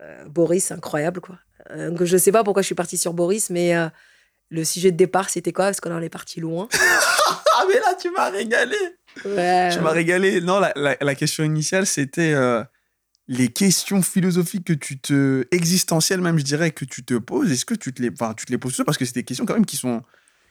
Euh, 0.02 0.24
Boris, 0.26 0.70
incroyable, 0.72 1.20
quoi. 1.20 1.38
Euh, 1.70 1.96
je 2.00 2.16
sais 2.16 2.32
pas 2.32 2.44
pourquoi 2.44 2.62
je 2.62 2.66
suis 2.66 2.74
partie 2.74 2.98
sur 2.98 3.14
Boris, 3.14 3.50
mais 3.50 3.74
euh, 3.74 3.88
le 4.50 4.64
sujet 4.64 4.90
de 4.90 4.96
départ, 4.96 5.30
c'était 5.30 5.52
quoi? 5.52 5.66
Parce 5.66 5.80
qu'on 5.80 5.94
en 5.94 6.02
est 6.02 6.10
parti 6.10 6.40
loin. 6.40 6.68
ah, 6.74 7.64
mais 7.68 7.80
là, 7.80 7.94
tu 7.94 8.10
m'as 8.10 8.30
régalé 8.30 8.76
ouais. 9.24 9.70
Tu 9.72 9.80
m'as 9.80 9.90
régalé. 9.90 10.40
Non, 10.40 10.60
la, 10.60 10.72
la, 11.00 11.14
question 11.14 11.44
initiale, 11.44 11.86
c'était 11.86 12.34
les 13.28 13.48
questions 13.48 14.02
philosophiques 14.02 14.64
que 14.64 14.72
tu 14.72 14.98
te. 14.98 15.46
existentielles, 15.50 16.20
même, 16.20 16.38
je 16.38 16.44
dirais, 16.44 16.70
que 16.70 16.84
tu 16.84 17.04
te 17.04 17.14
poses. 17.14 17.50
Est-ce 17.50 17.64
que 17.64 17.74
tu 17.74 17.92
te 17.92 18.02
les, 18.02 18.10
enfin, 18.10 18.34
tu 18.34 18.46
te 18.46 18.52
les 18.52 18.58
poses 18.58 18.82
Parce 18.84 18.98
que 18.98 19.04
c'est 19.04 19.14
des 19.14 19.24
questions, 19.24 19.46
quand 19.46 19.54
même, 19.54 19.66
qui 19.66 19.76
sont, 19.76 20.02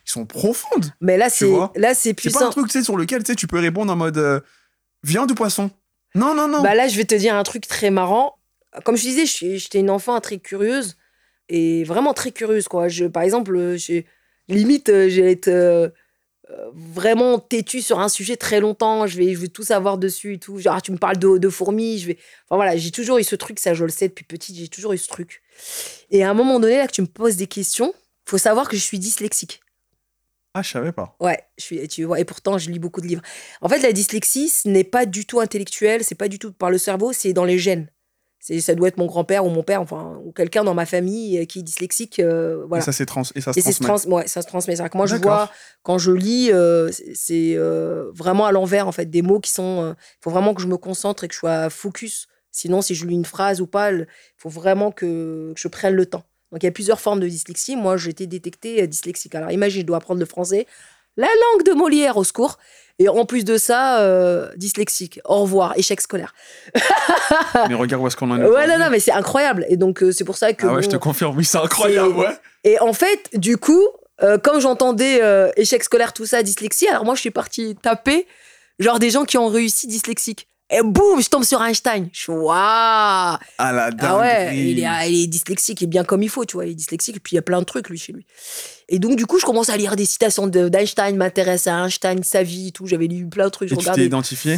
qui 0.06 0.12
sont 0.12 0.25
profondes. 0.25 0.91
Mais 1.01 1.17
là, 1.17 1.30
c'est 1.30 1.51
là 1.75 1.93
c'est 1.93 2.13
puissant. 2.13 2.39
C'est 2.39 2.45
pas 2.45 2.49
un 2.49 2.51
truc, 2.51 2.84
sur 2.84 2.97
lequel 2.97 3.23
tu, 3.23 3.47
peux 3.47 3.60
répondre 3.60 3.91
en 3.91 3.95
mode 3.95 4.43
viande 5.04 5.32
ou 5.32 5.36
poisson? 5.36 5.71
Non, 6.15 6.34
non, 6.34 6.47
non. 6.47 6.63
Bah 6.63 6.75
là, 6.75 6.88
je 6.88 6.95
vais 6.95 7.06
te 7.06 7.15
dire 7.15 7.36
un 7.36 7.43
truc 7.43 7.67
très 7.67 7.91
marrant 7.91 8.38
comme 8.84 8.97
je 8.97 9.01
disais, 9.01 9.25
j'étais 9.25 9.80
une 9.80 9.89
enfant 9.89 10.19
très 10.19 10.38
curieuse 10.38 10.97
et 11.49 11.84
vraiment 11.84 12.13
très 12.13 12.32
curieuse. 12.32 12.67
Quoi. 12.67 12.88
Je, 12.88 13.06
par 13.06 13.23
exemple, 13.23 13.56
euh, 13.56 13.78
limite, 14.47 14.89
euh, 14.89 15.10
j'ai 15.10 15.32
être 15.32 15.47
euh, 15.47 15.89
vraiment 16.74 17.40
têtue 17.40 17.82
sur 17.82 18.00
un 18.00 18.10
sujet 18.10 18.38
très 18.38 18.60
longtemps. 18.60 19.08
Je 19.08 19.18
vais, 19.18 19.34
je 19.34 19.40
vais 19.40 19.48
tout 19.48 19.64
savoir 19.64 19.98
dessus 19.98 20.36
et 20.36 20.40
tout. 20.40 20.60
Genre, 20.60 20.82
tu 20.82 20.92
me 20.92 20.98
parles 20.98 21.18
de, 21.18 21.50
fourmis. 21.50 22.00
Je 22.00 22.08
vais... 22.08 22.18
Enfin 22.48 22.56
voilà, 22.56 22.78
j'ai 22.78 22.92
toujours 22.92 23.18
eu 23.18 23.24
ce 23.24 23.36
truc, 23.36 23.60
ça 23.60 23.74
je 23.74 23.84
le 23.84 23.92
sais 23.92 24.08
depuis 24.08 24.26
petite, 24.26 24.56
j'ai 24.56 24.68
toujours 24.68 24.94
eu 24.94 24.98
ce 24.98 25.08
truc. 25.08 25.42
Et 26.12 26.24
à 26.24 26.30
un 26.30 26.34
moment 26.34 26.60
donné, 26.60 26.78
là, 26.78 26.88
que 26.88 26.92
tu 26.92 27.02
me 27.02 27.08
poses 27.08 27.36
des 27.36 27.48
questions, 27.48 27.94
faut 28.26 28.38
savoir 28.38 28.70
que 28.70 28.76
je 28.76 28.82
suis 28.82 29.00
dyslexique. 29.00 29.62
Ah, 30.54 30.62
je 30.62 30.70
savais 30.70 30.94
pas. 30.94 31.16
Ouais, 31.20 31.44
je 31.58 31.64
suis, 31.64 31.88
tu 31.88 32.06
vois, 32.06 32.20
et 32.20 32.26
pourtant, 32.26 32.58
je 32.58 32.70
lis 32.70 32.80
beaucoup 32.80 33.02
de 33.02 33.08
livres. 33.08 33.22
En 33.62 33.68
fait, 33.68 33.80
la 33.80 33.92
dyslexie, 33.92 34.48
ce 34.48 34.70
n'est 34.70 34.86
pas 34.86 35.06
du 35.06 35.26
tout 35.26 35.42
intellectuel, 35.42 36.04
c'est 36.04 36.16
pas 36.16 36.30
du 36.30 36.40
tout 36.40 36.54
par 36.54 36.70
le 36.70 36.78
cerveau, 36.78 37.12
c'est 37.12 37.34
dans 37.34 37.44
les 37.44 37.60
gènes 37.60 37.90
ça 38.60 38.76
doit 38.76 38.88
être 38.90 38.98
mon 38.98 39.08
grand-père 39.08 39.44
ou 39.46 39.50
mon 39.50 39.64
père, 39.64 39.82
enfin, 39.82 40.20
ou 40.24 40.32
quelqu'un 40.32 40.64
dans 40.64 40.74
ma 40.76 40.86
famille 40.86 41.40
euh, 41.40 41.46
qui 41.46 41.60
est 41.60 41.64
dyslexique. 41.64 42.20
euh, 42.20 42.66
Et 42.76 42.82
ça, 42.82 42.92
c'est 42.92 43.06
trans 43.06 43.24
et 43.34 43.42
ça 43.42 43.54
se 43.54 43.60
Et 43.60 43.64
transmet. 43.64 43.88
trans- 43.88 44.12
ouais, 44.12 44.28
ça 44.28 44.42
se 44.42 44.48
transmet. 44.48 44.76
Que 44.76 44.98
moi, 44.98 45.08
je 45.08 45.16
vois, 45.16 45.50
quand 45.84 45.98
je 45.98 46.12
lis, 46.12 46.52
euh, 46.52 46.92
c'est- 47.14 47.56
euh, 47.56 48.12
vraiment 48.14 48.46
à 48.46 48.52
l'envers, 48.52 48.88
en 48.88 48.92
fait, 48.92 49.06
des 49.08 49.22
mots 49.22 49.40
qui 49.40 49.52
sont. 49.52 49.96
Il 49.98 50.24
faut 50.24 50.30
vraiment 50.30 50.54
que 50.54 50.62
je 50.62 50.68
me 50.68 50.78
concentre 50.78 51.24
et 51.24 51.28
que 51.28 51.34
je 51.34 51.40
sois 51.40 51.70
focus. 51.70 52.28
Sinon, 52.52 52.82
si 52.82 52.94
je 52.96 53.06
lis 53.06 53.16
une 53.16 53.26
phrase 53.26 53.60
ou 53.62 53.68
pas, 53.68 53.92
il 53.92 54.06
faut 54.38 54.50
vraiment 54.50 54.92
que, 54.92 55.52
que 55.54 55.60
je 55.60 55.68
prenne 55.68 55.94
le 55.96 56.06
temps. 56.06 56.24
Donc, 56.52 56.62
il 56.64 56.68
y 56.68 56.70
a 56.70 56.72
plusieurs 56.72 57.02
formes 57.02 57.20
de 57.20 57.28
dyslexie. 57.28 57.76
Moi, 57.76 57.98
j'ai 57.98 58.12
été 58.12 58.28
détectée 58.28 58.88
dyslexique. 58.88 59.36
Alors, 59.36 59.52
imagine, 59.52 59.82
je 59.82 59.86
dois 59.88 59.98
apprendre 59.98 60.20
le 60.20 60.26
français. 60.26 60.68
La 61.18 61.28
langue 61.28 61.66
de 61.66 61.72
Molière, 61.74 62.16
au 62.18 62.24
secours. 62.24 62.58
Et 62.98 63.10
en 63.10 63.26
plus 63.26 63.44
de 63.44 63.58
ça, 63.58 64.00
euh, 64.00 64.50
dyslexique. 64.56 65.20
Au 65.26 65.42
revoir, 65.42 65.74
échec 65.78 66.00
scolaire. 66.00 66.34
Mais 67.70 67.76
regarde 67.76 68.02
où 68.02 68.08
est-ce 68.08 68.16
qu'on 68.16 68.32
en 68.32 68.40
est. 68.42 68.46
Ouais, 68.46 68.68
non, 68.68 68.78
non, 68.80 68.90
mais 68.90 69.00
c'est 69.02 69.12
incroyable. 69.12 69.66
Et 69.70 69.76
donc, 69.76 70.02
euh, 70.02 70.12
c'est 70.12 70.24
pour 70.24 70.38
ça 70.38 70.54
que. 70.54 70.66
Ah 70.66 70.74
ouais, 70.76 70.84
je 70.84 70.90
te 70.90 70.96
confirme, 70.96 71.36
oui, 71.38 71.44
c'est 71.44 71.58
incroyable, 71.58 72.16
ouais. 72.16 72.38
et 72.64 72.80
en 72.80 72.94
fait, 72.94 73.30
du 73.34 73.58
coup, 73.58 73.84
euh, 74.24 74.38
comme 74.38 74.62
j'entendais 74.62 75.22
échec 75.58 75.84
scolaire, 75.84 76.14
tout 76.14 76.26
ça, 76.26 76.42
dyslexie, 76.42 76.88
alors 76.88 77.04
moi, 77.04 77.16
je 77.16 77.20
suis 77.22 77.32
partie 77.32 77.76
taper, 77.76 78.28
genre 78.80 79.00
des 79.00 79.10
gens 79.10 79.26
qui 79.26 79.38
ont 79.38 79.48
réussi 79.48 79.88
dyslexiques. 79.88 80.48
Et 80.72 80.82
boum, 80.82 81.22
je 81.22 81.30
tombe 81.30 81.44
sur 81.44 81.62
Einstein. 81.64 82.10
Je 82.12 82.22
suis 82.22 82.32
waouh 82.32 82.50
Ah 82.56 83.38
la 83.60 83.92
Ah 84.00 84.18
ouais, 84.18 84.46
dinguerie. 84.46 84.58
il 84.72 84.80
est, 84.84 85.10
il 85.12 85.24
est 85.24 85.28
dyslexique 85.28 85.84
et 85.84 85.86
bien 85.86 86.04
comme 86.04 86.24
il 86.24 86.30
faut, 86.30 86.44
tu 86.44 86.54
vois. 86.54 86.66
Il 86.66 86.72
est 86.72 86.76
dyslexique, 86.76 87.18
et 87.18 87.20
puis 87.20 87.34
il 87.34 87.36
y 87.36 87.40
a 87.40 87.44
plein 87.44 87.60
de 87.60 87.66
trucs, 87.66 87.88
lui, 87.90 88.00
chez 88.00 88.14
lui. 88.14 88.26
Et 88.89 89.00
donc, 89.00 89.15
du 89.15 89.26
coup, 89.26 89.39
je 89.39 89.45
commence 89.45 89.69
à 89.69 89.78
lire 89.78 89.95
des 89.95 90.06
citations 90.06 90.48
de- 90.48 90.69
d'Einstein, 90.69 91.15
m'intéresse 91.15 91.67
à 91.67 91.84
Einstein, 91.84 92.24
sa 92.24 92.43
vie, 92.43 92.71
tout. 92.71 92.86
J'avais 92.88 93.08
lu 93.08 93.28
plein 93.28 93.45
de 93.45 93.50
trucs, 93.50 93.69
je 93.69 93.74
Et 93.74 93.78
tu 93.78 93.84
t'es 93.84 94.06
identifié? 94.06 94.58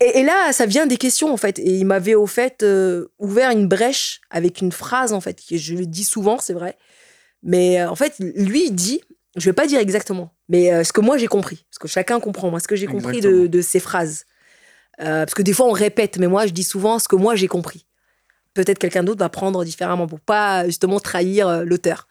Et, 0.00 0.20
et 0.20 0.22
là, 0.22 0.52
ça 0.52 0.66
vient 0.66 0.86
des 0.86 0.96
questions, 0.96 1.32
en 1.32 1.36
fait. 1.36 1.58
Et 1.58 1.78
il 1.78 1.84
m'avait, 1.84 2.14
au 2.14 2.26
fait, 2.26 2.62
euh, 2.62 3.08
ouvert 3.18 3.50
une 3.50 3.66
brèche 3.68 4.20
avec 4.30 4.60
une 4.60 4.72
phrase, 4.72 5.12
en 5.12 5.20
fait, 5.20 5.40
que 5.48 5.56
je 5.56 5.74
le 5.74 5.86
dis 5.86 6.04
souvent, 6.04 6.38
c'est 6.38 6.52
vrai. 6.52 6.76
Mais 7.42 7.80
euh, 7.80 7.90
en 7.90 7.94
fait, 7.96 8.14
lui, 8.18 8.66
il 8.66 8.74
dit, 8.74 9.00
je 9.36 9.44
vais 9.44 9.52
pas 9.52 9.66
dire 9.66 9.78
exactement, 9.78 10.34
mais 10.48 10.72
euh, 10.72 10.82
ce 10.82 10.92
que 10.92 11.00
moi 11.00 11.16
j'ai 11.18 11.28
compris, 11.28 11.64
parce 11.70 11.78
que 11.78 11.86
chacun 11.86 12.18
comprend, 12.18 12.50
moi, 12.50 12.58
ce 12.58 12.66
que 12.66 12.74
j'ai 12.74 12.86
compris 12.86 13.20
de, 13.20 13.46
de 13.46 13.62
ces 13.62 13.78
phrases. 13.78 14.24
Parce 14.98 15.34
que 15.34 15.42
des 15.42 15.52
fois, 15.52 15.66
on 15.66 15.72
répète, 15.72 16.18
mais 16.18 16.26
moi, 16.26 16.46
je 16.46 16.52
dis 16.52 16.64
souvent 16.64 16.98
ce 16.98 17.06
que 17.06 17.14
moi 17.14 17.36
j'ai 17.36 17.46
compris. 17.46 17.86
Peut-être 18.54 18.80
quelqu'un 18.80 19.04
d'autre 19.04 19.20
va 19.20 19.28
prendre 19.28 19.64
différemment 19.64 20.08
pour 20.08 20.18
pas 20.18 20.66
justement 20.66 20.98
trahir 20.98 21.64
l'auteur. 21.64 22.07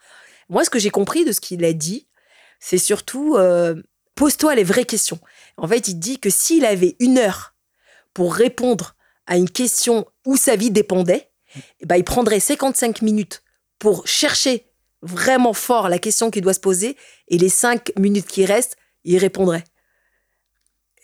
Moi, 0.48 0.64
ce 0.64 0.70
que 0.70 0.78
j'ai 0.78 0.90
compris 0.90 1.24
de 1.24 1.32
ce 1.32 1.40
qu'il 1.40 1.64
a 1.64 1.72
dit, 1.72 2.06
c'est 2.60 2.78
surtout 2.78 3.36
euh, 3.36 3.82
pose-toi 4.14 4.54
les 4.54 4.64
vraies 4.64 4.84
questions. 4.84 5.20
En 5.56 5.68
fait, 5.68 5.88
il 5.88 5.94
dit 5.94 6.18
que 6.18 6.30
s'il 6.30 6.64
avait 6.64 6.96
une 7.00 7.18
heure 7.18 7.54
pour 8.14 8.34
répondre 8.34 8.94
à 9.26 9.36
une 9.36 9.50
question 9.50 10.06
où 10.26 10.36
sa 10.36 10.56
vie 10.56 10.70
dépendait, 10.70 11.30
eh 11.80 11.86
ben, 11.86 11.96
il 11.96 12.04
prendrait 12.04 12.40
55 12.40 13.02
minutes 13.02 13.42
pour 13.78 14.06
chercher 14.06 14.66
vraiment 15.02 15.52
fort 15.52 15.88
la 15.88 15.98
question 15.98 16.30
qu'il 16.30 16.42
doit 16.42 16.54
se 16.54 16.60
poser 16.60 16.96
et 17.28 17.38
les 17.38 17.48
5 17.48 17.92
minutes 17.98 18.26
qui 18.26 18.44
restent, 18.44 18.76
il 19.04 19.18
répondrait. 19.18 19.64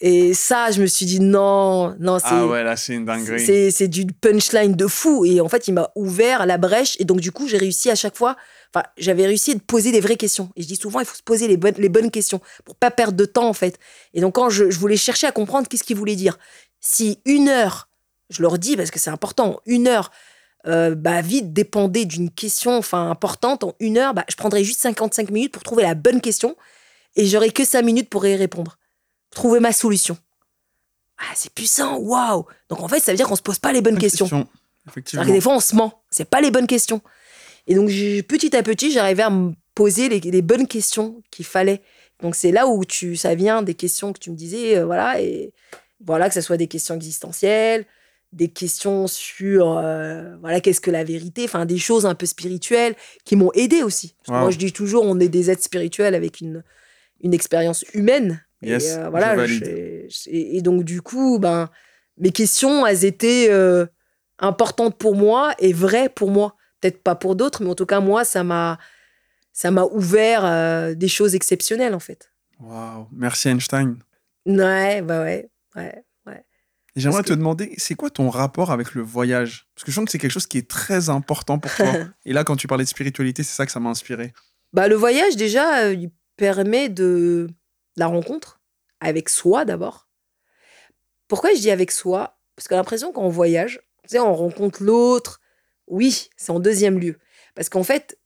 Et 0.00 0.34
ça, 0.34 0.70
je 0.70 0.82
me 0.82 0.86
suis 0.86 1.06
dit 1.06 1.20
non, 1.20 1.96
non, 1.98 2.18
c'est 2.18 2.26
Ah 2.28 2.46
ouais, 2.46 2.64
là, 2.64 2.76
c'est 2.76 2.94
une 2.94 3.04
dinguerie. 3.04 3.44
c'est 3.44 3.70
c'est 3.70 3.88
du 3.88 4.06
punchline 4.06 4.74
de 4.74 4.86
fou. 4.86 5.24
Et 5.24 5.40
en 5.40 5.48
fait, 5.48 5.68
il 5.68 5.72
m'a 5.72 5.90
ouvert 5.94 6.46
la 6.46 6.58
brèche. 6.58 6.96
Et 7.00 7.04
donc, 7.04 7.20
du 7.20 7.32
coup, 7.32 7.48
j'ai 7.48 7.58
réussi 7.58 7.90
à 7.90 7.94
chaque 7.94 8.16
fois. 8.16 8.36
Enfin, 8.74 8.86
j'avais 8.96 9.26
réussi 9.26 9.52
à 9.52 9.54
poser 9.64 9.92
des 9.92 10.00
vraies 10.00 10.16
questions. 10.16 10.50
Et 10.56 10.62
je 10.62 10.66
dis 10.66 10.74
souvent, 10.76 10.98
il 10.98 11.06
faut 11.06 11.14
se 11.14 11.22
poser 11.22 11.46
les 11.46 11.56
bonnes, 11.56 11.74
les 11.78 11.88
bonnes 11.88 12.10
questions 12.10 12.40
pour 12.64 12.74
pas 12.74 12.90
perdre 12.90 13.16
de 13.16 13.24
temps, 13.24 13.48
en 13.48 13.52
fait. 13.52 13.78
Et 14.14 14.20
donc, 14.20 14.34
quand 14.34 14.50
je, 14.50 14.68
je 14.70 14.78
voulais 14.78 14.96
chercher 14.96 15.28
à 15.28 15.32
comprendre 15.32 15.68
qu'est-ce 15.68 15.84
qu'il 15.84 15.96
voulait 15.96 16.16
dire, 16.16 16.38
si 16.80 17.20
une 17.24 17.48
heure, 17.48 17.88
je 18.30 18.42
leur 18.42 18.58
dis 18.58 18.76
parce 18.76 18.90
que 18.90 18.98
c'est 18.98 19.10
important, 19.10 19.60
une 19.64 19.86
heure, 19.86 20.10
euh, 20.66 20.94
bah, 20.96 21.20
vite 21.22 21.52
dépendait 21.52 22.04
d'une 22.04 22.30
question 22.30 22.76
enfin 22.76 23.10
importante, 23.10 23.62
en 23.62 23.74
une 23.78 23.96
heure, 23.98 24.12
bah, 24.12 24.24
je 24.28 24.34
prendrais 24.34 24.64
juste 24.64 24.80
55 24.80 25.30
minutes 25.30 25.52
pour 25.52 25.62
trouver 25.62 25.84
la 25.84 25.94
bonne 25.94 26.20
question. 26.20 26.56
Et 27.16 27.26
j'aurais 27.26 27.50
que 27.50 27.64
5 27.64 27.82
minutes 27.82 28.08
pour 28.10 28.26
y 28.26 28.34
répondre. 28.34 28.76
Trouver 29.30 29.60
ma 29.60 29.72
solution. 29.72 30.18
Ah, 31.18 31.32
c'est 31.36 31.52
puissant, 31.52 31.96
waouh! 31.98 32.44
Donc 32.68 32.80
en 32.80 32.88
fait, 32.88 32.98
ça 32.98 33.12
veut 33.12 33.16
dire 33.16 33.28
qu'on 33.28 33.36
se 33.36 33.42
pose 33.42 33.60
pas 33.60 33.72
les 33.72 33.82
bonnes 33.82 33.94
Bonne 33.94 34.00
questions. 34.00 34.24
question, 34.24 34.48
C'est-à-dire 34.48 34.90
Effectivement. 34.92 35.24
que 35.26 35.30
des 35.30 35.40
fois, 35.40 35.54
on 35.54 35.60
se 35.60 35.76
ment. 35.76 36.02
C'est 36.10 36.24
pas 36.24 36.40
les 36.40 36.50
bonnes 36.50 36.66
questions. 36.66 37.00
Et 37.66 37.74
donc, 37.74 37.88
petit 38.28 38.54
à 38.56 38.62
petit, 38.62 38.90
j'arrivais 38.90 39.22
à 39.22 39.30
me 39.30 39.52
poser 39.74 40.08
les, 40.08 40.20
les 40.20 40.42
bonnes 40.42 40.66
questions 40.66 41.22
qu'il 41.30 41.44
fallait. 41.44 41.80
Donc, 42.22 42.34
c'est 42.34 42.52
là 42.52 42.66
où 42.68 42.84
tu, 42.84 43.16
ça 43.16 43.34
vient 43.34 43.62
des 43.62 43.74
questions 43.74 44.12
que 44.12 44.18
tu 44.20 44.30
me 44.30 44.36
disais, 44.36 44.76
euh, 44.78 44.84
voilà, 44.86 45.20
et 45.20 45.52
voilà, 46.04 46.28
que 46.28 46.34
ce 46.34 46.40
soit 46.40 46.56
des 46.56 46.68
questions 46.68 46.94
existentielles, 46.94 47.86
des 48.32 48.48
questions 48.48 49.06
sur, 49.06 49.78
euh, 49.78 50.36
voilà, 50.40 50.60
qu'est-ce 50.60 50.80
que 50.80 50.90
la 50.90 51.04
vérité, 51.04 51.44
enfin, 51.44 51.64
des 51.66 51.78
choses 51.78 52.04
un 52.06 52.14
peu 52.14 52.26
spirituelles 52.26 52.94
qui 53.24 53.36
m'ont 53.36 53.50
aidé 53.54 53.82
aussi. 53.82 54.14
Parce 54.18 54.28
que 54.28 54.32
Wow. 54.34 54.40
moi, 54.40 54.50
je 54.50 54.58
dis 54.58 54.72
toujours, 54.72 55.04
on 55.04 55.18
est 55.20 55.28
des 55.28 55.50
êtres 55.50 55.62
spirituels 55.62 56.14
avec 56.14 56.40
une, 56.40 56.62
une 57.22 57.32
expérience 57.34 57.84
humaine. 57.94 58.44
Yes, 58.62 58.84
et, 58.84 58.92
euh, 58.98 59.10
voilà, 59.10 59.34
j'ai- 59.46 60.56
et 60.56 60.62
donc, 60.62 60.84
du 60.84 61.00
coup, 61.02 61.38
ben, 61.38 61.68
mes 62.18 62.30
questions, 62.30 62.86
elles 62.86 63.04
étaient 63.04 63.48
importantes 64.38 64.98
pour 64.98 65.14
moi 65.14 65.54
et 65.58 65.72
vraies 65.72 66.08
pour 66.08 66.30
moi. 66.30 66.56
Peut-être 66.84 67.02
pas 67.02 67.14
pour 67.14 67.34
d'autres, 67.34 67.62
mais 67.62 67.70
en 67.70 67.74
tout 67.74 67.86
cas, 67.86 68.00
moi, 68.00 68.26
ça 68.26 68.44
m'a 68.44 68.78
ça 69.54 69.70
m'a 69.70 69.84
ouvert 69.84 70.44
euh, 70.44 70.94
des 70.94 71.08
choses 71.08 71.34
exceptionnelles, 71.34 71.94
en 71.94 71.98
fait. 71.98 72.30
Waouh, 72.60 73.08
merci 73.10 73.48
Einstein. 73.48 73.96
Ouais, 74.44 75.00
bah 75.00 75.22
ouais, 75.22 75.48
ouais. 75.76 76.04
Et 76.94 77.00
J'aimerais 77.00 77.22
te 77.22 77.32
demander, 77.32 77.72
c'est 77.78 77.94
quoi 77.94 78.10
ton 78.10 78.28
rapport 78.28 78.70
avec 78.70 78.92
le 78.92 79.00
voyage? 79.00 79.66
Parce 79.74 79.84
que 79.84 79.92
je 79.92 79.96
sens 79.96 80.04
que 80.04 80.10
c'est 80.10 80.18
quelque 80.18 80.30
chose 80.30 80.46
qui 80.46 80.58
est 80.58 80.68
très 80.68 81.08
important 81.08 81.58
pour 81.58 81.74
toi. 81.74 81.86
Et 82.26 82.34
là, 82.34 82.44
quand 82.44 82.56
tu 82.56 82.66
parlais 82.66 82.84
de 82.84 82.88
spiritualité, 82.90 83.42
c'est 83.42 83.54
ça 83.54 83.64
que 83.64 83.72
ça 83.72 83.80
m'a 83.80 83.88
inspiré. 83.88 84.34
Bah, 84.74 84.86
le 84.86 84.94
voyage, 84.94 85.36
déjà, 85.36 85.84
euh, 85.84 85.94
il 85.94 86.10
permet 86.36 86.90
de 86.90 87.48
la 87.96 88.08
rencontre 88.08 88.60
avec 89.00 89.30
soi 89.30 89.64
d'abord. 89.64 90.06
Pourquoi 91.28 91.54
je 91.54 91.60
dis 91.60 91.70
avec 91.70 91.90
soi? 91.90 92.38
Parce 92.56 92.68
que 92.68 92.74
l'impression 92.74 93.10
qu'on 93.10 93.30
voyage, 93.30 93.80
tu 94.02 94.10
sais, 94.10 94.20
on 94.20 94.34
rencontre 94.34 94.82
l'autre. 94.82 95.40
Oui, 95.86 96.28
c'est 96.36 96.50
en 96.52 96.60
deuxième 96.60 96.98
lieu. 96.98 97.16
Parce 97.54 97.68
qu'en 97.68 97.82
fait, 97.84 98.18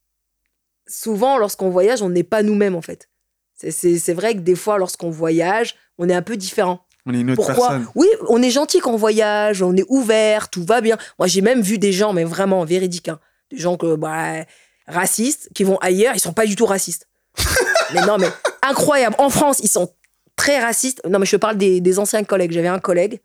souvent, 0.86 1.38
lorsqu'on 1.38 1.70
voyage, 1.70 2.02
on 2.02 2.08
n'est 2.08 2.24
pas 2.24 2.42
nous-mêmes, 2.42 2.74
en 2.74 2.82
fait. 2.82 3.08
C'est- 3.54 4.12
vrai 4.14 4.34
que 4.34 4.40
des 4.40 4.54
fois, 4.54 4.78
lorsqu'on 4.78 5.10
voyage, 5.10 5.74
on 5.98 6.08
est 6.08 6.14
un 6.14 6.22
peu 6.22 6.36
différent. 6.36 6.86
On 7.06 7.14
est 7.14 7.20
une 7.20 7.30
autre 7.32 7.44
Pourquoi? 7.44 7.68
personne. 7.70 7.88
Oui, 7.96 8.06
on 8.28 8.40
est 8.42 8.50
gentil 8.50 8.78
quand 8.80 8.92
on 8.92 8.96
voyage, 8.96 9.62
on 9.62 9.74
est 9.74 9.84
ouvert, 9.88 10.48
tout 10.48 10.64
va 10.64 10.80
bien. 10.80 10.96
Moi, 11.18 11.26
j'ai 11.26 11.40
même 11.40 11.60
vu 11.60 11.78
des 11.78 11.92
gens, 11.92 12.12
mais 12.12 12.24
vraiment 12.24 12.64
véridiques, 12.64 13.08
hein, 13.08 13.18
des 13.50 13.58
gens 13.58 13.76
que, 13.76 13.96
bah, 13.96 14.44
racistes, 14.86 15.48
qui 15.54 15.64
vont 15.64 15.78
ailleurs, 15.78 16.14
ils 16.14 16.20
sont 16.20 16.32
pas 16.32 16.46
du 16.46 16.54
tout 16.54 16.66
racistes. 16.66 17.08
mais 17.94 18.02
non, 18.02 18.18
mais 18.18 18.28
incroyable. 18.62 19.16
En 19.18 19.30
France, 19.30 19.58
ils 19.62 19.68
sont 19.68 19.92
très 20.36 20.60
racistes. 20.60 21.00
Non, 21.08 21.18
mais 21.18 21.26
je 21.26 21.36
parle 21.36 21.56
des, 21.56 21.80
des 21.80 21.98
anciens 21.98 22.22
collègues. 22.24 22.52
J'avais 22.52 22.68
un 22.68 22.78
collègue 22.78 23.20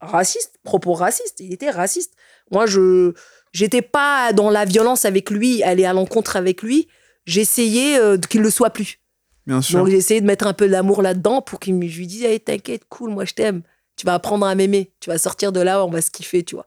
raciste, 0.00 0.58
propos 0.64 0.92
raciste. 0.94 1.40
Il 1.40 1.52
était 1.52 1.70
raciste. 1.70 2.14
Moi, 2.50 2.66
je 2.66 3.12
j'étais 3.54 3.80
pas 3.80 4.34
dans 4.34 4.50
la 4.50 4.66
violence 4.66 5.06
avec 5.06 5.30
lui, 5.30 5.62
aller 5.62 5.86
à 5.86 5.94
l'encontre 5.94 6.36
avec 6.36 6.62
lui. 6.62 6.88
J'essayais 7.24 7.98
euh, 7.98 8.18
qu'il 8.18 8.42
le 8.42 8.50
soit 8.50 8.70
plus. 8.70 8.98
Bien 9.46 9.62
sûr. 9.62 9.78
Donc 9.78 9.88
j'ai 9.88 9.96
essayé 9.96 10.20
de 10.20 10.26
mettre 10.26 10.46
un 10.46 10.52
peu 10.52 10.68
d'amour 10.68 11.00
là-dedans 11.00 11.40
pour 11.40 11.60
qu'il 11.60 11.74
me 11.74 11.86
je 11.88 11.98
lui 11.98 12.06
dise 12.06 12.24
hey, 12.24 12.40
t'inquiète, 12.40 12.82
cool, 12.90 13.10
moi 13.10 13.24
je 13.24 13.32
t'aime. 13.32 13.62
Tu 13.96 14.04
vas 14.04 14.14
apprendre 14.14 14.44
à 14.44 14.54
m'aimer. 14.54 14.92
Tu 15.00 15.08
vas 15.08 15.18
sortir 15.18 15.52
de 15.52 15.60
là, 15.60 15.84
on 15.86 15.90
va 15.90 16.02
se 16.02 16.10
kiffer, 16.10 16.42
tu 16.42 16.56
vois. 16.56 16.66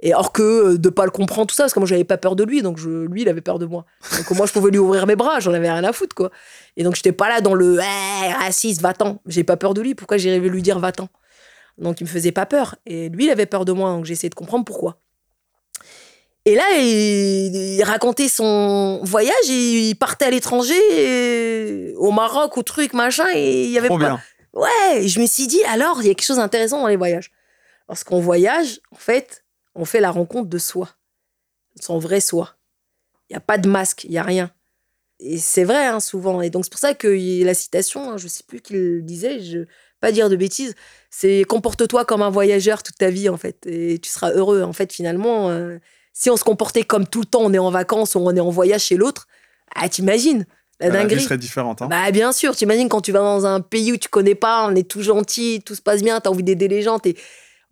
Et 0.00 0.14
or 0.14 0.32
que 0.32 0.42
euh, 0.42 0.78
de 0.78 0.88
pas 0.90 1.04
le 1.04 1.10
comprendre 1.10 1.48
tout 1.48 1.54
ça, 1.56 1.64
parce 1.64 1.74
que 1.74 1.80
moi 1.80 1.88
j'avais 1.88 2.04
pas 2.04 2.18
peur 2.18 2.36
de 2.36 2.44
lui, 2.44 2.62
donc 2.62 2.78
je, 2.78 3.06
lui 3.06 3.22
il 3.22 3.28
avait 3.28 3.40
peur 3.40 3.58
de 3.58 3.66
moi. 3.66 3.84
Donc 4.16 4.30
moi 4.30 4.46
je 4.46 4.52
pouvais 4.52 4.70
lui 4.70 4.78
ouvrir 4.78 5.06
mes 5.06 5.16
bras, 5.16 5.40
j'en 5.40 5.52
avais 5.52 5.70
rien 5.70 5.82
à 5.82 5.92
foutre 5.92 6.14
quoi. 6.14 6.30
Et 6.76 6.84
donc 6.84 6.94
j'étais 6.94 7.12
pas 7.12 7.28
là 7.28 7.40
dans 7.40 7.54
le 7.54 7.80
hey, 7.80 8.32
raciste, 8.32 8.80
va-t'en. 8.80 9.20
J'ai 9.26 9.42
pas 9.42 9.56
peur 9.56 9.74
de 9.74 9.82
lui, 9.82 9.96
pourquoi 9.96 10.16
j'irais 10.16 10.38
lui 10.38 10.62
dire 10.62 10.78
va-t'en? 10.78 11.08
Donc 11.78 12.00
il 12.00 12.04
me 12.04 12.08
faisait 12.08 12.32
pas 12.32 12.46
peur. 12.46 12.76
Et 12.86 13.08
lui 13.08 13.24
il 13.24 13.30
avait 13.30 13.46
peur 13.46 13.64
de 13.64 13.72
moi, 13.72 13.90
donc 13.90 14.04
j'ai 14.04 14.12
essayé 14.12 14.30
de 14.30 14.36
comprendre 14.36 14.64
pourquoi. 14.64 15.00
Et 16.44 16.54
là, 16.54 16.64
il, 16.78 17.54
il 17.54 17.82
racontait 17.82 18.28
son 18.28 19.00
voyage, 19.02 19.50
et 19.50 19.88
il 19.90 19.94
partait 19.96 20.26
à 20.26 20.30
l'étranger, 20.30 20.78
et 20.90 21.94
au 21.96 22.10
Maroc, 22.10 22.56
au 22.56 22.62
truc, 22.62 22.94
machin, 22.94 23.26
et 23.34 23.64
il 23.64 23.70
y 23.70 23.78
avait 23.78 23.88
Trop 23.88 23.98
pas. 23.98 24.06
bien. 24.06 24.22
Ouais, 24.54 25.06
je 25.06 25.20
me 25.20 25.26
suis 25.26 25.46
dit, 25.46 25.62
alors, 25.64 26.00
il 26.00 26.08
y 26.08 26.10
a 26.10 26.14
quelque 26.14 26.26
chose 26.26 26.38
d'intéressant 26.38 26.80
dans 26.80 26.88
les 26.88 26.96
voyages. 26.96 27.30
Lorsqu'on 27.88 28.20
voyage, 28.20 28.80
en 28.90 28.96
fait, 28.96 29.44
on 29.74 29.84
fait 29.84 30.00
la 30.00 30.10
rencontre 30.10 30.48
de 30.48 30.58
soi, 30.58 30.88
de 31.76 31.82
son 31.82 31.98
vrai 31.98 32.20
soi. 32.20 32.56
Il 33.28 33.34
n'y 33.34 33.36
a 33.36 33.40
pas 33.40 33.58
de 33.58 33.68
masque, 33.68 34.04
il 34.04 34.10
n'y 34.10 34.18
a 34.18 34.22
rien. 34.22 34.50
Et 35.20 35.38
c'est 35.38 35.64
vrai, 35.64 35.86
hein, 35.86 36.00
souvent. 36.00 36.40
Et 36.40 36.50
donc, 36.50 36.64
c'est 36.64 36.70
pour 36.70 36.80
ça 36.80 36.94
que 36.94 37.08
la 37.44 37.54
citation, 37.54 38.10
hein, 38.10 38.16
je 38.16 38.24
ne 38.24 38.28
sais 38.28 38.44
plus 38.46 38.60
qui 38.60 38.72
le 38.74 39.02
disait, 39.02 39.40
je 39.40 39.66
pas 40.00 40.12
dire 40.12 40.30
de 40.30 40.36
bêtises, 40.36 40.76
c'est 41.10 41.44
comporte-toi 41.48 42.04
comme 42.04 42.22
un 42.22 42.30
voyageur 42.30 42.82
toute 42.84 42.96
ta 42.96 43.10
vie, 43.10 43.28
en 43.28 43.36
fait, 43.36 43.66
et 43.66 43.98
tu 43.98 44.08
seras 44.08 44.30
heureux. 44.30 44.62
En 44.62 44.72
fait, 44.72 44.92
finalement, 44.92 45.50
euh, 45.50 45.78
si 46.20 46.30
on 46.30 46.36
se 46.36 46.42
comportait 46.44 46.82
comme 46.82 47.06
tout 47.06 47.20
le 47.20 47.26
temps, 47.26 47.42
on 47.42 47.52
est 47.52 47.58
en 47.58 47.70
vacances 47.70 48.14
ou 48.14 48.18
on 48.20 48.34
est 48.34 48.40
en 48.40 48.50
voyage 48.50 48.82
chez 48.82 48.96
l'autre, 48.96 49.26
ah, 49.74 49.88
t'imagines 49.88 50.46
la 50.80 50.88
La 50.88 50.92
vie 51.00 51.08
dinguerie. 51.08 51.22
serait 51.24 51.38
différente. 51.38 51.82
hein. 51.82 51.86
Bah 51.88 52.10
bien 52.10 52.32
sûr, 52.32 52.56
t'imagines 52.56 52.88
quand 52.88 53.00
tu 53.00 53.12
vas 53.12 53.20
dans 53.20 53.46
un 53.46 53.60
pays 53.60 53.92
où 53.92 53.96
tu 53.96 54.08
connais 54.08 54.34
pas, 54.34 54.66
on 54.66 54.74
est 54.74 54.88
tout 54.88 55.02
gentil, 55.02 55.62
tout 55.64 55.74
se 55.74 55.82
passe 55.82 56.02
bien, 56.02 56.20
t'as 56.20 56.30
envie 56.30 56.42
d'aider 56.42 56.66
les 56.68 56.82
gens, 56.82 56.98
t'es... 56.98 57.14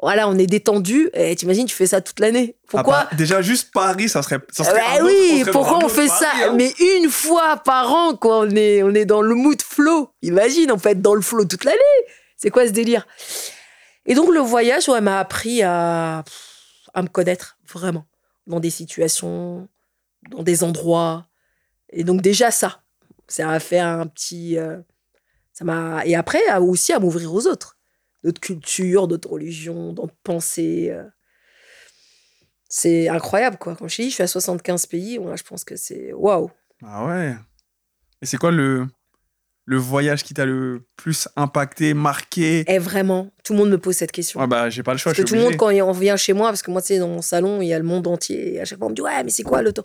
voilà, 0.03 0.28
on 0.28 0.36
est 0.38 0.47
détendu. 0.47 1.09
Et 1.14 1.34
t'imagines, 1.36 1.66
tu 1.66 1.74
fais 1.74 1.86
ça 1.86 2.01
toute 2.01 2.20
l'année. 2.20 2.57
Pourquoi 2.68 2.97
Ah 3.03 3.09
bah, 3.11 3.16
Déjà, 3.16 3.42
juste 3.42 3.70
Paris, 3.72 4.09
ça 4.09 4.22
serait. 4.22 4.40
Ça 4.53 4.64
serait 4.64 4.80
un 4.80 5.05
autre- 5.05 5.12
oui, 5.12 5.44
on 5.47 5.51
pourquoi 5.53 5.84
on 5.84 5.88
fait 5.88 6.09
ça 6.09 6.30
hein. 6.44 6.53
Mais 6.57 6.72
une 6.99 7.09
fois 7.11 7.57
par 7.59 7.92
an, 7.92 8.14
quoi. 8.16 8.40
On 8.40 8.51
est, 8.51 8.82
on 8.82 8.92
est 8.94 9.05
dans 9.07 9.22
le 9.22 9.34
mood 9.34 9.61
flow. 9.62 10.11
Imagine, 10.22 10.70
on 10.72 10.78
peut 10.78 10.90
être 10.90 11.03
dans 11.03 11.14
le 11.14 11.20
flow 11.22 11.44
toute 11.44 11.64
l'année. 11.64 11.78
C'est 12.36 12.51
quoi 12.51 12.66
ce 12.66 12.72
délire? 12.72 13.07
Et 14.05 14.14
donc, 14.14 14.32
le 14.32 14.40
voyage, 14.40 14.88
ouais, 14.88 15.01
m'a 15.01 15.18
appris 15.20 15.62
à, 15.62 16.22
à 16.94 17.03
me 17.03 17.09
connaître, 17.09 17.57
vraiment. 17.72 18.05
Dans 18.47 18.61
des 18.61 18.70
situations, 18.70 19.68
dans 20.30 20.42
des 20.42 20.62
endroits. 20.64 21.26
Et 21.90 22.05
donc, 22.05 22.22
déjà, 22.22 22.51
ça. 22.51 22.82
Ça 23.28 23.51
a 23.51 23.59
fait 23.61 23.80
un 23.80 24.07
petit. 24.07 24.57
euh, 24.57 24.78
ça 25.53 25.64
m'a 25.64 26.05
Et 26.07 26.14
après, 26.14 26.40
aussi 26.59 26.92
à 26.92 27.01
m'ouvrir 27.01 27.32
aux 27.32 27.47
autres. 27.47 27.76
D'autres 28.22 28.40
cultures, 28.40 29.09
d'autres 29.09 29.30
religions, 29.30 29.92
d'autres 29.92 30.14
pensées. 30.22 30.90
euh. 30.90 31.05
C'est 32.68 33.09
incroyable, 33.09 33.57
quoi. 33.59 33.76
Quand 33.76 33.88
je 33.88 34.03
dis, 34.03 34.11
je 34.11 34.14
suis 34.14 34.22
à 34.22 34.26
75 34.26 34.86
pays, 34.86 35.20
je 35.34 35.42
pense 35.42 35.64
que 35.64 35.76
c'est 35.76 36.12
waouh. 36.12 36.51
Ah 36.82 37.07
ouais. 37.07 37.36
Et 38.20 38.26
c'est 38.26 38.36
quoi 38.36 38.51
le, 38.51 38.86
le 39.67 39.77
voyage 39.77 40.23
qui 40.23 40.33
t'a 40.33 40.47
le 40.47 40.87
plus 40.97 41.29
impacté, 41.35 41.93
marqué 41.93 42.64
Et 42.73 42.79
vraiment, 42.79 43.33
tout 43.45 43.53
le 43.53 43.59
monde 43.59 43.71
me 43.71 43.79
pose 43.79 43.97
cette 43.97 44.12
question. 44.12 44.41
Ah 44.41 44.47
bah, 44.47 44.71
j'ai 44.71 44.85
pas 44.85 44.93
le 44.93 44.99
choix, 44.99 45.12
parce 45.12 45.23
que 45.23 45.29
tout 45.29 45.35
le 45.35 45.41
monde, 45.41 45.57
quand 45.57 45.71
on 45.71 45.93
vient 45.93 46.17
chez 46.17 46.33
moi, 46.33 46.49
parce 46.49 46.62
que 46.62 46.71
moi, 46.71 46.81
tu 46.81 46.89
sais, 46.89 46.99
dans 46.99 47.09
mon 47.09 47.21
salon, 47.21 47.61
il 47.61 47.67
y 47.67 47.75
a 47.75 47.79
le 47.79 47.85
monde 47.85 48.07
entier. 48.07 48.55
Et 48.55 48.61
à 48.61 48.64
chaque 48.64 48.79
fois, 48.79 48.87
on 48.87 48.91
me 48.91 48.95
dit, 48.95 49.03
ouais, 49.03 49.25
mais 49.25 49.31
c'est 49.31 49.43
quoi 49.43 49.62
le 49.62 49.73
temps 49.73 49.85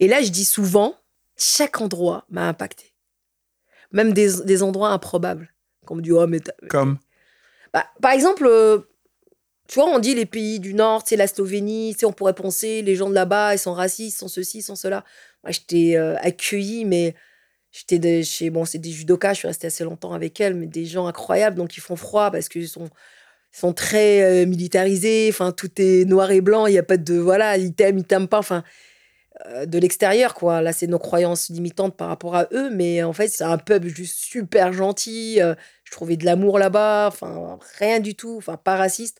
Et 0.00 0.06
là, 0.06 0.20
je 0.20 0.28
dis 0.28 0.44
souvent, 0.44 0.96
chaque 1.36 1.80
endroit 1.80 2.26
m'a 2.30 2.46
impacté. 2.46 2.92
Même 3.90 4.12
des, 4.12 4.42
des 4.44 4.62
endroits 4.62 4.90
improbables. 4.90 5.52
Quand 5.86 5.94
on 5.94 5.96
me 5.96 6.02
dit, 6.02 6.12
oh, 6.12 6.26
mais. 6.26 6.40
Comme? 6.68 6.98
Bah, 7.72 7.86
par 8.02 8.12
exemple, 8.12 8.46
euh, 8.46 8.80
tu 9.66 9.80
vois, 9.80 9.88
on 9.88 9.98
dit 9.98 10.14
les 10.14 10.26
pays 10.26 10.60
du 10.60 10.74
Nord, 10.74 11.04
c'est 11.06 11.16
la 11.16 11.26
Slovénie, 11.26 11.94
tu 11.94 12.00
sais, 12.00 12.06
on 12.06 12.12
pourrait 12.12 12.34
penser, 12.34 12.82
les 12.82 12.96
gens 12.96 13.08
de 13.08 13.14
là-bas, 13.14 13.54
ils 13.54 13.58
sont 13.58 13.72
racistes, 13.72 14.16
ils 14.16 14.20
sont 14.20 14.28
ceci, 14.28 14.58
ils 14.58 14.62
sont 14.62 14.76
cela. 14.76 15.04
Moi, 15.42 15.52
j'étais 15.52 15.96
euh, 15.96 16.16
accueillie, 16.18 16.84
mais 16.84 17.14
j'étais 17.72 18.22
chez, 18.22 18.50
bon, 18.50 18.64
c'est 18.64 18.78
des 18.78 18.90
judokas, 18.90 19.32
je 19.32 19.38
suis 19.38 19.48
restée 19.48 19.66
assez 19.66 19.84
longtemps 19.84 20.12
avec 20.12 20.40
elles, 20.40 20.54
mais 20.54 20.66
des 20.66 20.84
gens 20.84 21.06
incroyables, 21.06 21.56
donc 21.56 21.76
ils 21.76 21.80
font 21.80 21.96
froid 21.96 22.30
parce 22.30 22.48
qu'ils 22.48 22.68
sont, 22.68 22.88
sont 23.50 23.72
très 23.72 24.22
euh, 24.22 24.46
militarisés, 24.46 25.28
enfin, 25.30 25.52
tout 25.52 25.70
est 25.78 26.04
noir 26.04 26.30
et 26.30 26.40
blanc, 26.40 26.66
il 26.66 26.72
n'y 26.72 26.78
a 26.78 26.82
pas 26.82 26.98
de, 26.98 27.14
voilà, 27.14 27.56
ils 27.56 27.74
t'aiment, 27.74 27.98
ils 27.98 28.04
t'aiment 28.04 28.28
pas, 28.28 28.38
enfin, 28.38 28.62
euh, 29.46 29.66
de 29.66 29.78
l'extérieur, 29.78 30.34
quoi. 30.34 30.60
Là, 30.62 30.72
c'est 30.72 30.86
nos 30.86 30.98
croyances 30.98 31.48
limitantes 31.50 31.96
par 31.96 32.08
rapport 32.08 32.36
à 32.36 32.48
eux, 32.52 32.70
mais 32.70 33.02
en 33.02 33.12
fait, 33.12 33.28
c'est 33.28 33.44
un 33.44 33.58
peuple 33.58 33.88
juste 33.88 34.18
super 34.18 34.72
gentil. 34.72 35.40
euh, 35.40 35.54
je 35.84 35.92
trouvais 35.92 36.16
de 36.16 36.24
l'amour 36.24 36.58
là-bas, 36.58 37.08
enfin, 37.08 37.58
rien 37.78 38.00
du 38.00 38.14
tout, 38.14 38.36
enfin, 38.38 38.56
pas 38.56 38.76
raciste. 38.76 39.18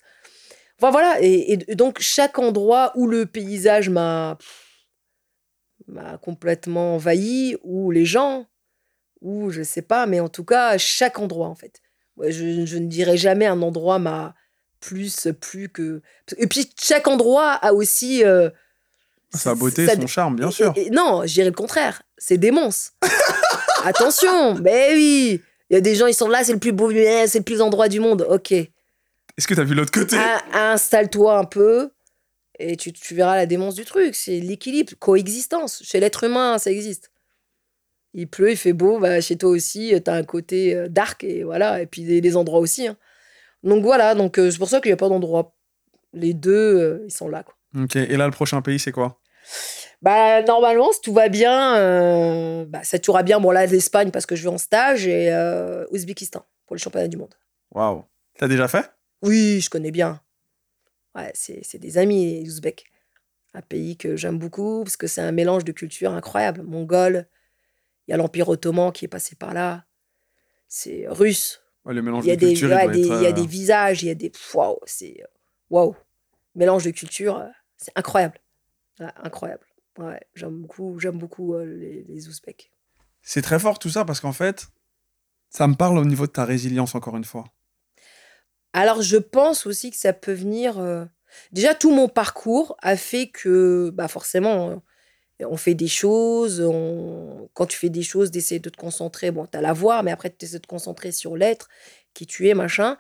Enfin, 0.79 0.91
voilà. 0.91 1.19
Et 1.21 1.57
donc, 1.75 2.01
chaque 2.01 2.39
endroit 2.39 2.93
où 2.97 3.07
le 3.07 3.27
paysage 3.27 3.89
m'a 3.89 4.39
m'a 5.93 6.19
complètement 6.19 6.95
envahi, 6.97 7.57
ou 7.63 7.91
les 7.91 8.05
gens, 8.05 8.47
ou 9.21 9.51
je 9.51 9.63
sais 9.63 9.83
pas, 9.83 10.07
mais 10.07 10.21
en 10.21 10.29
tout 10.29 10.45
cas, 10.45 10.77
chaque 10.79 11.19
endroit, 11.19 11.49
en 11.49 11.55
fait. 11.55 11.81
Je, 12.21 12.65
je 12.67 12.77
ne 12.79 12.87
dirais 12.87 13.17
jamais 13.17 13.47
un 13.47 13.63
endroit 13.63 13.99
m'a 13.99 14.35
plus, 14.81 15.29
plus 15.41 15.69
que. 15.69 16.03
Et 16.39 16.47
puis, 16.47 16.71
chaque 16.81 17.07
endroit 17.09 17.53
a 17.53 17.73
aussi. 17.73 18.25
euh, 18.25 18.51
Sa 19.35 19.55
beauté, 19.55 19.87
ça- 19.87 19.95
son 19.95 20.07
charme, 20.07 20.37
bien 20.37 20.51
sûr. 20.51 20.73
et- 20.77 20.89
et 20.89 20.91
non, 20.91 21.23
je 21.25 21.33
dirais 21.33 21.49
le 21.51 21.55
contraire. 21.57 22.03
C'est 22.19 22.37
démence. 22.39 22.93
Attention, 23.85 24.55
mais 24.57 24.91
oui. 24.95 25.41
Il 25.71 25.75
y 25.75 25.77
a 25.77 25.81
des 25.81 25.95
gens, 25.95 26.07
ils 26.07 26.15
sont 26.15 26.29
là, 26.29 26.45
c'est 26.45 26.53
le 26.53 26.59
plus 26.59 26.73
beau, 26.73 26.91
eh, 26.91 27.27
c'est 27.27 27.39
le 27.39 27.45
plus 27.45 27.61
endroit 27.63 27.89
du 27.89 27.99
monde. 28.01 28.27
Ok. 28.29 28.53
Est-ce 28.53 29.49
que 29.49 29.55
t'as 29.55 29.65
vu 29.65 29.75
l'autre 29.75 29.91
côté? 29.93 30.17
Ah, 30.19 30.73
Installe-toi 30.75 31.39
un 31.39 31.45
peu 31.45 31.91
et 32.71 32.77
tu, 32.77 32.93
tu 32.93 33.15
verras 33.15 33.37
la 33.37 33.47
démence 33.47 33.75
du 33.75 33.85
truc. 33.85 34.15
C'est 34.15 34.41
l'équilibre, 34.41 34.93
coexistence. 34.99 35.83
Chez 35.85 36.01
l'être 36.01 36.25
humain, 36.25 36.59
ça 36.59 36.71
existe. 36.71 37.11
Il 38.15 38.29
pleut, 38.29 38.51
il 38.51 38.57
fait 38.57 38.73
beau, 38.75 38.99
bah, 38.99 39.21
chez 39.21 39.37
toi 39.37 39.51
aussi, 39.51 39.95
tu 40.05 40.11
as 40.11 40.15
un 40.15 40.25
côté 40.25 40.75
euh, 40.75 40.89
dark 40.89 41.25
et 41.25 41.45
voilà. 41.45 41.81
Et 41.81 41.87
puis 41.87 42.03
les, 42.03 42.21
les 42.21 42.37
endroits 42.37 42.61
aussi. 42.61 42.87
hein. 42.87 42.97
Donc 43.63 43.83
voilà, 43.83 44.15
donc 44.15 44.39
euh, 44.39 44.51
c'est 44.51 44.59
pour 44.59 44.69
ça 44.69 44.81
qu'il 44.81 44.91
n'y 44.91 44.95
a 44.95 44.97
pas 44.99 45.09
d'endroit. 45.09 45.55
Les 46.13 46.35
deux, 46.35 46.51
euh, 46.53 47.05
ils 47.07 47.13
sont 47.13 47.29
là. 47.29 47.43
Quoi. 47.43 47.55
Ok, 47.83 47.97
et 47.97 48.17
là, 48.17 48.27
le 48.27 48.33
prochain 48.33 48.61
pays, 48.61 48.79
c'est 48.79 48.93
quoi? 48.93 49.19
Bah, 50.03 50.43
normalement, 50.43 50.93
si 50.93 51.01
tout 51.01 51.13
va 51.15 51.29
bien, 51.29 51.77
euh, 51.77 52.65
bah, 52.67 52.83
ça 52.83 52.99
tournera 52.99 53.23
bien. 53.23 53.41
Bon, 53.41 53.51
là, 53.51 53.65
l'Espagne, 53.67 54.11
parce 54.11 54.27
que 54.27 54.37
je 54.37 54.43
vais 54.43 54.51
en 54.51 54.59
stage, 54.59 55.07
et 55.07 55.33
euh, 55.33 55.87
Ouzbékistan, 55.91 56.45
pour 56.67 56.77
le 56.77 56.81
championnat 56.81 57.09
du 57.09 57.17
monde. 57.17 57.35
Waouh. 57.71 58.05
T'as 58.37 58.49
déjà 58.49 58.69
fait? 58.69 58.91
Oui, 59.23 59.61
je 59.61 59.71
connais 59.71 59.91
bien. 59.93 60.21
Ouais, 61.15 61.31
c'est 61.35 61.79
des 61.79 61.99
amis, 61.99 62.43
les 62.43 62.49
Ouzbeks. 62.49 62.85
Un 63.55 63.61
pays 63.63 63.97
que 63.99 64.17
j'aime 64.17 64.39
beaucoup, 64.39 64.83
parce 64.83 64.97
que 64.97 65.07
c'est 65.07 65.21
un 65.21 65.33
mélange 65.33 65.65
de 65.65 65.73
cultures 65.73 66.13
incroyable. 66.13 66.63
Mongol, 66.63 67.27
il 68.07 68.13
y 68.13 68.15
a 68.15 68.17
l'Empire 68.17 68.49
ottoman 68.49 68.93
qui 68.93 69.05
est 69.05 69.09
passé 69.09 69.37
par 69.37 69.53
là. 69.53 69.85
C'est 70.69 71.05
russe. 71.09 71.63
Ouais, 71.85 71.93
le 71.93 72.01
mélange 72.01 72.25
Il 72.25 72.29
y 72.29 72.31
a 72.31 72.37
de 72.37 72.41
des, 72.41 72.65
ouais, 72.65 72.99
il 72.99 73.07
y 73.07 73.27
a 73.27 73.29
euh, 73.29 73.33
des 73.33 73.47
visages, 73.47 74.03
il 74.03 74.07
y 74.07 74.11
a 74.11 74.15
des. 74.15 74.33
Waouh, 74.55 74.79
c'est. 74.87 75.21
euh, 75.23 75.27
Waouh. 75.69 75.95
Mélange 76.55 76.85
de 76.85 76.91
cultures, 76.93 77.37
euh, 77.39 77.49
c'est 77.77 77.93
incroyable. 77.95 78.39
Ouais, 79.01 79.07
incroyable. 79.17 79.67
Ouais, 79.99 80.21
j'aime 80.35 80.61
beaucoup, 80.63 80.99
j'aime 80.99 81.19
beaucoup 81.19 81.55
euh, 81.55 81.67
les, 81.67 82.05
les 82.05 82.29
Ouzbeks. 82.29 82.71
C'est 83.21 83.43
très 83.43 83.59
fort 83.59 83.79
tout 83.79 83.91
ça 83.91 84.05
parce 84.07 84.21
qu'en 84.21 84.33
fait, 84.33 84.69
ça 85.51 85.69
me 85.69 85.75
parle 85.75 85.99
au 85.99 86.05
niveau 86.07 86.27
de 86.27 86.33
ta 86.33 86.45
résilience, 86.47 86.95
encore 86.95 87.17
une 87.17 87.25
fois. 87.25 87.45
Alors, 88.73 89.03
je 89.03 89.17
pense 89.19 89.67
aussi 89.67 89.91
que 89.91 89.97
ça 89.97 90.13
peut 90.13 90.33
venir. 90.33 90.79
euh, 90.79 91.05
Déjà, 91.53 91.75
tout 91.75 91.91
mon 91.93 92.09
parcours 92.09 92.77
a 92.83 92.97
fait 92.97 93.29
que, 93.29 93.91
bah, 93.95 94.09
forcément, 94.09 94.71
euh, 94.71 94.77
on 95.47 95.57
fait 95.57 95.75
des 95.75 95.89
choses. 95.89 96.63
Quand 97.55 97.67
tu 97.67 97.79
fais 97.79 97.89
des 97.91 98.03
choses, 98.03 98.31
d'essayer 98.31 98.61
de 98.61 98.71
te 98.71 98.77
concentrer. 98.77 99.31
Bon, 99.31 99.47
tu 99.47 99.57
as 99.57 99.61
la 99.61 99.73
voix, 99.73 100.03
mais 100.03 100.11
après, 100.13 100.31
tu 100.35 100.47
de 100.47 100.59
te 100.59 100.67
concentrer 100.67 101.13
sur 101.13 101.37
l'être, 101.37 101.69
qui 102.15 102.27
tu 102.27 102.49
es, 102.49 102.55
machin. 102.55 102.97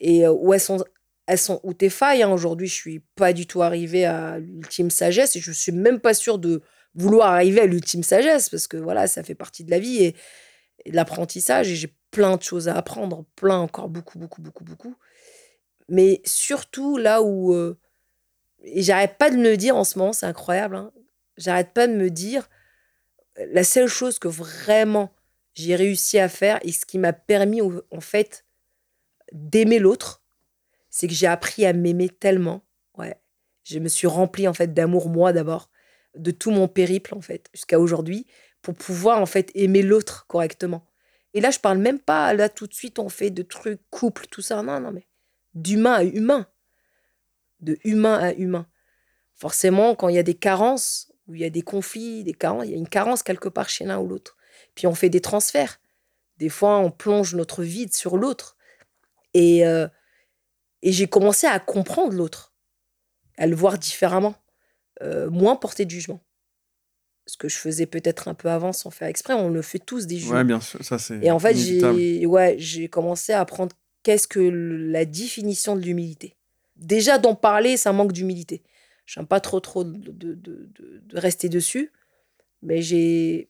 Et 0.00 0.26
euh, 0.26 0.32
où 0.32 0.52
elles 0.54 0.60
sont 0.60 1.60
où 1.62 1.72
tes 1.74 1.90
failles. 1.90 2.22
hein. 2.22 2.30
Aujourd'hui, 2.30 2.66
je 2.68 2.74
suis 2.74 3.00
pas 3.16 3.32
du 3.32 3.46
tout 3.46 3.62
arrivée 3.62 4.04
à 4.04 4.38
l'ultime 4.38 4.90
sagesse 4.90 5.36
et 5.36 5.40
je 5.40 5.52
suis 5.52 5.72
même 5.72 6.00
pas 6.00 6.14
sûre 6.14 6.38
de 6.38 6.62
vouloir 6.94 7.32
arriver 7.32 7.60
à 7.62 7.66
l'ultime 7.66 8.02
sagesse 8.02 8.48
parce 8.50 8.66
que 8.66 8.76
voilà, 8.76 9.06
ça 9.06 9.22
fait 9.22 9.34
partie 9.34 9.64
de 9.64 9.70
la 9.70 9.78
vie 9.78 10.04
et, 10.04 10.16
et 10.84 10.90
de 10.90 10.96
l'apprentissage 10.96 11.70
et 11.70 11.76
j'ai 11.76 11.94
plein 12.10 12.36
de 12.36 12.42
choses 12.42 12.68
à 12.68 12.76
apprendre, 12.76 13.24
plein 13.36 13.58
encore 13.58 13.88
beaucoup, 13.88 14.18
beaucoup, 14.18 14.42
beaucoup, 14.42 14.64
beaucoup. 14.64 14.94
Mais 15.88 16.22
surtout 16.24 16.96
là 16.96 17.22
où 17.22 17.54
euh, 17.54 17.78
et 18.64 18.82
j'arrête 18.82 19.18
pas 19.18 19.30
de 19.30 19.36
me 19.36 19.56
dire 19.56 19.76
en 19.76 19.84
ce 19.84 19.98
moment, 19.98 20.12
c'est 20.12 20.26
incroyable. 20.26 20.76
hein, 20.76 20.90
j'arrête 21.36 21.72
pas 21.72 21.86
de 21.86 21.92
me 21.92 22.10
dire 22.10 22.48
la 23.36 23.64
seule 23.64 23.88
chose 23.88 24.18
que 24.18 24.28
vraiment 24.28 25.12
j'ai 25.54 25.76
réussi 25.76 26.18
à 26.18 26.28
faire 26.28 26.58
et 26.62 26.72
ce 26.72 26.86
qui 26.86 26.98
m'a 26.98 27.12
permis 27.12 27.60
en 27.62 28.00
fait 28.00 28.44
d'aimer 29.32 29.78
l'autre, 29.78 30.22
c'est 30.90 31.08
que 31.08 31.14
j'ai 31.14 31.26
appris 31.26 31.66
à 31.66 31.72
m'aimer 31.72 32.08
tellement. 32.08 32.64
Ouais, 32.96 33.16
je 33.64 33.78
me 33.78 33.88
suis 33.88 34.06
remplie 34.06 34.48
en 34.48 34.54
fait 34.54 34.72
d'amour 34.72 35.08
moi 35.08 35.32
d'abord, 35.32 35.70
de 36.16 36.30
tout 36.30 36.50
mon 36.50 36.68
périple 36.68 37.14
en 37.14 37.20
fait 37.20 37.48
jusqu'à 37.52 37.78
aujourd'hui 37.78 38.26
pour 38.62 38.74
pouvoir 38.74 39.20
en 39.20 39.26
fait 39.26 39.50
aimer 39.54 39.82
l'autre 39.82 40.26
correctement. 40.26 40.86
Et 41.34 41.40
là, 41.40 41.50
je 41.50 41.58
parle 41.58 41.78
même 41.78 41.98
pas 41.98 42.32
là 42.32 42.48
tout 42.48 42.66
de 42.66 42.74
suite 42.74 42.98
on 42.98 43.08
fait 43.08 43.30
de 43.30 43.42
trucs 43.42 43.80
couple 43.90 44.26
tout 44.30 44.42
ça 44.42 44.62
non 44.62 44.80
non 44.80 44.92
mais 44.92 45.06
d'humain 45.54 45.94
à 45.94 46.04
humain, 46.04 46.46
de 47.60 47.78
humain 47.84 48.18
à 48.18 48.32
humain. 48.32 48.66
Forcément, 49.34 49.94
quand 49.94 50.08
il 50.08 50.14
y 50.14 50.18
a 50.18 50.22
des 50.22 50.34
carences, 50.34 51.12
où 51.26 51.34
il 51.34 51.40
y 51.40 51.44
a 51.44 51.50
des 51.50 51.62
conflits, 51.62 52.24
des 52.24 52.34
carences, 52.34 52.66
il 52.66 52.70
y 52.72 52.74
a 52.74 52.78
une 52.78 52.88
carence 52.88 53.22
quelque 53.22 53.48
part 53.48 53.68
chez 53.68 53.84
l'un 53.84 53.98
ou 53.98 54.08
l'autre. 54.08 54.36
Puis 54.74 54.86
on 54.86 54.94
fait 54.94 55.08
des 55.08 55.20
transferts. 55.20 55.80
Des 56.38 56.48
fois, 56.48 56.78
on 56.78 56.90
plonge 56.90 57.34
notre 57.34 57.62
vide 57.62 57.94
sur 57.94 58.16
l'autre. 58.16 58.56
Et, 59.32 59.66
euh, 59.66 59.88
et 60.82 60.92
j'ai 60.92 61.06
commencé 61.06 61.46
à 61.46 61.58
comprendre 61.58 62.12
l'autre, 62.12 62.54
à 63.38 63.46
le 63.46 63.56
voir 63.56 63.78
différemment, 63.78 64.34
euh, 65.02 65.30
moins 65.30 65.56
porter 65.56 65.84
de 65.84 65.90
jugement. 65.90 66.24
Ce 67.26 67.36
que 67.36 67.48
je 67.48 67.56
faisais 67.56 67.86
peut-être 67.86 68.28
un 68.28 68.34
peu 68.34 68.50
avant 68.50 68.72
sans 68.72 68.90
faire 68.90 69.08
exprès, 69.08 69.32
on 69.32 69.48
le 69.48 69.62
fait 69.62 69.78
tous 69.78 70.06
des 70.06 70.18
jugements. 70.18 70.36
Ouais, 70.36 70.44
bien 70.44 70.60
sûr, 70.60 70.84
ça 70.84 70.98
c'est. 70.98 71.24
Et 71.24 71.30
en 71.30 71.38
fait, 71.38 71.54
j'ai 71.54 72.26
ouais, 72.26 72.56
j'ai 72.58 72.88
commencé 72.88 73.32
à 73.32 73.40
apprendre 73.40 73.74
qu'est-ce 74.04 74.28
que 74.28 74.38
la 74.38 75.04
définition 75.04 75.74
de 75.74 75.80
l'humilité? 75.80 76.36
Déjà, 76.76 77.18
d'en 77.18 77.34
parler, 77.34 77.76
ça 77.76 77.92
manque 77.92 78.12
d'humilité. 78.12 78.62
Je 79.06 79.18
n'aime 79.18 79.26
pas 79.26 79.40
trop, 79.40 79.58
trop 79.58 79.82
de, 79.82 79.98
de, 79.98 80.34
de- 80.34 80.68
de- 80.74 81.02
de 81.04 81.18
rester 81.18 81.48
dessus, 81.48 81.90
mais 82.62 82.80
j'ai 82.82 83.48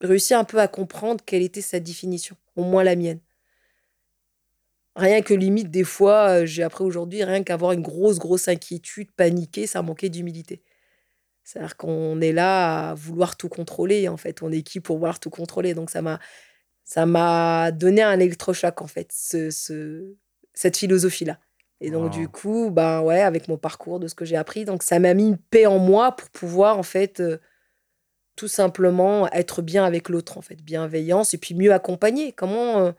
réussi 0.00 0.34
un 0.34 0.44
peu 0.44 0.58
à 0.60 0.68
comprendre 0.68 1.24
quelle 1.24 1.42
était 1.42 1.60
sa 1.60 1.80
définition, 1.80 2.36
au 2.54 2.62
moins 2.62 2.84
la 2.84 2.94
mienne. 2.94 3.20
Rien 4.94 5.22
que 5.22 5.34
limite, 5.34 5.70
des 5.70 5.84
fois, 5.84 6.40
euh, 6.40 6.46
j'ai 6.46 6.62
appris 6.62 6.84
aujourd'hui, 6.84 7.22
rien 7.22 7.42
qu'avoir 7.44 7.72
une 7.72 7.82
grosse, 7.82 8.18
grosse 8.18 8.48
inquiétude, 8.48 9.10
paniquer, 9.12 9.66
ça 9.66 9.82
manquait 9.82 10.08
d'humilité. 10.08 10.62
C'est-à-dire 11.44 11.76
qu'on 11.76 12.20
est 12.20 12.32
là 12.32 12.90
à 12.90 12.94
vouloir 12.94 13.36
tout 13.36 13.48
contrôler, 13.48 14.08
en 14.08 14.16
fait. 14.16 14.42
On 14.42 14.50
est 14.50 14.62
qui 14.62 14.80
pour 14.80 14.98
vouloir 14.98 15.20
tout 15.20 15.30
contrôler? 15.30 15.72
Donc, 15.72 15.88
ça 15.88 16.02
m'a 16.02 16.18
ça 16.88 17.04
m'a 17.04 17.70
donné 17.70 18.00
un 18.00 18.18
électrochoc, 18.18 18.80
en 18.80 18.86
fait, 18.86 19.12
ce, 19.12 19.50
ce- 19.50 20.14
cette 20.54 20.78
philosophie-là. 20.78 21.38
Et 21.82 21.90
donc, 21.90 22.10
du 22.10 22.28
coup, 22.28 22.70
ben 22.70 23.02
ouais, 23.02 23.20
avec 23.20 23.46
mon 23.46 23.58
parcours, 23.58 24.00
de 24.00 24.08
ce 24.08 24.14
que 24.14 24.24
j'ai 24.24 24.36
appris, 24.36 24.64
donc 24.64 24.82
ça 24.82 24.98
m'a 24.98 25.12
mis 25.12 25.28
une 25.28 25.36
paix 25.36 25.66
en 25.66 25.78
moi 25.78 26.16
pour 26.16 26.30
pouvoir, 26.30 26.78
en 26.78 26.82
fait, 26.82 27.20
euh, 27.20 27.36
tout 28.36 28.48
simplement 28.48 29.30
être 29.32 29.60
bien 29.60 29.84
avec 29.84 30.08
l'autre, 30.08 30.38
en 30.38 30.40
fait, 30.40 30.62
bienveillance, 30.62 31.34
et 31.34 31.38
puis 31.38 31.54
mieux 31.54 31.74
accompagner. 31.74 32.32
Comment. 32.32 32.78
Euh, 32.78 32.92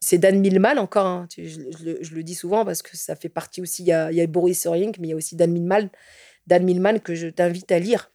c'est 0.00 0.18
Dan 0.18 0.40
Milman 0.40 0.78
encore, 0.78 1.06
hein, 1.06 1.28
je, 1.38 2.12
le 2.12 2.22
dis 2.24 2.34
souvent 2.34 2.64
parce 2.64 2.82
que 2.82 2.96
ça 2.96 3.14
fait 3.14 3.28
partie 3.28 3.62
aussi. 3.62 3.84
Il 3.84 3.86
y 3.86 3.92
a, 3.92 4.10
il 4.10 4.16
y 4.16 4.20
a 4.20 4.26
Boris 4.26 4.66
Rink, 4.66 4.98
mais 4.98 5.06
il 5.06 5.10
y 5.10 5.14
a 5.14 5.16
aussi 5.16 5.36
Dan 5.36 5.52
Milman, 5.52 5.90
Dan 6.48 6.64
Milman 6.64 6.98
que 6.98 7.14
je 7.14 7.28
t'invite 7.28 7.70
à 7.70 7.78
lire. 7.78 8.10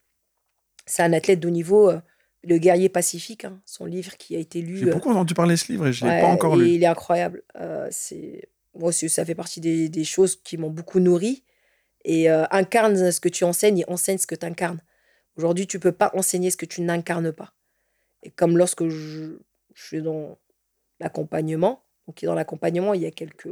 C'est 0.85 1.01
un 1.01 1.13
athlète 1.13 1.39
de 1.39 1.47
haut 1.47 1.51
niveau, 1.51 1.91
euh, 1.91 2.01
Le 2.43 2.57
guerrier 2.59 2.87
pacifique, 2.89 3.45
hein, 3.45 3.59
son 3.65 3.85
livre 3.85 4.15
qui 4.17 4.35
a 4.35 4.39
été 4.39 4.61
lu. 4.61 4.77
J'ai 4.77 4.91
beaucoup 4.91 5.09
entendu 5.09 5.33
parler 5.33 5.55
de 5.55 5.59
ce 5.59 5.71
livre 5.71 5.87
et 5.87 5.93
je 5.93 6.05
ne 6.05 6.11
l'ai 6.11 6.21
pas 6.21 6.27
encore 6.27 6.55
lu. 6.55 6.69
Il 6.69 6.83
est 6.83 6.87
incroyable. 6.87 7.43
c'est 7.89 8.49
moi, 8.77 8.91
ça 8.91 9.25
fait 9.25 9.35
partie 9.35 9.59
des, 9.59 10.03
choses 10.03 10.35
qui 10.35 10.57
m'ont 10.57 10.69
beaucoup 10.69 10.99
nourri. 10.99 11.43
Et 12.05 12.29
euh, 12.29 12.45
incarne 12.51 13.11
ce 13.11 13.19
que 13.19 13.27
tu 13.27 13.43
enseignes 13.43 13.79
et 13.79 13.89
enseigne 13.89 14.17
ce 14.17 14.27
que 14.27 14.35
tu 14.35 14.45
incarnes. 14.45 14.81
Aujourd'hui, 15.35 15.67
tu 15.67 15.77
peux 15.79 15.91
pas 15.91 16.11
enseigner 16.13 16.51
ce 16.51 16.57
que 16.57 16.65
tu 16.65 16.81
n'incarnes 16.81 17.33
pas. 17.33 17.53
Et 18.23 18.31
comme 18.31 18.57
lorsque 18.57 18.87
je, 18.87 19.37
suis 19.75 20.01
dans 20.01 20.37
l'accompagnement, 20.99 21.83
donc 22.07 22.23
dans 22.23 22.33
l'accompagnement, 22.33 22.93
il 22.93 23.01
y 23.01 23.05
a 23.05 23.11
quelques. 23.11 23.49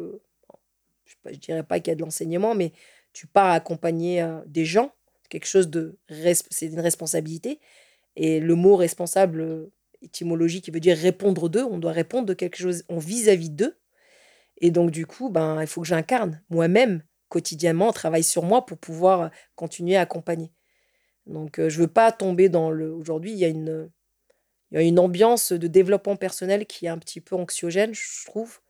Je 1.06 1.16
ne 1.26 1.36
dirais 1.36 1.64
pas 1.64 1.80
qu'il 1.80 1.90
y 1.90 1.92
a 1.92 1.96
de 1.96 2.02
l'enseignement, 2.02 2.56
mais 2.56 2.72
tu 3.14 3.28
pars 3.28 3.52
accompagner 3.52 4.22
euh, 4.22 4.40
des 4.46 4.66
gens. 4.66 4.94
Quelque 5.30 5.48
chose 5.48 5.70
de. 5.70 5.98
C'est 6.50 6.68
une 6.68 6.80
responsabilité. 6.80 7.60
Et 8.16 8.40
le 8.40 8.56
mot 8.56 8.76
responsable, 8.76 9.42
euh, 9.42 9.72
étymologie, 10.02 10.62
qui 10.62 10.72
veut 10.72 10.80
dire 10.80 10.98
répondre 10.98 11.50
d'eux, 11.50 11.64
on 11.64 11.78
doit 11.78 11.92
répondre 11.92 12.26
de 12.26 12.34
quelque 12.34 12.58
chose 12.58 12.84
en 12.90 12.98
vis-à-vis 12.98 13.50
d'eux. 13.50 13.78
Et 14.58 14.72
donc, 14.72 14.92
du 14.92 15.06
coup, 15.06 15.30
ben, 15.30 15.62
il 15.62 15.68
faut 15.68 15.82
que 15.82 15.88
j'incarne 15.88 16.42
moi-même 16.50 17.04
quotidiennement, 17.30 17.92
travaille 17.92 18.24
sur 18.24 18.44
moi 18.44 18.66
pour 18.66 18.78
pouvoir 18.78 19.32
continuer 19.56 19.98
à 19.98 20.02
accompagner. 20.02 20.52
Donc, 21.26 21.60
je 21.60 21.80
veux 21.80 21.88
pas 21.88 22.12
tomber 22.12 22.50
dans 22.50 22.72
le. 22.72 22.94
Aujourd'hui, 22.94 23.32
il 23.32 23.38
y 23.38 23.46
a 23.46 23.50
une. 23.50 23.92
Il 24.72 24.76
y 24.76 24.78
a 24.78 24.82
une 24.82 25.00
ambiance 25.00 25.52
de 25.52 25.68
développement 25.68 26.16
personnel 26.16 26.66
qui 26.66 26.86
est 26.86 26.90
un 26.90 26.98
petit 26.98 27.22
peu 27.22 27.36
anxiogène, 27.36 27.94
je 27.94 28.26
trouve, 28.26 28.62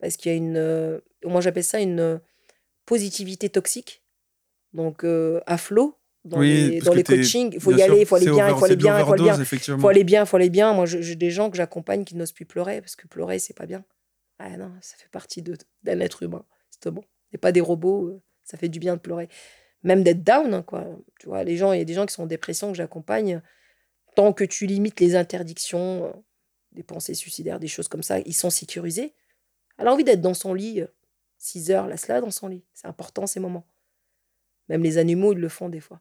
parce 0.00 0.16
qu'il 0.16 0.32
y 0.32 0.34
a 0.34 0.36
une, 0.36 1.00
moi 1.24 1.40
j'appelle 1.40 1.64
ça 1.64 1.80
une 1.80 2.20
positivité 2.84 3.48
toxique, 3.48 4.02
donc 4.72 5.04
à 5.04 5.56
flot, 5.56 5.95
dans 6.26 6.40
les, 6.40 6.80
dans 6.80 6.94
les 6.94 7.02
coachings. 7.02 7.50
Il 7.54 7.60
faut 7.60 7.72
y 7.72 7.82
aller, 7.82 8.00
il 8.00 8.06
faut 8.06 8.16
aller 8.16 8.30
bien, 8.30 8.48
il 8.48 8.56
faut 8.56 8.64
aller 8.64 8.76
bien, 8.76 8.98
il 8.98 9.04
faut 9.04 9.12
aller 9.12 9.22
bien. 9.22 9.36
Il 9.38 9.80
faut 9.80 9.88
aller 9.88 10.04
bien, 10.04 10.22
il 10.22 10.26
faut 10.26 10.36
aller 10.36 10.50
bien. 10.50 10.72
Moi, 10.72 10.86
j'ai 10.86 11.16
des 11.16 11.30
gens 11.30 11.50
que 11.50 11.56
j'accompagne 11.56 12.04
qui 12.04 12.16
n'osent 12.16 12.32
plus 12.32 12.46
pleurer 12.46 12.80
parce 12.80 12.96
que 12.96 13.06
pleurer, 13.06 13.38
c'est 13.38 13.54
pas 13.54 13.66
bien. 13.66 13.84
Ah 14.38 14.56
non, 14.56 14.70
ça 14.80 14.96
fait 14.96 15.08
partie 15.08 15.42
d'un 15.42 16.00
être 16.00 16.22
humain. 16.22 16.44
C'est 16.70 16.90
bon. 16.90 17.02
n'est 17.32 17.38
pas 17.38 17.52
des 17.52 17.60
robots. 17.60 18.08
Euh, 18.08 18.22
ça 18.44 18.58
fait 18.58 18.68
du 18.68 18.78
bien 18.78 18.94
de 18.94 19.00
pleurer. 19.00 19.28
Même 19.82 20.02
d'être 20.02 20.22
down, 20.22 20.52
hein, 20.52 20.62
quoi. 20.62 20.86
Tu 21.18 21.26
vois, 21.26 21.42
les 21.44 21.56
gens, 21.56 21.72
il 21.72 21.78
y 21.78 21.82
a 21.82 21.84
des 21.84 21.94
gens 21.94 22.06
qui 22.06 22.14
sont 22.14 22.24
en 22.24 22.26
dépression 22.26 22.70
que 22.70 22.76
j'accompagne. 22.76 23.42
Tant 24.14 24.32
que 24.32 24.44
tu 24.44 24.66
limites 24.66 25.00
les 25.00 25.16
interdictions, 25.16 26.06
euh, 26.06 26.12
des 26.72 26.82
pensées 26.82 27.14
suicidaires, 27.14 27.58
des 27.58 27.68
choses 27.68 27.88
comme 27.88 28.02
ça, 28.02 28.18
ils 28.20 28.34
sont 28.34 28.50
sécurisés. 28.50 29.14
Elle 29.78 29.88
a 29.88 29.92
envie 29.92 30.04
d'être 30.04 30.20
dans 30.20 30.34
son 30.34 30.54
lit 30.54 30.82
6 31.38 31.70
euh, 31.70 31.74
heures, 31.74 31.86
laisse-la 31.86 32.20
dans 32.20 32.30
son 32.30 32.48
lit. 32.48 32.64
C'est 32.74 32.86
important 32.86 33.26
ces 33.26 33.40
moments. 33.40 33.66
Même 34.68 34.82
les 34.82 34.98
animaux, 34.98 35.32
ils 35.32 35.38
le 35.38 35.48
font 35.48 35.68
des 35.68 35.80
fois. 35.80 36.00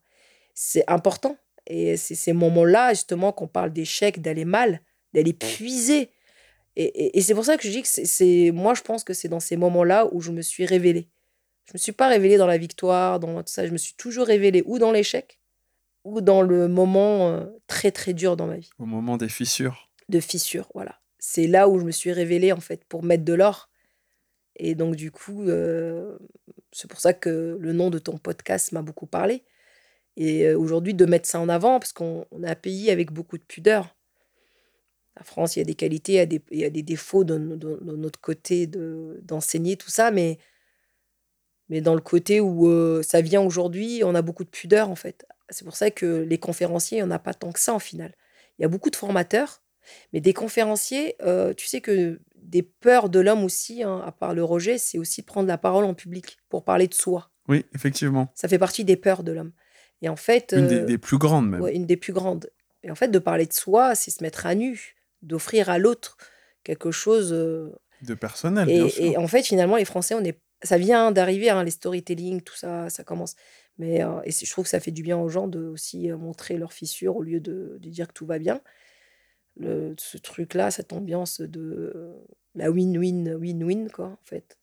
C'est 0.56 0.84
important. 0.88 1.38
Et 1.68 1.97
c'est 1.97 2.16
ces 2.16 2.34
moments-là, 2.34 2.93
justement, 2.93 3.32
qu'on 3.32 3.47
parle 3.47 3.72
d'échec, 3.72 4.22
d'aller 4.22 4.45
mal, 4.45 4.82
d'aller 5.14 5.34
puiser 5.34 6.10
et, 6.76 7.22
c'est 7.22 7.34
pour 7.34 7.45
ça 7.45 7.58
que 7.58 7.64
je 7.64 7.70
dis 7.70 7.82
que 7.82 7.88
c'est. 7.88 8.51
Moi, 8.51 8.74
je 8.74 8.82
pense 8.82 9.03
que 9.03 9.14
c'est 9.14 9.30
dans 9.30 9.39
ces 9.39 9.56
moments-là 9.56 10.10
où 10.12 10.20
je 10.20 10.32
me 10.32 10.41
suis 10.41 10.66
révélée. 10.66 11.10
Je 11.66 11.72
ne 11.72 11.76
me 11.76 11.80
suis 11.80 11.93
pas 11.93 12.08
révélée 12.08 12.38
dans 12.38 12.47
la 12.47 12.58
victoire, 12.58 13.20
dans 13.20 13.41
tout 13.41 13.51
ça. 13.51 13.66
Je 13.66 13.72
me 13.72 13.78
suis 13.78 13.95
toujours 13.95 14.28
révélée 14.28 14.62
ou 14.66 14.78
dans 14.78 14.91
l'échec, 14.91 15.39
ou 16.03 16.22
dans 16.22 16.41
le 16.41 16.68
moment 16.68 17.30
euh, 17.30 17.45
très, 17.68 17.91
très 17.91 18.14
dur 18.14 18.36
dans 18.36 18.45
ma 18.45 18.58
vie. 18.58 18.70
Au 18.78 18.86
moment 18.86 19.18
des 19.18 19.30
fissures. 19.30 19.89
De 20.10 20.20
fissures, 20.20 20.70
voilà. 20.74 20.99
C'est 21.18 21.47
là 21.47 21.70
où 21.70 21.80
je 21.80 21.86
me 21.86 21.91
suis 21.91 22.12
révélée, 22.12 22.51
en 22.51 22.60
fait, 22.60 22.84
pour 22.84 23.03
mettre 23.03 23.24
de 23.24 23.34
l'or. 23.34 23.70
Et 24.58 24.76
donc, 24.76 24.95
du 24.95 25.12
coup, 25.12 25.47
euh, 25.47 26.18
c'est 26.72 26.89
pour 26.89 26.99
ça 26.99 27.14
que 27.14 27.58
le 27.60 27.74
nom 27.74 27.89
de 27.89 27.99
ton 27.99 28.18
podcast 28.18 28.74
m'a 28.74 28.82
beaucoup 28.82 29.08
parlé. 29.08 29.43
Et 30.18 30.53
aujourd'hui, 30.53 30.93
de 30.93 31.05
mettre 31.05 31.28
ça 31.28 31.39
en 31.39 31.49
avant, 31.49 31.80
parce 31.80 31.93
qu'on 31.93 32.26
a 32.43 32.51
un 32.51 32.55
pays 32.55 32.89
avec 32.89 33.11
beaucoup 33.11 33.38
de 33.38 33.43
pudeur. 33.43 33.95
La 35.18 35.24
France, 35.24 35.55
il 35.55 35.59
y 35.59 35.61
a 35.61 35.66
des 35.66 35.76
qualités, 35.76 36.13
il 36.13 36.16
y 36.16 36.20
a 36.20 36.26
des, 36.26 36.41
il 36.51 36.59
y 36.59 36.66
a 36.66 36.70
des 36.70 36.84
défauts 36.84 37.24
de, 37.24 37.38
notre 37.38 38.20
côté 38.20 38.68
d'enseigner 38.68 39.78
tout 39.78 39.89
ça, 39.89 40.11
mais, 40.11 40.38
mais 41.70 41.82
dans 41.82 41.95
le 41.95 42.01
côté 42.01 42.41
où 42.41 42.68
euh, 42.70 43.01
ça 43.01 43.22
vient 43.22 43.41
aujourd'hui, 43.41 44.01
on 44.03 44.13
a 44.13 44.22
beaucoup 44.22 44.43
de 44.43 44.49
pudeur 44.49 44.89
en 44.89 44.95
fait. 44.95 45.26
C'est 45.49 45.63
pour 45.63 45.76
ça 45.76 45.91
que 45.91 46.05
les 46.05 46.38
conférenciers, 46.38 46.97
il 46.97 47.01
n'y 47.01 47.07
en 47.07 47.11
a 47.11 47.20
pas 47.20 47.34
tant 47.34 47.51
que 47.51 47.59
ça 47.59 47.74
en 47.74 47.80
final. 47.80 48.13
Il 48.57 48.63
y 48.63 48.66
a 48.66 48.68
beaucoup 48.68 48.89
de 48.89 48.95
formateurs, 48.95 49.61
mais 50.11 50.20
des 50.20 50.34
conférenciers, 50.34 51.16
euh, 51.22 51.53
tu 51.53 51.66
sais 51.66 51.82
que 51.82 52.20
des 52.36 52.63
peurs 52.63 53.09
de 53.09 53.20
l'homme 53.20 53.43
aussi, 53.43 53.84
hein, 53.84 54.01
à 54.05 54.11
part 54.11 54.34
le 54.34 54.43
rejet, 54.43 54.78
c'est 54.78 54.97
aussi 54.97 55.22
prendre 55.22 55.47
la 55.47 55.57
parole 55.57 55.86
en 55.86 55.93
public 55.93 56.38
pour 56.49 56.63
parler 56.63 56.88
de 56.88 56.93
soi. 56.93 57.32
Oui, 57.47 57.66
effectivement. 57.74 58.30
Ça 58.34 58.47
fait 58.47 58.59
partie 58.59 58.84
des 58.84 58.97
peurs 58.97 59.24
de 59.24 59.32
l'homme. 59.32 59.51
Et 60.02 60.10
en 60.10 60.16
fait. 60.16 60.54
Une 60.56 60.68
des, 60.68 60.82
euh, 60.82 60.86
des, 60.86 60.98
plus 60.98 61.18
grandes 61.18 61.50
même. 61.50 61.68
une 61.68 61.86
des 61.86 61.98
plus 61.98 62.14
grandes. 62.14 62.50
Et 62.84 62.91
en 62.91 62.96
fait, 62.96 63.10
de 63.10 63.20
parler 63.20 63.46
de 63.46 63.54
soi, 63.54 63.96
c'est 63.96 64.12
se 64.12 64.24
mettre 64.24 64.46
à 64.46 64.56
nu 64.56 64.96
d'offrir 65.22 65.70
à 65.70 65.80
l'autre 65.80 66.18
quelque 66.64 66.91
chose 66.91 67.34
euh, 67.34 67.72
de 68.02 68.14
personnel. 68.14 68.70
Et, 68.70 68.80
bien 68.80 68.89
sûr. 68.89 69.04
et, 69.04 69.18
en 69.18 69.28
fait, 69.28 69.43
finalement, 69.43 69.78
les 69.78 69.86
Français, 69.86 70.14
on 70.14 70.24
est, 70.24 70.39
ça 70.62 70.78
vient 70.78 71.12
d'arriver, 71.12 71.50
hein, 71.50 71.64
les 71.64 71.72
storytelling, 71.72 72.41
tout 72.41 72.56
ça, 72.56 72.89
ça 72.89 73.04
commence. 73.04 73.36
Mais 73.78 74.04
euh, 74.04 74.22
et 74.24 74.32
je 74.32 74.50
trouve 74.50 74.66
que 74.66 74.70
ça 74.70 74.80
fait 74.80 74.91
du 74.91 75.04
bien 75.04 75.18
aux 75.18 75.30
gens 75.30 75.48
de 75.48 75.60
aussi 75.66 76.10
montrer 76.12 76.58
leurs 76.58 76.74
fissures 76.74 77.18
au 77.18 77.24
lieu 77.24 77.39
de, 77.39 77.78
de 77.80 77.89
dire 77.89 78.08
que 78.08 78.14
tout 78.14 78.26
va 78.26 78.39
bien. 78.39 78.62
Le, 79.58 79.96
ce 79.98 80.18
truc-là, 80.18 80.70
cette 80.70 80.93
ambiance 80.93 81.41
de 81.41 82.14
la 82.56 82.70
win-win, 82.70 83.36
win-win, 83.36 83.89
quoi, 83.89 84.08
en 84.08 84.26
fait. 84.26 84.58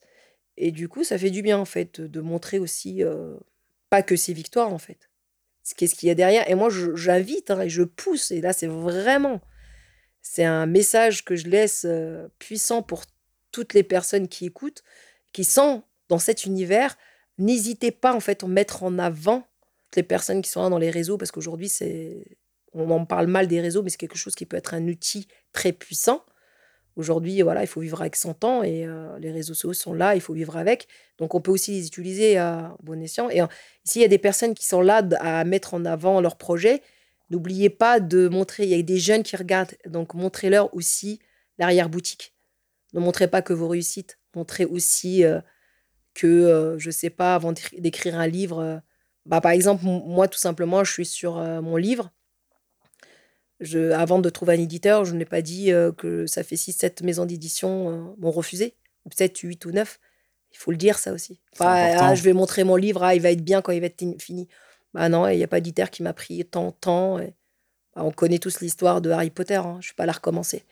Et 0.56 0.70
du 0.70 0.88
coup, 0.88 1.02
ça 1.02 1.18
fait 1.18 1.30
du 1.30 1.42
bien, 1.42 1.58
en 1.58 1.64
fait, 1.64 2.00
de 2.00 2.20
montrer 2.20 2.58
aussi, 2.58 3.02
pas 3.88 4.02
que 4.02 4.16
ses 4.16 4.34
victoires, 4.34 4.72
en 4.72 4.78
fait. 4.78 5.10
Qu'est-ce 5.76 5.94
qu'il 5.94 6.08
y 6.08 6.12
a 6.12 6.14
derrière 6.14 6.48
Et 6.50 6.54
moi, 6.54 6.68
j'invite 6.70 7.50
hein, 7.50 7.60
et 7.60 7.68
je 7.68 7.82
pousse. 7.82 8.30
Et 8.30 8.40
là, 8.40 8.52
c'est 8.52 8.66
vraiment 8.66 9.40
c'est 10.22 10.44
un 10.44 10.66
message 10.66 11.24
que 11.24 11.34
je 11.34 11.48
laisse 11.48 11.84
euh, 11.84 12.28
puissant 12.38 12.82
pour 12.82 13.04
toutes 13.50 13.74
les 13.74 13.82
personnes 13.82 14.28
qui 14.28 14.46
écoutent, 14.46 14.82
qui 15.32 15.44
sont 15.44 15.82
dans 16.08 16.20
cet 16.20 16.46
univers. 16.46 16.96
N'hésitez 17.38 17.90
pas 17.90 18.14
en 18.14 18.20
fait 18.20 18.44
à 18.44 18.46
mettre 18.46 18.84
en 18.84 18.98
avant 18.98 19.46
les 19.96 20.02
personnes 20.02 20.40
qui 20.40 20.50
sont 20.50 20.70
dans 20.70 20.78
les 20.78 20.90
réseaux 20.90 21.18
parce 21.18 21.30
qu'aujourd'hui 21.30 21.68
c'est 21.68 22.38
on 22.72 22.88
en 22.90 23.04
parle 23.04 23.26
mal 23.26 23.46
des 23.46 23.60
réseaux 23.60 23.82
mais 23.82 23.90
c'est 23.90 23.98
quelque 23.98 24.16
chose 24.16 24.34
qui 24.34 24.46
peut 24.46 24.56
être 24.56 24.72
un 24.72 24.86
outil 24.88 25.28
très 25.52 25.72
puissant. 25.72 26.24
Aujourd'hui, 26.96 27.40
voilà, 27.42 27.62
il 27.62 27.66
faut 27.66 27.80
vivre 27.80 28.00
avec 28.00 28.16
son 28.16 28.34
temps 28.34 28.62
et 28.62 28.86
euh, 28.86 29.18
les 29.18 29.30
réseaux 29.30 29.54
sociaux 29.54 29.72
sont 29.72 29.94
là, 29.94 30.14
il 30.14 30.20
faut 30.20 30.34
vivre 30.34 30.56
avec. 30.56 30.88
Donc, 31.18 31.34
on 31.34 31.40
peut 31.40 31.50
aussi 31.50 31.72
les 31.72 31.86
utiliser 31.86 32.36
à 32.36 32.76
bon 32.82 33.00
escient. 33.02 33.30
Et 33.30 33.40
s'il 33.84 34.02
y 34.02 34.04
a 34.04 34.08
des 34.08 34.18
personnes 34.18 34.54
qui 34.54 34.66
sont 34.66 34.80
là 34.80 35.02
à 35.20 35.44
mettre 35.44 35.74
en 35.74 35.84
avant 35.84 36.20
leurs 36.20 36.36
projets, 36.36 36.82
N'oubliez 37.32 37.70
pas 37.70 37.98
de 37.98 38.28
montrer, 38.28 38.64
il 38.64 38.68
y 38.68 38.74
a 38.74 38.82
des 38.82 38.98
jeunes 38.98 39.22
qui 39.22 39.36
regardent, 39.36 39.74
donc 39.86 40.12
montrez-leur 40.12 40.74
aussi 40.74 41.18
l'arrière-boutique. 41.56 42.34
Ne 42.92 43.00
montrez 43.00 43.26
pas 43.26 43.40
que 43.40 43.54
vos 43.54 43.68
réussites, 43.68 44.18
montrez 44.34 44.66
aussi 44.66 45.24
euh, 45.24 45.40
que, 46.12 46.26
euh, 46.26 46.78
je 46.78 46.88
ne 46.88 46.92
sais 46.92 47.08
pas, 47.08 47.34
avant 47.34 47.54
d'écrire 47.78 48.18
un 48.18 48.26
livre, 48.26 48.58
euh, 48.58 48.76
bah, 49.24 49.40
par 49.40 49.52
exemple, 49.52 49.82
moi, 49.82 50.28
tout 50.28 50.38
simplement, 50.38 50.84
je 50.84 50.92
suis 50.92 51.06
sur 51.06 51.36
mon 51.36 51.76
livre. 51.76 52.12
Je, 53.62 53.92
avant 53.92 54.18
de 54.18 54.28
trouver 54.28 54.54
un 54.54 54.60
éditeur, 54.60 55.04
je 55.04 55.14
n'ai 55.14 55.24
pas 55.24 55.40
dit 55.40 55.70
que 55.96 56.26
ça 56.26 56.42
fait 56.42 56.56
6-7 56.56 57.04
maisons 57.04 57.24
d'édition 57.24 58.14
m'ont 58.18 58.30
refusé, 58.30 58.74
ou 59.04 59.08
peut-être 59.08 59.38
8 59.38 59.64
ou 59.64 59.70
9. 59.70 60.00
Il 60.52 60.58
faut 60.58 60.70
le 60.70 60.76
dire, 60.76 60.98
ça 60.98 61.12
aussi. 61.12 61.40
Ah, 61.60 62.14
je 62.14 62.22
vais 62.22 62.32
montrer 62.32 62.64
mon 62.64 62.76
livre, 62.76 63.02
ah, 63.02 63.14
il 63.14 63.22
va 63.22 63.30
être 63.30 63.44
bien 63.44 63.62
quand 63.62 63.72
il 63.72 63.80
va 63.80 63.86
être 63.86 64.04
fini. 64.20 64.48
Bah 64.94 65.08
non, 65.08 65.26
il 65.28 65.36
n'y 65.36 65.44
a 65.44 65.48
pas 65.48 65.60
d'éditeur 65.60 65.90
qui 65.90 66.02
m'a 66.02 66.12
pris 66.12 66.44
tant 66.44 66.68
de 66.68 66.72
temps. 66.72 67.18
Et, 67.18 67.34
bah, 67.94 68.02
on 68.04 68.10
connaît 68.10 68.38
tous 68.38 68.60
l'histoire 68.60 69.00
de 69.00 69.10
Harry 69.10 69.30
Potter, 69.30 69.56
hein, 69.56 69.78
je 69.80 69.88
ne 69.88 69.92
vais 69.92 69.96
pas 69.96 70.06
la 70.06 70.12
recommencer. 70.12 70.64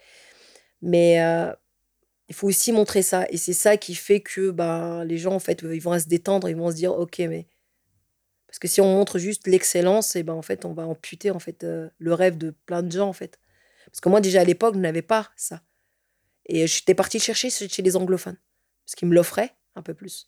Mais 0.82 1.22
euh, 1.22 1.52
il 2.28 2.34
faut 2.34 2.46
aussi 2.46 2.72
montrer 2.72 3.02
ça. 3.02 3.26
Et 3.30 3.36
c'est 3.36 3.52
ça 3.52 3.76
qui 3.76 3.94
fait 3.94 4.20
que 4.20 4.50
bah, 4.50 5.04
les 5.04 5.18
gens, 5.18 5.34
en 5.34 5.38
fait, 5.38 5.62
ils 5.62 5.80
vont 5.80 5.98
se 5.98 6.08
détendre, 6.08 6.48
ils 6.48 6.56
vont 6.56 6.70
se 6.70 6.76
dire, 6.76 6.92
OK, 6.92 7.18
mais... 7.20 7.46
Parce 8.50 8.58
que 8.58 8.66
si 8.66 8.80
on 8.80 8.92
montre 8.96 9.18
juste 9.20 9.46
l'excellence, 9.46 10.16
et 10.16 10.24
ben 10.24 10.32
en 10.34 10.42
fait, 10.42 10.64
on 10.64 10.72
va 10.72 10.84
amputer 10.84 11.30
en 11.30 11.38
fait, 11.38 11.62
euh, 11.62 11.88
le 11.98 12.12
rêve 12.14 12.36
de 12.36 12.52
plein 12.66 12.82
de 12.82 12.90
gens, 12.90 13.08
en 13.08 13.12
fait. 13.12 13.38
Parce 13.86 14.00
que 14.00 14.08
moi, 14.08 14.20
déjà 14.20 14.40
à 14.40 14.44
l'époque, 14.44 14.74
je 14.74 14.80
n'avais 14.80 15.02
pas 15.02 15.28
ça. 15.36 15.60
Et 16.46 16.66
j'étais 16.66 16.94
partie 16.94 17.20
chercher 17.20 17.48
chez 17.50 17.82
les 17.82 17.96
anglophones. 17.96 18.36
Parce 18.84 18.96
qu'ils 18.96 19.06
me 19.08 19.14
l'offraient 19.14 19.54
un 19.76 19.82
peu 19.82 19.94
plus. 19.94 20.26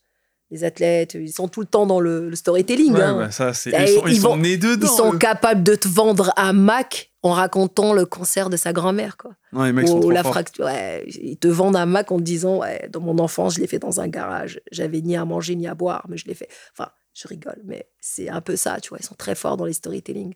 Les 0.53 0.63
athlètes, 0.65 1.15
ils 1.15 1.33
sont 1.33 1.49
tout 1.49 1.61
le 1.61 1.67
temps 1.67 1.87
dans 1.87 1.99
le, 1.99 2.29
le 2.29 2.37
storytelling. 2.37 2.93
Ouais, 2.93 3.01
hein. 3.03 3.17
bah, 3.17 3.31
ça, 3.33 3.55
c'est- 3.55 3.71
ils 3.71 3.89
sont, 3.89 4.07
ils 4.07 4.13
ils 4.13 4.21
sont 4.21 4.29
vont- 4.31 4.37
nés 4.37 4.57
dedans. 4.59 4.87
Ils 4.87 4.97
sont 4.97 5.19
capables 5.19 5.63
de 5.65 5.75
te 5.75 5.89
vendre 5.89 6.33
un 6.37 6.53
Mac 6.53 7.11
en 7.23 7.31
racontant 7.33 7.93
le 7.95 8.05
concert 8.07 8.51
de 8.51 8.57
sa 8.57 8.73
grand-mère, 8.73 9.17
quoi. 9.17 9.35
Non, 9.53 9.65
les 9.65 9.73
mecs 9.73 9.89
sont 9.89 10.01
Ou 10.05 10.11
la 10.11 10.23
fracture. 10.23 10.67
ouais, 10.67 11.05
ils 11.09 11.39
te 11.39 11.49
vendent 11.49 11.77
un 11.77 11.87
Mac 11.87 12.13
en 12.13 12.19
te 12.19 12.23
disant, 12.23 12.59
ouais, 12.59 12.89
dans 12.93 13.01
mon 13.01 13.19
enfance, 13.19 13.55
je 13.55 13.61
l'ai 13.61 13.67
fait 13.67 13.79
dans 13.79 14.01
un 14.01 14.09
garage. 14.09 14.61
J'avais 14.71 15.01
ni 15.01 15.17
à 15.17 15.25
manger 15.25 15.57
ni 15.57 15.67
à 15.67 15.75
boire, 15.75 16.05
mais 16.09 16.17
je 16.19 16.27
l'ai 16.27 16.35
fait. 16.35 16.49
Enfin, 16.77 16.91
je 17.15 17.29
rigole, 17.29 17.61
mais 17.65 17.89
c'est 18.01 18.29
un 18.29 18.41
peu 18.41 18.57
ça, 18.57 18.81
tu 18.81 18.89
vois. 18.91 18.99
Ils 19.01 19.05
sont 19.07 19.15
très 19.15 19.35
forts 19.35 19.57
dans 19.57 19.67
les 19.67 19.73
storytelling. 19.75 20.35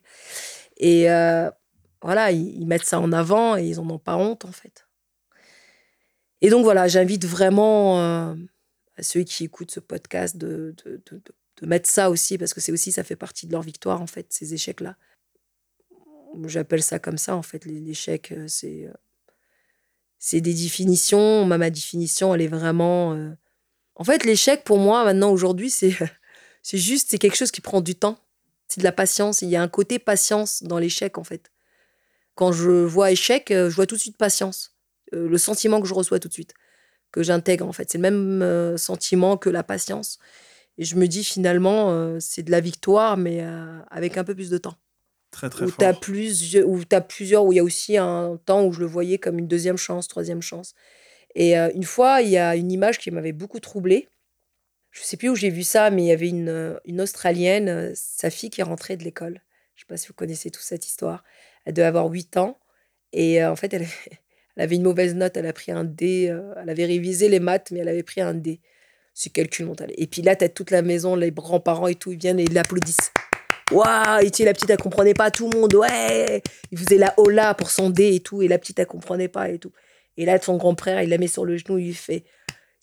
Et 0.77 1.11
euh, 1.11 1.51
voilà, 2.03 2.31
ils, 2.33 2.67
mettent 2.67 2.85
ça 2.85 3.01
en 3.01 3.13
avant 3.13 3.57
et 3.57 3.65
ils 3.67 3.81
en 3.81 3.89
ont 3.89 3.99
pas 3.99 4.17
honte, 4.17 4.45
en 4.45 4.53
fait. 4.53 4.87
Et 6.43 6.51
donc 6.51 6.65
voilà, 6.65 6.87
j'invite 6.87 7.25
vraiment 7.25 8.01
euh, 8.01 8.35
à 8.97 9.03
ceux 9.03 9.23
qui 9.23 9.45
écoutent 9.45 9.71
ce 9.71 9.81
podcast 9.81 10.37
de, 10.37 10.75
de, 10.85 11.03
de- 11.11 11.67
mettre 11.67 11.89
ça 11.89 12.11
aussi, 12.11 12.37
parce 12.37 12.53
que 12.53 12.61
c'est 12.61 12.73
aussi, 12.73 12.93
ça 12.93 13.03
fait 13.03 13.17
partie 13.17 13.47
de 13.47 13.53
leur 13.53 13.63
victoire, 13.63 14.03
en 14.03 14.07
fait, 14.07 14.27
ces 14.31 14.53
échecs-là. 14.53 14.97
J'appelle 16.45 16.83
ça 16.83 16.99
comme 16.99 17.17
ça, 17.17 17.35
en 17.35 17.43
fait, 17.43 17.65
l'échec, 17.65 18.33
euh, 18.33 18.47
c'est... 18.49 18.87
euh, 18.87 18.93
c'est 20.19 20.41
des 20.41 20.55
définitions. 20.55 21.45
Ma, 21.47 21.57
ma 21.59 21.71
définition, 21.71 22.35
elle 22.35 22.43
est 22.43 22.49
vraiment. 22.49 23.15
euh, 23.15 23.31
En 23.95 24.05
fait, 24.05 24.25
l'échec, 24.25 24.65
pour 24.65 24.79
moi, 24.79 25.05
maintenant, 25.05 25.31
aujourd'hui, 25.31 25.71
c'est 25.71 25.95
c'est 26.67 26.79
juste, 26.79 27.11
c'est 27.13 27.19
quelque 27.19 27.37
chose 27.37 27.53
qui 27.53 27.61
prend 27.61 27.81
du 27.81 27.95
temps. 27.95 28.19
C'est 28.67 28.81
de 28.81 28.85
la 28.85 28.91
patience. 28.91 29.41
Il 29.41 29.49
y 29.49 29.55
a 29.55 29.63
un 29.63 29.69
côté 29.69 30.01
patience 30.01 30.65
dans 30.65 30.81
l'échec, 30.81 31.17
en 31.17 31.23
fait. 31.23 31.53
Quand 32.35 32.51
je 32.51 32.71
vois 32.71 33.13
échec, 33.13 33.53
euh, 33.53 33.71
je 33.71 33.77
vois 33.77 33.87
tout 33.87 33.95
de 33.95 34.01
suite 34.01 34.17
patience. 34.17 34.75
Euh, 35.15 35.29
le 35.29 35.39
sentiment 35.39 35.81
que 35.81 35.87
je 35.87 35.95
reçois 35.95 36.19
tout 36.19 36.27
de 36.27 36.33
suite, 36.33 36.55
que 37.13 37.23
j'intègre, 37.23 37.69
en 37.69 37.73
fait. 37.73 37.89
C'est 37.89 37.99
le 37.99 38.03
même 38.03 38.43
euh, 38.43 38.77
sentiment 38.77 39.37
que 39.37 39.49
la 39.49 39.63
patience. 39.63 40.19
Et 40.77 40.85
je 40.85 40.97
me 40.97 41.07
dis, 41.07 41.23
finalement, 41.23 42.19
c'est 42.19 42.43
de 42.43 42.51
la 42.51 42.61
victoire, 42.61 43.17
mais 43.17 43.47
avec 43.89 44.19
un 44.19 44.25
peu 44.25 44.35
plus 44.35 44.51
de 44.51 44.59
temps 44.59 44.75
Très, 45.31 45.49
très 45.49 45.67
où 45.67 45.71
tu 45.71 45.85
as, 45.85 45.93
fort. 45.93 46.01
plus, 46.01 46.57
où 46.67 46.85
t'as 46.85 47.01
plusieurs, 47.01 47.45
où 47.45 47.53
il 47.53 47.57
y 47.57 47.61
a 47.61 47.65
aussi 47.65 47.97
un 47.97 48.41
temps 48.45 48.65
où 48.65 48.73
je 48.73 48.81
le 48.81 48.87
voyais 48.87 49.19
comme 49.19 49.39
une 49.39 49.47
deuxième 49.47 49.79
chance, 49.79 50.09
troisième 50.09 50.43
chance. 50.43 50.75
Et 51.37 51.57
une 51.57 51.85
fois, 51.85 52.23
il 52.23 52.29
y 52.29 52.37
a 52.37 52.57
une 52.57 52.73
image 52.73 52.99
qui 52.99 53.13
m'avait 53.13 53.33
beaucoup 53.33 53.61
troublée. 53.61 54.09
Je 54.97 55.03
sais 55.03 55.19
plus 55.19 55.29
où 55.29 55.35
j'ai 55.35 55.51
vu 55.51 55.63
ça, 55.63 55.91
mais 55.91 56.05
il 56.05 56.07
y 56.07 56.13
avait 56.13 56.29
une, 56.29 56.49
euh, 56.49 57.03
Australienne, 57.03 57.69
euh, 57.69 57.93
sa 57.95 58.31
fille 58.31 58.49
qui 58.49 58.63
est 58.63 58.65
rentrée 58.65 58.97
de 58.97 59.05
l'école. 59.05 59.43
Je 59.75 59.83
sais 59.83 59.87
pas 59.87 59.99
si 59.99 60.09
vous 60.09 60.15
connaissez 60.15 60.51
toute 60.51 60.63
cette 60.63 60.87
histoire. 60.87 61.23
Elle 61.67 61.75
devait 61.75 61.87
avoir 61.87 62.07
8 62.07 62.39
ans. 62.39 62.59
Et 63.13 63.43
euh, 63.43 63.53
en 63.53 63.57
fait, 63.57 63.75
elle 63.75 63.87
avait, 64.57 64.77
une 64.77 64.85
mauvaise 64.85 65.15
note. 65.15 65.37
Elle 65.37 65.47
a 65.47 65.53
pris 65.53 65.71
un 65.71 65.85
D. 65.85 66.35
elle 66.57 66.71
avait 66.71 66.87
révisé 66.87 67.29
les 67.29 67.41
maths, 67.41 67.71
mais 67.73 67.81
elle 67.81 67.91
avait 67.91 68.03
pris 68.03 68.23
un 68.23 68.33
D. 68.33 68.61
C'est 69.13 69.31
calcul 69.31 69.67
mental. 69.67 69.93
Et 69.99 70.07
puis 70.07 70.23
là, 70.23 70.35
as 70.41 70.49
toute 70.49 70.71
la 70.71 70.81
maison, 70.81 71.15
les 71.15 71.31
grands-parents 71.31 71.89
et 71.89 71.95
tout, 71.95 72.13
ils 72.13 72.19
viennent 72.19 72.41
et 72.41 72.45
ils 72.45 72.55
l'applaudissent. 72.55 73.13
Waouh 73.73 74.21
Et 74.23 74.31
tu 74.31 74.39
sais, 74.39 74.45
la 74.45 74.55
petite, 74.55 74.71
elle 74.71 74.79
comprenait 74.79 75.15
pas 75.15 75.31
tout 75.31 75.51
le 75.51 75.59
monde. 75.59 75.75
Ouais 75.75 76.43
Il 76.73 76.79
faisait 76.79 76.99
la 76.99 77.13
hola 77.19 77.53
pour 77.55 77.71
son 77.71 77.91
dé 77.91 78.15
et 78.15 78.21
tout. 78.21 78.41
Et 78.41 78.49
la 78.49 78.59
petite, 78.59 78.79
elle 78.79 78.87
comprenait 78.87 79.29
pas 79.29 79.51
et 79.51 79.59
tout. 79.59 79.73
Et 80.17 80.25
là, 80.25 80.41
son 80.41 80.57
grand-frère, 80.57 81.03
il 81.03 81.11
la 81.11 81.19
met 81.19 81.27
sur 81.27 81.45
le 81.45 81.59
genou, 81.59 81.77
il 81.77 81.89
lui 81.89 81.95
fait 81.95 82.25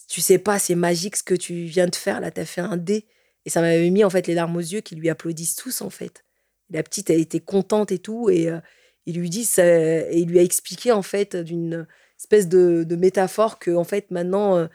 Tu 0.07 0.21
sais 0.21 0.37
pas, 0.37 0.59
c'est 0.59 0.75
magique 0.75 1.15
ce 1.15 1.23
que 1.23 1.33
tu 1.33 1.63
viens 1.63 1.87
de 1.87 1.95
faire. 1.95 2.19
Là, 2.19 2.31
t'as 2.31 2.45
fait 2.45 2.61
un 2.61 2.77
dé. 2.77 3.05
Et 3.45 3.49
ça 3.49 3.61
m'avait 3.61 3.89
mis, 3.89 4.03
en 4.03 4.09
fait, 4.09 4.27
les 4.27 4.33
larmes 4.33 4.55
aux 4.55 4.59
yeux 4.59 4.81
qui 4.81 4.95
lui 4.95 5.09
applaudissent 5.09 5.55
tous, 5.55 5.81
en 5.81 5.89
fait. 5.89 6.23
La 6.69 6.83
petite, 6.83 7.09
elle 7.09 7.19
était 7.19 7.39
contente 7.39 7.91
et 7.91 7.99
tout. 7.99 8.29
Et 8.29 8.49
euh, 8.49 8.59
il 9.05 9.17
lui 9.17 9.29
dit 9.29 9.43
ça, 9.43 9.65
et 9.65 10.17
il 10.17 10.29
lui 10.29 10.39
a 10.39 10.43
expliqué, 10.43 10.91
en 10.91 11.01
fait, 11.01 11.35
d'une 11.35 11.87
espèce 12.19 12.47
de, 12.47 12.83
de 12.83 12.95
métaphore 12.95 13.59
que, 13.59 13.71
en 13.71 13.83
fait, 13.83 14.11
maintenant, 14.11 14.57
euh, 14.57 14.67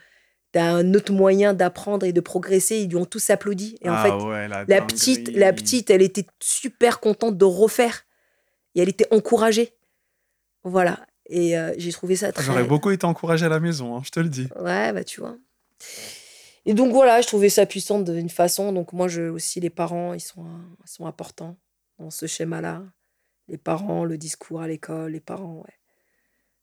t'as 0.51 0.71
un 0.71 0.93
autre 0.93 1.11
moyen 1.13 1.53
d'apprendre 1.53 2.05
et 2.05 2.13
de 2.13 2.21
progresser. 2.21 2.77
Ils 2.77 2.89
lui 2.89 2.97
ont 2.97 3.05
tous 3.05 3.29
applaudi. 3.29 3.77
Et 3.81 3.89
en 3.89 3.93
ah 3.93 4.03
fait, 4.03 4.11
ouais, 4.11 4.47
la, 4.47 4.65
la 4.67 4.81
petite, 4.81 5.29
la 5.35 5.53
petite, 5.53 5.89
elle 5.89 6.01
était 6.01 6.27
super 6.39 6.99
contente 6.99 7.37
de 7.37 7.45
refaire. 7.45 8.05
Et 8.75 8.81
elle 8.81 8.89
était 8.89 9.07
encouragée. 9.11 9.73
Voilà. 10.63 11.05
Et 11.29 11.57
euh, 11.57 11.73
j'ai 11.77 11.91
trouvé 11.91 12.15
ça 12.15 12.31
très. 12.31 12.43
J'aurais 12.43 12.63
beaucoup 12.63 12.89
été 12.89 13.05
encouragé 13.05 13.45
à 13.45 13.49
la 13.49 13.59
maison, 13.59 13.95
hein, 13.95 14.01
je 14.03 14.09
te 14.09 14.19
le 14.19 14.29
dis. 14.29 14.47
Ouais, 14.59 14.91
bah 14.91 15.03
tu 15.03 15.21
vois. 15.21 15.37
Et 16.65 16.73
donc 16.73 16.91
voilà, 16.91 17.21
je 17.21 17.27
trouvais 17.27 17.49
ça 17.49 17.65
puissant 17.65 17.99
d'une 17.99 18.29
façon. 18.29 18.73
Donc 18.73 18.93
moi, 18.93 19.07
je, 19.07 19.21
aussi, 19.23 19.59
les 19.59 19.69
parents, 19.69 20.13
ils 20.13 20.19
sont, 20.19 20.45
ils 20.83 20.89
sont 20.89 21.05
importants 21.05 21.57
dans 21.99 22.09
ce 22.09 22.25
schéma-là. 22.25 22.83
Les 23.47 23.57
parents, 23.57 24.05
le 24.05 24.17
discours 24.17 24.61
à 24.61 24.67
l'école, 24.67 25.11
les 25.11 25.19
parents, 25.19 25.63
ouais. 25.65 25.73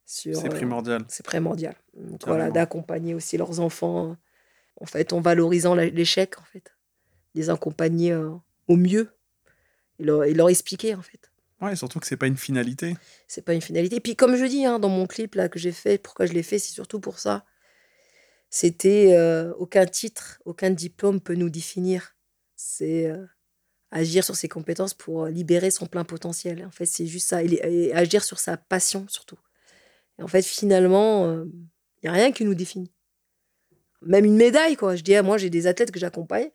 C'est 0.04 0.36
euh, 0.36 0.48
primordial. 0.48 1.04
c'est 1.08 1.26
primordial. 1.26 1.74
Donc 1.94 2.20
Carrément. 2.20 2.36
voilà, 2.36 2.50
d'accompagner 2.52 3.14
aussi 3.14 3.36
leurs 3.36 3.58
enfants, 3.58 4.10
euh, 4.10 4.14
en 4.80 4.86
fait, 4.86 5.12
en 5.12 5.20
valorisant 5.20 5.74
l'échec, 5.74 6.38
en 6.38 6.44
fait. 6.44 6.72
Les 7.34 7.50
accompagner 7.50 8.12
euh, 8.12 8.30
au 8.68 8.76
mieux 8.76 9.10
et 9.98 10.04
leur, 10.04 10.24
et 10.24 10.32
leur 10.32 10.48
expliquer, 10.48 10.94
en 10.94 11.02
fait. 11.02 11.32
Ouais, 11.60 11.74
surtout 11.74 12.00
que 12.00 12.06
c'est 12.06 12.16
pas 12.16 12.26
une 12.26 12.36
finalité. 12.36 12.96
C'est 13.28 13.42
pas 13.42 13.54
une 13.54 13.62
finalité. 13.62 13.96
Et 13.96 14.00
puis, 14.00 14.14
comme 14.14 14.36
je 14.36 14.44
dis, 14.44 14.66
hein, 14.66 14.78
dans 14.78 14.90
mon 14.90 15.06
clip 15.06 15.34
là 15.34 15.48
que 15.48 15.58
j'ai 15.58 15.72
fait, 15.72 15.98
pourquoi 15.98 16.26
je 16.26 16.32
l'ai 16.32 16.42
fait, 16.42 16.58
c'est 16.58 16.72
surtout 16.72 17.00
pour 17.00 17.18
ça. 17.18 17.44
C'était 18.50 19.14
euh, 19.14 19.52
aucun 19.54 19.86
titre, 19.86 20.40
aucun 20.44 20.70
diplôme 20.70 21.20
peut 21.20 21.34
nous 21.34 21.50
définir. 21.50 22.14
C'est 22.56 23.06
euh, 23.06 23.26
agir 23.90 24.24
sur 24.24 24.36
ses 24.36 24.48
compétences 24.48 24.94
pour 24.94 25.24
euh, 25.24 25.30
libérer 25.30 25.70
son 25.70 25.86
plein 25.86 26.04
potentiel. 26.04 26.64
En 26.64 26.70
fait, 26.70 26.86
c'est 26.86 27.06
juste 27.06 27.28
ça. 27.28 27.42
Et, 27.42 27.92
agir 27.94 28.22
sur 28.22 28.38
sa 28.38 28.56
passion 28.56 29.06
surtout. 29.08 29.38
Et 30.18 30.22
en 30.22 30.28
fait, 30.28 30.42
finalement, 30.42 31.30
il 31.34 31.50
n'y 32.04 32.08
a 32.08 32.12
rien 32.12 32.32
qui 32.32 32.44
nous 32.44 32.54
définit. 32.54 32.92
Même 34.02 34.24
une 34.24 34.36
médaille, 34.36 34.76
quoi. 34.76 34.96
Je 34.96 35.02
dis, 35.02 35.14
ah, 35.14 35.22
moi, 35.22 35.36
j'ai 35.36 35.50
des 35.50 35.66
athlètes 35.66 35.90
que 35.90 35.98
j'accompagne. 35.98 36.50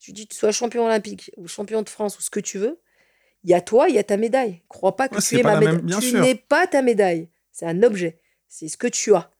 Je 0.00 0.12
dis, 0.12 0.26
tu 0.26 0.36
sois 0.36 0.52
champion 0.52 0.84
olympique 0.86 1.30
ou 1.36 1.46
champion 1.46 1.82
de 1.82 1.88
France 1.88 2.18
ou 2.18 2.22
ce 2.22 2.30
que 2.30 2.40
tu 2.40 2.58
veux. 2.58 2.80
Il 3.44 3.50
y 3.50 3.54
a 3.54 3.60
toi, 3.60 3.88
il 3.88 3.94
y 3.94 3.98
a 3.98 4.04
ta 4.04 4.16
médaille. 4.16 4.62
Crois 4.68 4.96
pas 4.96 5.08
que 5.08 5.14
Ouais, 5.16 5.20
tu 5.20 5.38
es 5.38 5.42
ma 5.42 5.58
même- 5.60 5.82
médaille. 5.82 6.00
Tu 6.00 6.20
n'es 6.20 6.34
pas 6.34 6.66
ta 6.66 6.82
médaille. 6.82 7.30
C'est 7.52 7.66
un 7.66 7.82
objet. 7.82 8.20
C'est 8.48 8.68
ce 8.68 8.76
que 8.76 8.86
tu 8.88 9.14
as. 9.14 9.30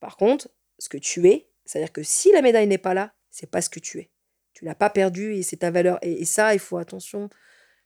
Par 0.00 0.16
contre, 0.16 0.48
ce 0.78 0.88
que 0.88 0.98
tu 0.98 1.28
es, 1.28 1.48
c'est-à-dire 1.64 1.92
que 1.92 2.02
si 2.02 2.32
la 2.32 2.42
médaille 2.42 2.66
n'est 2.66 2.78
pas 2.78 2.94
là, 2.94 3.14
c'est 3.30 3.50
pas 3.50 3.62
ce 3.62 3.70
que 3.70 3.78
tu 3.80 3.98
es. 3.98 4.10
Tu 4.52 4.64
l'as 4.64 4.74
pas 4.74 4.90
perdu 4.90 5.34
et 5.34 5.42
c'est 5.42 5.56
ta 5.58 5.70
valeur. 5.70 5.98
Et, 6.02 6.20
et 6.22 6.24
ça, 6.24 6.54
il 6.54 6.60
faut 6.60 6.76
attention 6.76 7.30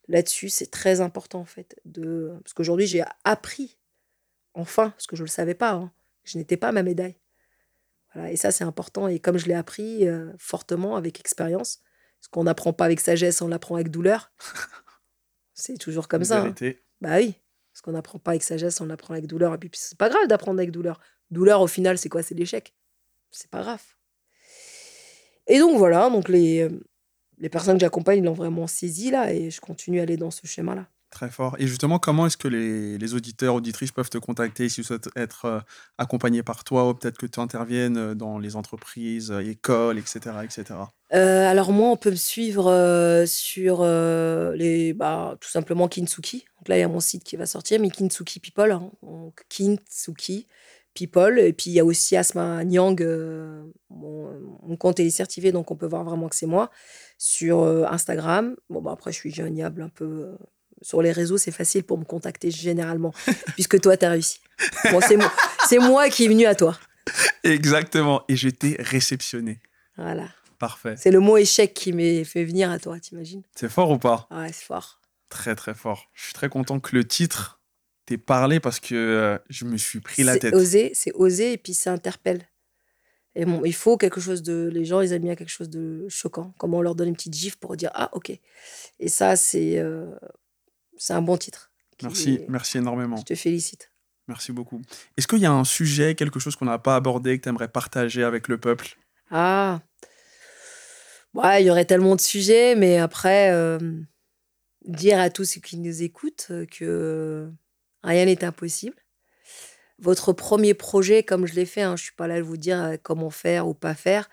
là-dessus. 0.07 0.49
C'est 0.49 0.71
très 0.71 0.99
important 1.01 1.39
en 1.39 1.45
fait. 1.45 1.79
De... 1.85 2.37
Parce 2.43 2.53
qu'aujourd'hui, 2.53 2.87
j'ai 2.87 3.03
appris, 3.23 3.77
enfin, 4.53 4.89
parce 4.91 5.07
que 5.07 5.15
je 5.15 5.21
ne 5.23 5.27
le 5.27 5.31
savais 5.31 5.53
pas, 5.55 5.71
hein, 5.71 5.91
je 6.23 6.37
n'étais 6.37 6.57
pas 6.57 6.71
ma 6.71 6.83
médaille. 6.83 7.15
Voilà, 8.13 8.31
et 8.31 8.35
ça, 8.35 8.51
c'est 8.51 8.63
important. 8.63 9.07
Et 9.07 9.19
comme 9.19 9.37
je 9.37 9.45
l'ai 9.45 9.53
appris 9.53 10.07
euh, 10.07 10.31
fortement 10.37 10.95
avec 10.95 11.19
expérience, 11.19 11.81
ce 12.21 12.29
qu'on 12.29 12.43
n'apprend 12.43 12.73
pas 12.73 12.85
avec 12.85 12.99
sagesse, 12.99 13.41
on 13.41 13.47
l'apprend 13.47 13.75
avec 13.75 13.89
douleur. 13.89 14.31
c'est 15.53 15.77
toujours 15.77 16.07
comme 16.07 16.21
Une 16.21 16.27
ça. 16.27 16.43
hein. 16.43 16.55
Bah 17.01 17.17
oui, 17.17 17.35
parce 17.71 17.81
qu'on 17.81 17.91
n'apprend 17.91 18.19
pas 18.19 18.31
avec 18.31 18.43
sagesse, 18.43 18.81
on 18.81 18.85
l'apprend 18.85 19.13
avec 19.13 19.27
douleur. 19.27 19.53
Et 19.53 19.57
puis 19.57 19.69
c'est 19.73 19.97
pas 19.97 20.09
grave 20.09 20.27
d'apprendre 20.27 20.59
avec 20.59 20.71
douleur. 20.71 20.99
Douleur, 21.31 21.61
au 21.61 21.67
final, 21.67 21.97
c'est 21.97 22.09
quoi? 22.09 22.23
C'est 22.23 22.35
l'échec. 22.35 22.73
C'est 23.31 23.49
pas 23.49 23.61
grave. 23.61 23.83
Et 25.47 25.59
donc 25.59 25.77
voilà, 25.77 26.09
donc 26.09 26.27
les, 26.29 26.61
euh, 26.61 26.69
les 27.37 27.49
personnes 27.49 27.75
que 27.77 27.81
j'accompagne 27.81 28.23
l'ont 28.23 28.33
vraiment 28.33 28.67
saisi 28.67 29.11
là, 29.11 29.33
et 29.33 29.49
je 29.49 29.61
continue 29.61 29.99
à 29.99 30.03
aller 30.03 30.17
dans 30.17 30.31
ce 30.31 30.45
schéma-là. 30.45 30.87
Très 31.09 31.29
fort. 31.29 31.55
Et 31.57 31.67
justement, 31.67 31.99
comment 31.99 32.27
est-ce 32.27 32.35
que 32.35 32.49
les, 32.49 33.13
auditeurs, 33.13 33.55
auditrices 33.55 33.93
peuvent 33.93 34.09
te 34.09 34.17
contacter 34.17 34.67
s'ils 34.67 34.83
souhaitent 34.83 35.09
être 35.15 35.45
euh, 35.45 35.59
accompagnés 35.97 36.43
par 36.43 36.65
toi 36.65 36.89
ou 36.89 36.93
peut-être 36.93 37.17
que 37.17 37.25
tu 37.25 37.39
interviennes 37.39 37.97
euh, 37.97 38.13
dans 38.13 38.37
les 38.39 38.57
entreprises, 38.57 39.31
euh, 39.31 39.39
écoles, 39.39 39.99
etc. 39.99 40.19
etc. 40.43 40.75
Alors 41.09 41.71
moi, 41.71 41.91
on 41.91 41.95
peut 41.95 42.11
me 42.11 42.15
suivre 42.15 43.23
sur 43.25 43.85
les, 43.85 44.93
bah, 44.93 45.37
tout 45.39 45.47
simplement 45.47 45.87
Kintsuki. 45.87 46.45
Donc 46.57 46.67
là, 46.67 46.77
il 46.77 46.81
y 46.81 46.83
a 46.83 46.89
mon 46.89 46.99
site 46.99 47.23
qui 47.23 47.37
va 47.37 47.45
sortir, 47.45 47.79
mais 47.79 47.89
Kintsuki 47.89 48.41
People. 48.41 48.73
hein. 48.73 48.91
Donc 49.01 49.45
Kintsuki 49.47 50.47
People. 50.93 51.39
Et 51.39 51.53
puis 51.53 51.69
il 51.69 51.73
y 51.73 51.79
a 51.79 51.85
aussi 51.85 52.17
Asma 52.17 52.65
Nyang. 52.65 53.01
mon, 53.89 54.75
compte 54.77 54.99
est 54.99 55.05
décertifié, 55.05 55.53
donc 55.53 55.71
on 55.71 55.77
peut 55.77 55.87
voir 55.87 56.03
vraiment 56.03 56.27
que 56.27 56.35
c'est 56.35 56.45
moi. 56.45 56.69
Sur 57.17 57.63
Instagram. 57.89 58.57
Bon, 58.69 58.81
bah, 58.81 58.91
après, 58.91 59.13
je 59.13 59.17
suis 59.17 59.33
joignable 59.33 59.83
un 59.83 59.89
peu. 59.89 60.35
Sur 60.81 61.01
les 61.01 61.11
réseaux, 61.11 61.37
c'est 61.37 61.51
facile 61.51 61.83
pour 61.83 61.97
me 61.97 62.05
contacter 62.05 62.51
généralement, 62.51 63.13
puisque 63.55 63.79
toi, 63.81 63.97
tu 63.97 64.05
as 64.05 64.09
réussi. 64.11 64.39
Bon, 64.91 64.99
c'est 65.01 65.17
moi, 65.17 65.31
c'est 65.67 65.79
moi 65.79 66.09
qui 66.09 66.25
est 66.25 66.27
venu 66.27 66.45
à 66.45 66.55
toi. 66.55 66.77
Exactement. 67.43 68.23
Et 68.27 68.35
je 68.35 68.49
t'ai 68.49 68.75
réceptionné. 68.79 69.59
Voilà. 69.97 70.27
Parfait. 70.59 70.95
C'est 70.97 71.11
le 71.11 71.19
mot 71.19 71.37
échec 71.37 71.73
qui 71.73 71.93
m'est 71.93 72.23
fait 72.23 72.43
venir 72.43 72.71
à 72.71 72.79
toi, 72.79 72.99
t'imagines? 72.99 73.43
C'est 73.55 73.69
fort 73.69 73.91
ou 73.91 73.99
pas? 73.99 74.27
Ouais, 74.31 74.51
c'est 74.51 74.65
fort. 74.65 74.99
Très, 75.29 75.55
très 75.55 75.75
fort. 75.75 76.09
Je 76.13 76.25
suis 76.25 76.33
très 76.33 76.49
content 76.49 76.79
que 76.79 76.95
le 76.95 77.05
titre 77.05 77.61
t'ait 78.05 78.17
parlé 78.17 78.59
parce 78.59 78.79
que 78.79 78.95
euh, 78.95 79.37
je 79.49 79.65
me 79.65 79.77
suis 79.77 79.99
pris 79.99 80.23
la 80.23 80.33
C'est 80.33 80.39
tête. 80.39 80.53
Oser, 80.55 80.91
c'est 80.93 81.11
oser 81.13 81.53
et 81.53 81.57
puis 81.57 81.73
ça 81.73 81.91
interpelle. 81.91 82.47
Et 83.35 83.45
bon, 83.45 83.63
il 83.65 83.73
faut 83.73 83.97
quelque 83.97 84.19
chose 84.19 84.41
de. 84.41 84.67
Les 84.73 84.83
gens, 84.83 85.01
ils 85.01 85.13
aiment 85.13 85.21
bien 85.21 85.35
quelque 85.35 85.51
chose 85.51 85.69
de 85.69 86.07
choquant. 86.09 86.55
Comment 86.57 86.77
on 86.77 86.81
leur 86.81 86.95
donne 86.95 87.09
une 87.09 87.15
petite 87.15 87.35
gifle 87.35 87.57
pour 87.57 87.77
dire 87.77 87.91
Ah, 87.93 88.09
ok. 88.13 88.31
Et 88.99 89.07
ça, 89.09 89.35
c'est 89.35 89.77
euh, 89.77 90.07
c'est 90.97 91.13
un 91.13 91.21
bon 91.21 91.37
titre. 91.37 91.71
Merci, 92.03 92.33
est- 92.35 92.45
merci 92.49 92.77
énormément. 92.77 93.17
Je 93.17 93.23
te 93.23 93.35
félicite. 93.35 93.91
Merci 94.27 94.51
beaucoup. 94.51 94.81
Est-ce 95.17 95.27
qu'il 95.27 95.39
y 95.39 95.45
a 95.45 95.51
un 95.51 95.63
sujet, 95.63 96.13
quelque 96.15 96.39
chose 96.39 96.55
qu'on 96.55 96.65
n'a 96.65 96.79
pas 96.79 96.95
abordé, 96.95 97.37
que 97.37 97.43
tu 97.43 97.49
aimerais 97.49 97.69
partager 97.69 98.23
avec 98.23 98.47
le 98.49 98.57
peuple? 98.59 98.97
Ah, 99.31 99.81
Ouais, 101.33 101.61
il 101.61 101.67
y 101.67 101.69
aurait 101.69 101.85
tellement 101.85 102.15
de 102.15 102.21
sujets, 102.21 102.75
mais 102.75 102.97
après, 102.97 103.51
euh, 103.51 103.77
dire 104.85 105.19
à 105.19 105.29
tous 105.29 105.45
ceux 105.45 105.61
qui 105.61 105.77
nous 105.77 106.01
écoutent 106.01 106.51
que 106.71 107.51
rien 108.03 108.25
n'est 108.25 108.43
impossible. 108.43 108.95
Votre 109.99 110.33
premier 110.33 110.73
projet, 110.73 111.23
comme 111.23 111.45
je 111.45 111.53
l'ai 111.55 111.65
fait, 111.65 111.81
hein, 111.81 111.95
je 111.95 112.03
suis 112.03 112.15
pas 112.15 112.27
là 112.27 112.37
de 112.37 112.43
vous 112.43 112.57
dire 112.57 112.81
euh, 112.83 112.95
comment 113.01 113.29
faire 113.29 113.67
ou 113.67 113.73
pas 113.73 113.93
faire, 113.95 114.29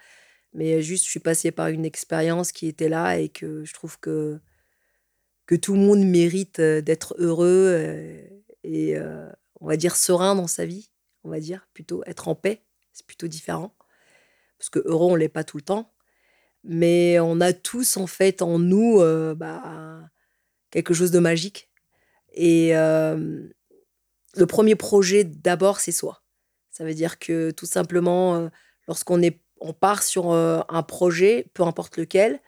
mais 0.55 0.83
juste 0.83 1.05
je 1.05 1.11
suis 1.11 1.21
passée 1.21 1.51
par 1.51 1.69
une 1.69 1.85
expérience 1.85 2.53
qui 2.53 2.69
était 2.69 2.89
là 2.89 3.19
et 3.19 3.29
que 3.29 3.65
je 3.65 3.73
trouve 3.75 3.99
que 3.99 4.41
que 5.47 5.55
tout 5.55 5.75
le 5.75 5.81
monde 5.81 6.05
mérite 6.05 6.61
d'être 6.61 7.15
heureux 7.19 7.79
et 8.63 8.97
on 9.61 9.67
va 9.67 9.77
dire 9.77 9.97
serein 9.97 10.35
dans 10.35 10.47
sa 10.47 10.65
vie, 10.65 10.91
on 11.23 11.31
va 11.31 11.41
dire 11.41 11.69
plutôt 11.75 12.03
être 12.07 12.29
en 12.29 12.35
paix, 12.35 12.63
c'est 12.93 13.07
plutôt 13.07 13.29
différent 13.29 13.75
parce 14.59 14.71
que 14.71 14.79
heureux 14.87 15.11
on 15.11 15.17
l'est 15.17 15.29
pas 15.29 15.45
tout 15.45 15.57
le 15.57 15.63
temps 15.63 15.95
mais 16.65 17.21
on 17.21 17.41
a 17.41 17.53
tous 17.53 17.97
en 17.97 18.07
fait 18.07 18.43
en 18.43 18.59
nous 18.59 18.99
bah, 19.37 20.01
quelque 20.71 20.95
chose 20.95 21.11
de 21.11 21.19
magique. 21.19 21.71
Et 22.33 22.73
le 22.73 24.47
premier 24.49 24.75
projet 24.75 25.25
d'abord, 25.25 25.79
c'est 25.79 25.93
soi. 25.93 26.23
Ça 26.71 26.85
veut 26.85 26.95
dire 26.95 27.19
que 27.19 27.51
tout 27.53 27.67
simplement, 27.67 28.51
lorsqu'on 28.89 29.23
est, 29.23 29.41
on 29.61 29.73
part 29.73 30.03
sur 30.03 30.33
un 30.33 30.83
projet, 30.83 31.47
peu 31.55 31.63
importe 31.63 31.99
lequel, 31.99 32.41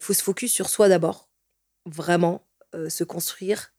il 0.00 0.04
faut 0.04 0.14
se 0.14 0.22
focus 0.22 0.52
sur 0.52 0.70
soi 0.70 0.88
d'abord. 0.88 1.28
Vraiment, 1.86 2.46
se 2.88 3.04
construire 3.04 3.72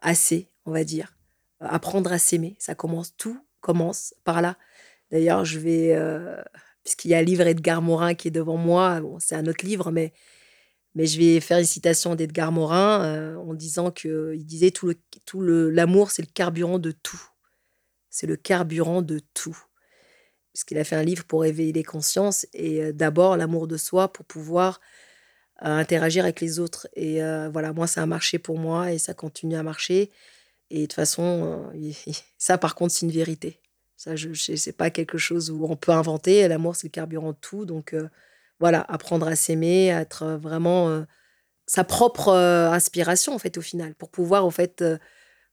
assez, 0.00 0.50
on 0.64 0.72
va 0.72 0.84
dire. 0.84 1.16
Apprendre 1.60 2.12
à 2.12 2.18
s'aimer. 2.18 2.56
Ça 2.58 2.74
commence, 2.74 3.16
tout 3.16 3.38
commence 3.60 4.14
par 4.24 4.42
là. 4.42 4.56
D'ailleurs, 5.10 5.44
je 5.44 5.58
vais 5.58 5.94
puisqu'il 6.84 7.10
y 7.10 7.14
a 7.14 7.20
le 7.20 7.26
livre 7.26 7.46
Edgar 7.46 7.82
Morin 7.82 8.14
qui 8.14 8.28
est 8.28 8.30
devant 8.30 8.58
moi. 8.58 9.00
c'est 9.18 9.34
un 9.34 9.46
autre 9.46 9.64
livre, 9.64 9.90
mais, 9.90 10.12
mais 10.94 11.06
je 11.06 11.18
vais 11.18 11.40
faire 11.40 11.58
une 11.58 11.64
citation 11.64 12.14
d'Edgar 12.14 12.52
Morin 12.52 13.02
euh, 13.02 13.36
en 13.36 13.54
disant 13.54 13.90
qu'il 13.90 14.44
disait 14.44 14.70
tout 14.70 14.86
le, 14.86 14.96
tout 15.24 15.40
le, 15.40 15.70
l'amour, 15.70 16.10
c'est 16.10 16.22
le 16.22 16.28
carburant 16.32 16.78
de 16.78 16.92
tout. 16.92 17.20
C'est 18.10 18.26
le 18.26 18.36
carburant 18.36 19.02
de 19.02 19.20
tout. 19.32 19.58
Puisqu'il 20.52 20.78
a 20.78 20.84
fait 20.84 20.94
un 20.94 21.02
livre 21.02 21.24
pour 21.24 21.44
éveiller 21.44 21.72
les 21.72 21.82
consciences 21.82 22.46
et 22.52 22.84
euh, 22.84 22.92
d'abord 22.92 23.36
l'amour 23.36 23.66
de 23.66 23.76
soi 23.76 24.12
pour 24.12 24.24
pouvoir 24.24 24.80
euh, 25.62 25.66
interagir 25.66 26.24
avec 26.24 26.40
les 26.40 26.58
autres. 26.58 26.88
Et 26.94 27.20
voilà, 27.50 27.72
moi, 27.72 27.86
ça 27.86 28.02
a 28.02 28.06
marché 28.06 28.38
pour 28.38 28.58
moi 28.58 28.92
et 28.92 28.98
ça 28.98 29.14
continue 29.14 29.56
à 29.56 29.62
marcher. 29.62 30.10
Et 30.70 30.82
de 30.82 30.82
toute 30.82 30.94
façon, 30.94 31.70
ça, 32.38 32.58
par 32.58 32.74
contre, 32.74 32.94
c'est 32.94 33.06
une 33.06 33.12
vérité. 33.12 33.60
Ça, 33.96 34.16
je, 34.16 34.34
c'est 34.34 34.72
pas 34.72 34.90
quelque 34.90 35.18
chose 35.18 35.50
où 35.50 35.64
on 35.64 35.76
peut 35.76 35.92
inventer. 35.92 36.46
L'amour, 36.48 36.76
c'est 36.76 36.88
le 36.88 36.90
carburant 36.90 37.32
de 37.32 37.38
tout. 37.40 37.64
Donc, 37.64 37.94
euh, 37.94 38.08
voilà, 38.60 38.84
apprendre 38.88 39.26
à 39.26 39.36
s'aimer, 39.36 39.92
à 39.92 40.00
être 40.00 40.24
euh, 40.24 40.36
vraiment 40.36 40.90
euh, 40.90 41.04
sa 41.66 41.84
propre 41.84 42.30
inspiration, 42.30 43.34
en 43.34 43.38
fait, 43.38 43.56
au 43.56 43.62
final, 43.62 43.94
pour 43.94 44.10
pouvoir, 44.10 44.44
en 44.44 44.50
fait, 44.50 44.84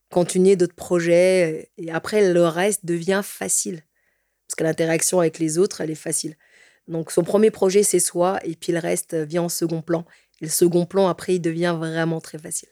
continuer 0.10 0.58
d'autres 0.58 0.76
projets. 0.76 1.72
Et 1.78 1.92
après, 1.92 2.34
le 2.34 2.46
reste 2.46 2.86
devient 2.86 3.22
facile. 3.24 3.84
Parce 4.48 4.56
que 4.58 4.64
l'interaction 4.66 5.22
avec 5.22 5.40
les 5.40 5.58
autres, 5.58 5.80
elle 5.80 5.90
est 5.90 5.96
facile. 5.96 6.36
Donc, 6.92 7.12
son 7.12 7.24
premier 7.24 7.50
projet, 7.50 7.84
c'est 7.84 8.00
soi. 8.00 8.40
Et 8.44 8.56
puis, 8.56 8.72
le 8.72 8.80
reste 8.80 9.16
vient 9.16 9.44
en 9.44 9.50
second 9.50 9.82
plan. 9.82 10.06
Et 10.42 10.46
le 10.46 10.52
second 10.52 10.86
plan, 10.86 11.08
après, 11.08 11.36
il 11.36 11.40
devient 11.40 11.76
vraiment 11.78 12.22
très 12.22 12.38
facile. 12.38 12.70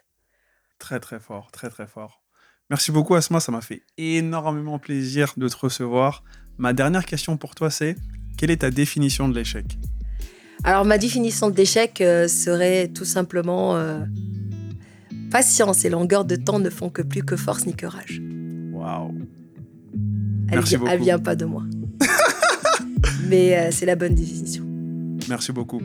Très, 0.77 0.99
très 0.99 1.19
fort, 1.19 1.51
très, 1.51 1.69
très 1.69 1.87
fort. 1.87 2.23
Merci 2.69 2.91
beaucoup 2.91 3.15
Asma, 3.15 3.39
ça 3.39 3.51
m'a 3.51 3.61
fait 3.61 3.81
énormément 3.97 4.77
plaisir 4.77 5.33
de 5.37 5.47
te 5.47 5.57
recevoir. 5.57 6.23
Ma 6.59 6.71
dernière 6.71 7.05
question 7.05 7.35
pour 7.35 7.55
toi, 7.55 7.71
c'est 7.71 7.95
quelle 8.37 8.51
est 8.51 8.57
ta 8.57 8.69
définition 8.69 9.27
de 9.27 9.33
l'échec? 9.33 9.65
Alors 10.63 10.85
ma 10.85 10.97
définition 10.97 11.49
de 11.49 11.55
l'échec 11.55 11.99
euh, 12.01 12.27
serait 12.27 12.89
tout 12.89 13.05
simplement 13.05 13.75
euh, 13.75 14.01
patience 15.31 15.83
et 15.83 15.89
longueur 15.89 16.25
de 16.25 16.35
temps 16.35 16.59
ne 16.59 16.69
font 16.69 16.89
que 16.89 17.01
plus 17.01 17.23
que 17.23 17.35
force 17.35 17.65
ni 17.65 17.75
que 17.75 17.87
rage. 17.87 18.21
Waouh. 18.71 19.15
Elle, 20.51 20.59
vient, 20.59 20.85
elle 20.85 21.01
vient 21.01 21.19
pas 21.19 21.35
de 21.35 21.45
moi. 21.45 21.63
Mais 23.29 23.55
euh, 23.55 23.69
c'est 23.71 23.85
la 23.85 23.95
bonne 23.95 24.15
définition. 24.15 24.63
Merci 25.27 25.51
beaucoup. 25.51 25.81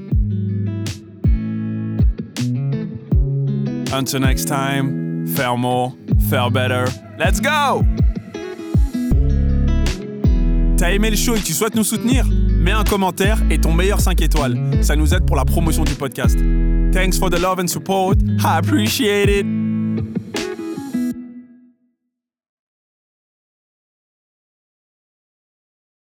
Until 3.93 4.19
next 4.21 4.47
time, 4.49 5.27
faire 5.27 5.57
more 5.57 5.93
faire 6.29 6.51
better. 6.51 6.85
Let's 7.19 7.41
go! 7.41 7.85
T'as 10.77 10.91
aimé 10.91 11.11
le 11.11 11.17
show 11.17 11.37
et 11.37 11.41
tu 11.41 11.53
souhaites 11.53 11.75
nous 11.75 11.85
soutenir? 11.85 12.27
Mets 12.27 12.73
un 12.73 12.85
commentaire 12.85 13.39
et 13.51 13.59
ton 13.59 13.73
meilleur 13.73 14.01
5 14.01 14.21
étoiles. 14.23 14.59
Ça 14.83 14.97
nous 14.97 15.15
aide 15.15 15.25
pour 15.25 15.37
la 15.37 15.45
promotion 15.45 15.85
du 15.85 15.95
podcast. 15.95 16.39
Thanks 16.93 17.19
for 17.19 17.31
the 17.31 17.41
love 17.41 17.61
and 17.61 17.69
support. 17.69 18.17
I 18.41 18.59
appreciate 18.59 19.29
it. 19.29 19.64